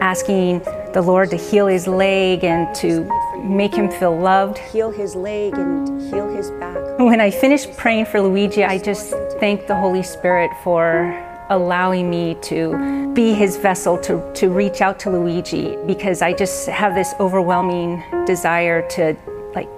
asking 0.00 0.62
the 0.92 1.02
Lord 1.02 1.30
to 1.30 1.36
heal 1.36 1.66
his 1.66 1.86
leg 1.86 2.44
and 2.44 2.74
to 2.76 3.04
make 3.42 3.74
him 3.74 3.90
feel 3.90 4.16
loved. 4.16 4.58
Heal 4.58 4.90
his 4.90 5.14
leg 5.14 5.54
and 5.54 6.00
heal 6.00 6.28
his 6.28 6.50
back. 6.52 6.98
When 6.98 7.20
I 7.20 7.30
finished 7.30 7.76
praying 7.76 8.06
for 8.06 8.20
Luigi, 8.20 8.64
I 8.64 8.78
just 8.78 9.10
thanked 9.38 9.68
the 9.68 9.76
Holy 9.76 10.02
Spirit 10.02 10.50
for 10.64 11.14
allowing 11.50 12.10
me 12.10 12.36
to 12.42 13.12
be 13.14 13.32
his 13.34 13.56
vessel 13.56 13.98
to, 13.98 14.32
to 14.34 14.48
reach 14.48 14.80
out 14.80 14.98
to 15.00 15.10
Luigi 15.10 15.76
because 15.86 16.22
I 16.22 16.32
just 16.32 16.68
have 16.68 16.94
this 16.94 17.14
overwhelming 17.20 18.02
desire 18.26 18.86
to 18.90 19.16
like 19.54 19.68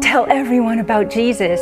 tell 0.00 0.26
everyone 0.28 0.78
about 0.78 1.10
Jesus. 1.10 1.60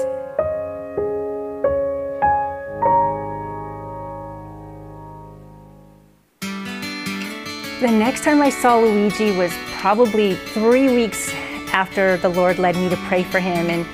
The 7.80 7.90
next 7.90 8.24
time 8.24 8.42
I 8.42 8.50
saw 8.50 8.78
Luigi 8.78 9.32
was 9.32 9.54
probably 9.78 10.34
three 10.34 10.94
weeks 10.94 11.32
after 11.72 12.18
the 12.18 12.28
Lord 12.28 12.58
led 12.58 12.76
me 12.76 12.90
to 12.90 12.96
pray 13.08 13.22
for 13.22 13.40
him. 13.40 13.70
And 13.70 13.86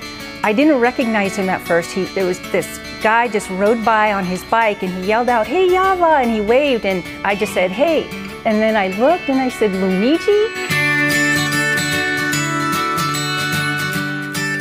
I 0.43 0.51
didn't 0.51 0.81
recognize 0.81 1.37
him 1.37 1.47
at 1.47 1.61
first. 1.61 1.91
He, 1.93 2.03
there 2.03 2.25
was 2.25 2.37
this 2.51 2.81
guy 3.01 3.29
just 3.29 3.49
rode 3.51 3.85
by 3.85 4.11
on 4.11 4.25
his 4.25 4.43
bike 4.43 4.83
and 4.83 4.91
he 4.91 5.07
yelled 5.07 5.29
out, 5.29 5.47
Hey, 5.47 5.69
Yava, 5.69 6.21
and 6.21 6.29
he 6.29 6.41
waved, 6.41 6.85
and 6.85 7.01
I 7.25 7.33
just 7.33 7.53
said, 7.53 7.71
Hey. 7.71 8.09
And 8.43 8.59
then 8.59 8.75
I 8.75 8.89
looked 8.99 9.29
and 9.29 9.39
I 9.39 9.47
said, 9.47 9.71
Luigi? 9.71 10.31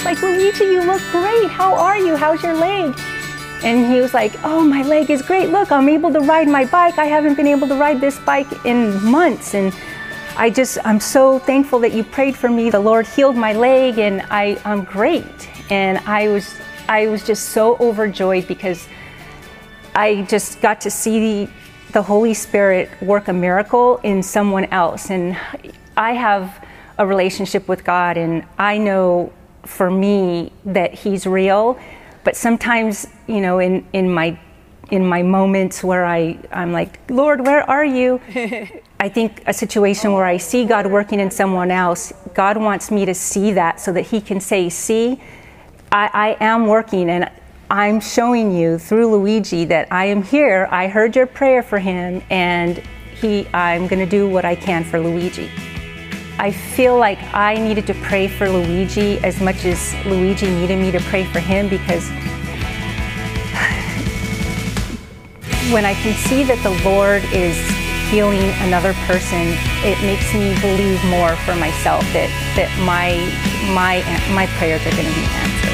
Like, 0.05 0.23
Luigi, 0.23 0.67
you 0.67 0.85
look 0.85 1.03
great. 1.11 1.51
How 1.51 1.75
are 1.75 1.99
you? 1.99 2.15
How's 2.15 2.45
your 2.45 2.55
leg? 2.55 2.97
And 3.63 3.93
he 3.93 4.01
was 4.01 4.13
like, 4.15 4.33
Oh, 4.45 4.63
my 4.63 4.83
leg 4.83 5.11
is 5.11 5.23
great. 5.23 5.49
Look, 5.51 5.73
I'm 5.73 5.89
able 5.89 6.13
to 6.13 6.21
ride 6.21 6.49
my 6.49 6.65
bike. 6.65 6.99
I 6.99 7.07
haven't 7.07 7.35
been 7.35 7.47
able 7.47 7.69
to 7.69 7.75
ride 7.75 8.01
this 8.01 8.19
bike 8.21 8.65
in 8.65 9.03
months. 9.05 9.55
And 9.55 9.75
I 10.37 10.51
just, 10.51 10.79
I'm 10.85 11.01
so 11.01 11.39
thankful 11.39 11.79
that 11.81 11.93
you 11.93 12.05
prayed 12.05 12.37
for 12.37 12.51
me. 12.51 12.69
The 12.69 12.81
Lord 12.81 13.07
healed 13.07 13.37
my 13.37 13.55
leg 13.55 13.99
and 13.99 14.23
I, 14.31 14.61
I'm 14.65 14.85
great. 14.85 15.49
And 15.71 15.99
I 15.99 16.29
was, 16.29 16.55
I 16.89 17.07
was 17.07 17.25
just 17.25 17.51
so 17.51 17.77
overjoyed 17.79 18.47
because 18.47 18.87
I 19.95 20.23
just 20.29 20.61
got 20.61 20.83
to 20.83 20.91
see 20.91 21.47
the, 21.47 21.53
the 21.93 22.03
Holy 22.03 22.35
Spirit 22.35 22.91
work 23.01 23.29
a 23.29 23.33
miracle 23.33 23.97
in 24.03 24.23
someone 24.23 24.67
else. 24.67 25.11
And 25.11 25.39
I 25.97 26.13
have 26.13 26.63
a 26.99 27.07
relationship 27.07 27.67
with 27.67 27.83
God 27.85 28.19
and 28.19 28.45
I 28.59 28.77
know 28.77 29.33
for 29.65 29.91
me 29.91 30.53
that 30.67 30.93
He's 30.93 31.27
real. 31.27 31.79
But 32.27 32.35
sometimes, 32.35 33.07
you 33.29 33.41
know, 33.41 33.61
in, 33.61 33.87
in 33.93 34.13
my 34.13 34.37
in 34.91 35.07
my 35.07 35.23
moments 35.23 35.85
where 35.85 36.05
I, 36.05 36.39
I'm 36.51 36.73
like, 36.73 36.99
Lord, 37.09 37.47
where 37.47 37.69
are 37.71 37.85
you? 37.85 38.21
I 39.01 39.09
think 39.09 39.45
a 39.47 39.53
situation 39.53 40.13
where 40.13 40.25
I 40.25 40.37
see 40.37 40.65
God 40.65 40.89
working 40.89 41.21
in 41.21 41.31
someone 41.31 41.71
else, 41.71 42.13
God 42.35 42.57
wants 42.57 42.91
me 42.91 43.05
to 43.05 43.15
see 43.15 43.53
that 43.53 43.79
so 43.79 43.93
that 43.93 44.03
He 44.03 44.21
can 44.21 44.41
say, 44.41 44.69
See, 44.69 45.21
I, 45.93 46.11
I 46.41 46.45
am 46.45 46.67
working 46.67 47.11
and 47.11 47.31
I'm 47.71 48.01
showing 48.01 48.51
you 48.51 48.79
through 48.79 49.07
Luigi 49.15 49.65
that 49.67 49.87
I 49.93 50.07
am 50.07 50.25
here. 50.25 50.69
I 50.73 50.89
heard 50.89 51.15
your 51.15 51.27
prayer 51.27 51.63
for 51.63 51.79
him 51.79 52.23
and 52.29 52.83
he, 53.21 53.47
I'm 53.55 53.87
going 53.87 54.01
to 54.01 54.11
do 54.11 54.29
what 54.29 54.45
I 54.45 54.57
can 54.57 54.83
for 54.83 54.99
Luigi. 54.99 55.49
I 56.39 56.51
feel 56.51 56.99
like 56.99 57.19
I 57.33 57.55
needed 57.55 57.87
to 57.87 57.95
pray 57.95 58.29
for 58.29 58.49
Luigi 58.49 59.19
as 59.21 59.41
much 59.41 59.65
as 59.65 59.95
Luigi 60.05 60.51
needed 60.51 60.79
me 60.79 60.91
to 60.91 61.01
pray 61.01 61.25
for 61.25 61.41
him 61.41 61.69
because 61.69 62.09
when 65.73 65.87
I 65.87 65.95
can 65.95 66.15
see 66.29 66.45
that 66.45 66.61
the 66.63 66.79
Lord 66.89 67.25
is 67.33 67.57
healing 68.11 68.53
another 68.69 68.93
person, 69.09 69.57
it 69.83 69.99
makes 70.03 70.33
me 70.35 70.55
believe 70.61 71.03
more 71.07 71.35
for 71.49 71.57
myself 71.57 72.03
that, 72.13 72.29
that 72.55 72.71
my, 72.85 73.17
my, 73.73 74.05
my 74.35 74.47
prayers 74.59 74.83
are 74.83 74.93
going 74.93 75.09
to 75.09 75.15
be 75.15 75.25
answered. 75.41 75.66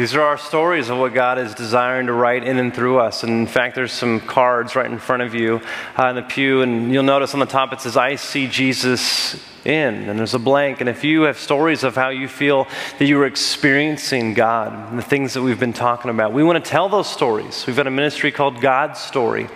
These 0.00 0.14
are 0.14 0.22
our 0.22 0.38
stories 0.38 0.88
of 0.88 0.96
what 0.96 1.12
God 1.12 1.38
is 1.38 1.54
desiring 1.54 2.06
to 2.06 2.14
write 2.14 2.42
in 2.42 2.56
and 2.56 2.74
through 2.74 3.00
us. 3.00 3.22
And 3.22 3.32
in 3.32 3.46
fact, 3.46 3.74
there's 3.74 3.92
some 3.92 4.18
cards 4.18 4.74
right 4.74 4.90
in 4.90 4.98
front 4.98 5.22
of 5.22 5.34
you 5.34 5.60
uh, 5.98 6.06
in 6.06 6.16
the 6.16 6.22
pew, 6.22 6.62
and 6.62 6.90
you'll 6.90 7.02
notice 7.02 7.34
on 7.34 7.40
the 7.40 7.44
top 7.44 7.74
it 7.74 7.82
says, 7.82 7.98
I 7.98 8.14
see 8.14 8.46
Jesus 8.46 9.34
in. 9.66 10.08
And 10.08 10.18
there's 10.18 10.32
a 10.32 10.38
blank. 10.38 10.80
And 10.80 10.88
if 10.88 11.04
you 11.04 11.24
have 11.24 11.36
stories 11.36 11.84
of 11.84 11.96
how 11.96 12.08
you 12.08 12.28
feel 12.28 12.66
that 12.98 13.04
you 13.04 13.20
are 13.20 13.26
experiencing 13.26 14.32
God 14.32 14.88
and 14.88 14.98
the 14.98 15.02
things 15.02 15.34
that 15.34 15.42
we've 15.42 15.60
been 15.60 15.74
talking 15.74 16.10
about, 16.10 16.32
we 16.32 16.42
want 16.42 16.64
to 16.64 16.70
tell 16.70 16.88
those 16.88 17.06
stories. 17.06 17.66
We've 17.66 17.76
got 17.76 17.86
a 17.86 17.90
ministry 17.90 18.32
called 18.32 18.62
God's 18.62 19.00
Story. 19.00 19.48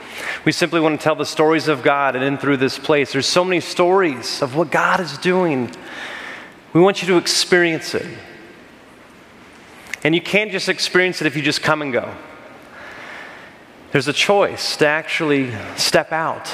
We 0.44 0.52
simply 0.52 0.80
want 0.80 1.00
to 1.00 1.02
tell 1.02 1.16
the 1.16 1.24
stories 1.24 1.68
of 1.68 1.82
God 1.82 2.16
and 2.16 2.22
in 2.22 2.36
through 2.36 2.58
this 2.58 2.78
place. 2.78 3.14
There's 3.14 3.24
so 3.24 3.46
many 3.46 3.60
stories 3.60 4.42
of 4.42 4.56
what 4.56 4.70
God 4.70 5.00
is 5.00 5.16
doing. 5.16 5.70
We 6.74 6.82
want 6.82 7.00
you 7.00 7.08
to 7.08 7.16
experience 7.16 7.94
it. 7.94 8.06
And 10.04 10.14
you 10.14 10.20
can't 10.20 10.52
just 10.52 10.68
experience 10.68 11.22
it 11.22 11.26
if 11.26 11.34
you 11.34 11.42
just 11.42 11.62
come 11.62 11.80
and 11.80 11.92
go. 11.92 12.14
There's 13.90 14.06
a 14.06 14.12
choice 14.12 14.76
to 14.76 14.86
actually 14.86 15.52
step 15.76 16.12
out 16.12 16.52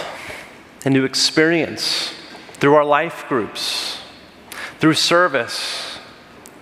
and 0.85 0.95
to 0.95 1.05
experience 1.05 2.15
through 2.55 2.75
our 2.75 2.85
life 2.85 3.25
groups, 3.29 4.01
through 4.79 4.95
service, 4.95 5.99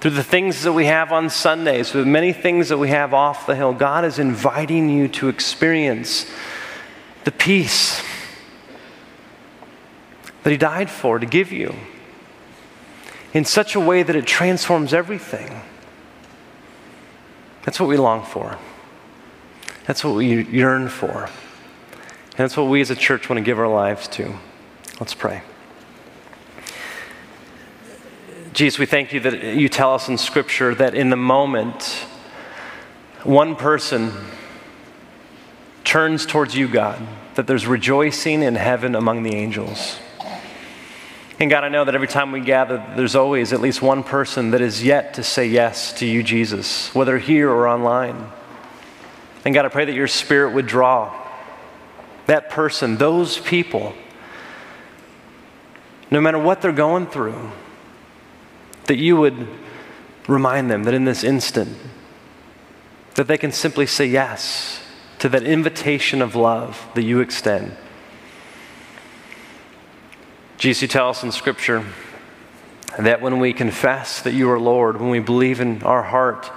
through 0.01 0.13
the 0.13 0.23
things 0.23 0.63
that 0.63 0.73
we 0.73 0.87
have 0.87 1.13
on 1.13 1.29
Sundays, 1.29 1.93
with 1.93 2.07
many 2.07 2.33
things 2.33 2.69
that 2.69 2.79
we 2.79 2.89
have 2.89 3.13
off 3.13 3.47
the 3.47 3.57
hill. 3.57 3.73
God 3.73 4.05
is 4.05 4.19
inviting 4.19 4.89
you 4.89 5.09
to 5.09 5.29
experience 5.29 6.31
the 7.25 7.33
peace 7.33 8.03
that 10.45 10.51
He 10.51 10.57
died 10.57 10.89
for, 10.89 11.19
to 11.19 11.27
give 11.27 11.51
you, 11.53 11.75
in 13.35 13.45
such 13.45 13.75
a 13.75 13.81
way 13.81 14.03
that 14.03 14.17
it 14.17 14.27
transforms 14.27 14.95
everything. 14.95 15.61
That's 17.65 17.79
what 17.79 17.89
we 17.89 17.97
long 17.97 18.25
for. 18.25 18.59
That's 19.87 20.05
what 20.05 20.15
we 20.15 20.45
yearn 20.45 20.89
for. 20.89 21.25
And 21.25 22.45
that's 22.45 22.57
what 22.57 22.65
we 22.65 22.81
as 22.81 22.91
a 22.91 22.97
church 22.97 23.29
want 23.29 23.39
to 23.39 23.45
give 23.45 23.59
our 23.59 23.69
lives 23.69 24.07
to. 24.09 24.35
Let's 25.01 25.15
pray. 25.15 25.43
Jesus, 28.53 28.79
we 28.79 28.87
thank 28.87 29.13
you 29.13 29.21
that 29.21 29.55
you 29.55 29.69
tell 29.69 29.95
us 29.95 30.09
in 30.09 30.19
Scripture 30.19 30.75
that 30.75 30.95
in 30.95 31.11
the 31.11 31.17
moment, 31.17 32.07
one 33.25 33.57
person 33.57 34.13
turns 35.85 36.27
towards 36.27 36.55
you, 36.55 36.69
God, 36.69 37.01
that 37.35 37.47
there's 37.47 37.67
rejoicing 37.67 38.43
in 38.43 38.57
heaven 38.57 38.95
among 38.95 39.23
the 39.23 39.35
angels. 39.35 39.99
And 41.41 41.49
God, 41.49 41.63
I 41.63 41.69
know 41.69 41.85
that 41.85 41.95
every 41.95 42.09
time 42.09 42.33
we 42.33 42.41
gather, 42.41 42.85
there's 42.97 43.15
always 43.15 43.53
at 43.53 43.61
least 43.61 43.81
one 43.81 44.03
person 44.03 44.51
that 44.51 44.61
is 44.61 44.83
yet 44.83 45.15
to 45.15 45.23
say 45.23 45.47
yes 45.47 45.93
to 45.95 46.07
you, 46.07 46.25
Jesus, 46.25 46.93
whether 46.95 47.19
here 47.19 47.49
or 47.49 47.69
online. 47.69 48.27
And 49.45 49.55
God, 49.55 49.65
I 49.65 49.69
pray 49.69 49.85
that 49.85 49.95
your 49.95 50.09
spirit 50.09 50.53
would 50.53 50.67
draw 50.67 51.15
that 52.27 52.51
person, 52.51 52.97
those 52.97 53.39
people, 53.39 53.95
no 56.11 56.21
matter 56.21 56.39
what 56.39 56.61
they're 56.61 56.73
going 56.73 57.07
through, 57.07 57.53
that 58.85 58.97
you 58.97 59.17
would 59.17 59.49
remind 60.27 60.71
them 60.71 60.85
that 60.85 60.95
in 60.95 61.05
this 61.05 61.23
instant, 61.23 61.77
that 63.15 63.29
they 63.29 63.39
can 63.39 63.53
simply 63.53 63.87
say 63.87 64.07
yes 64.07 64.83
to 65.21 65.29
that 65.29 65.45
invitation 65.45 66.21
of 66.21 66.35
love 66.35 66.87
that 66.95 67.03
you 67.03 67.21
extend. 67.21 67.77
Jesus, 70.59 70.83
you 70.83 70.89
tell 70.89 71.09
us 71.09 71.23
in 71.23 71.31
Scripture 71.31 71.85
that 72.99 73.23
when 73.23 73.39
we 73.39 73.53
confess 73.53 74.23
that 74.23 74.35
you 74.35 74.51
are 74.51 74.59
Lord, 74.59 75.01
when 75.01 75.11
we 75.11 75.21
believe 75.21 75.61
in 75.61 75.85
our 75.85 76.03
heart 76.03 76.51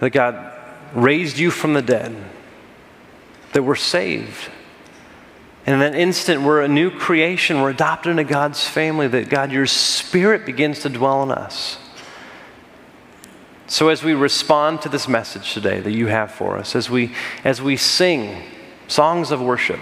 that 0.00 0.10
God 0.10 0.50
raised 0.94 1.36
you 1.36 1.50
from 1.50 1.74
the 1.74 1.82
dead, 1.82 2.16
that 3.52 3.62
we're 3.62 3.74
saved. 3.74 4.50
And 5.66 5.74
in 5.74 5.80
that 5.80 5.94
instant, 5.94 6.40
we're 6.40 6.62
a 6.62 6.68
new 6.68 6.90
creation. 6.90 7.60
We're 7.60 7.70
adopted 7.70 8.12
into 8.12 8.24
God's 8.24 8.66
family, 8.66 9.08
that 9.08 9.28
God, 9.28 9.52
your 9.52 9.66
spirit 9.66 10.46
begins 10.46 10.80
to 10.80 10.88
dwell 10.88 11.22
in 11.22 11.30
us. 11.30 11.76
So 13.66 13.90
as 13.90 14.02
we 14.02 14.14
respond 14.14 14.80
to 14.82 14.88
this 14.88 15.06
message 15.06 15.52
today 15.52 15.80
that 15.80 15.92
you 15.92 16.06
have 16.06 16.32
for 16.32 16.56
us, 16.56 16.74
as 16.74 16.88
we, 16.88 17.14
as 17.44 17.60
we 17.60 17.76
sing 17.76 18.42
songs 18.88 19.30
of 19.30 19.42
worship, 19.42 19.80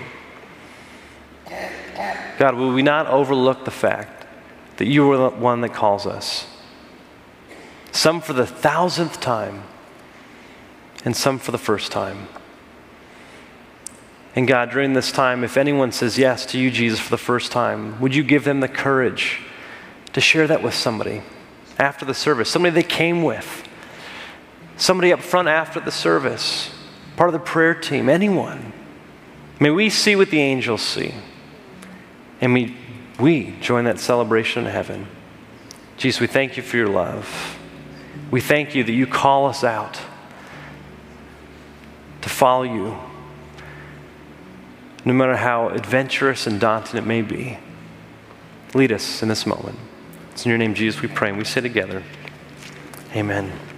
God, 2.40 2.54
will 2.54 2.72
we 2.72 2.80
not 2.80 3.06
overlook 3.06 3.66
the 3.66 3.70
fact 3.70 4.26
that 4.78 4.86
you 4.86 5.12
are 5.12 5.18
the 5.18 5.28
one 5.28 5.60
that 5.60 5.74
calls 5.74 6.06
us? 6.06 6.46
Some 7.92 8.22
for 8.22 8.32
the 8.32 8.46
thousandth 8.46 9.20
time, 9.20 9.64
and 11.04 11.14
some 11.14 11.38
for 11.38 11.52
the 11.52 11.58
first 11.58 11.92
time. 11.92 12.28
And 14.34 14.48
God, 14.48 14.70
during 14.70 14.94
this 14.94 15.12
time, 15.12 15.44
if 15.44 15.58
anyone 15.58 15.92
says 15.92 16.16
yes 16.16 16.46
to 16.46 16.58
you, 16.58 16.70
Jesus, 16.70 16.98
for 16.98 17.10
the 17.10 17.18
first 17.18 17.52
time, 17.52 18.00
would 18.00 18.14
you 18.14 18.22
give 18.22 18.44
them 18.44 18.60
the 18.60 18.68
courage 18.68 19.40
to 20.14 20.22
share 20.22 20.46
that 20.46 20.62
with 20.62 20.72
somebody 20.72 21.20
after 21.78 22.06
the 22.06 22.14
service, 22.14 22.48
somebody 22.48 22.72
they 22.74 22.82
came 22.82 23.22
with, 23.22 23.68
somebody 24.78 25.12
up 25.12 25.20
front 25.20 25.48
after 25.48 25.78
the 25.78 25.92
service, 25.92 26.74
part 27.16 27.28
of 27.28 27.34
the 27.34 27.38
prayer 27.38 27.74
team, 27.74 28.08
anyone? 28.08 28.72
May 29.60 29.68
we 29.68 29.90
see 29.90 30.16
what 30.16 30.30
the 30.30 30.40
angels 30.40 30.80
see. 30.80 31.12
And 32.40 32.54
we, 32.54 32.76
we 33.18 33.56
join 33.60 33.84
that 33.84 33.98
celebration 33.98 34.66
in 34.66 34.72
heaven. 34.72 35.06
Jesus, 35.96 36.20
we 36.20 36.26
thank 36.26 36.56
you 36.56 36.62
for 36.62 36.76
your 36.76 36.88
love. 36.88 37.58
We 38.30 38.40
thank 38.40 38.74
you 38.74 38.84
that 38.84 38.92
you 38.92 39.06
call 39.06 39.46
us 39.46 39.62
out 39.62 40.00
to 42.22 42.28
follow 42.28 42.62
you, 42.62 42.96
no 45.04 45.12
matter 45.12 45.36
how 45.36 45.68
adventurous 45.68 46.46
and 46.46 46.60
daunting 46.60 46.98
it 46.98 47.06
may 47.06 47.22
be. 47.22 47.58
Lead 48.74 48.92
us 48.92 49.22
in 49.22 49.28
this 49.28 49.46
moment. 49.46 49.78
It's 50.32 50.44
in 50.44 50.50
your 50.50 50.58
name, 50.58 50.74
Jesus, 50.74 51.02
we 51.02 51.08
pray, 51.08 51.30
and 51.30 51.38
we 51.38 51.44
say 51.44 51.60
together, 51.60 52.02
Amen. 53.14 53.69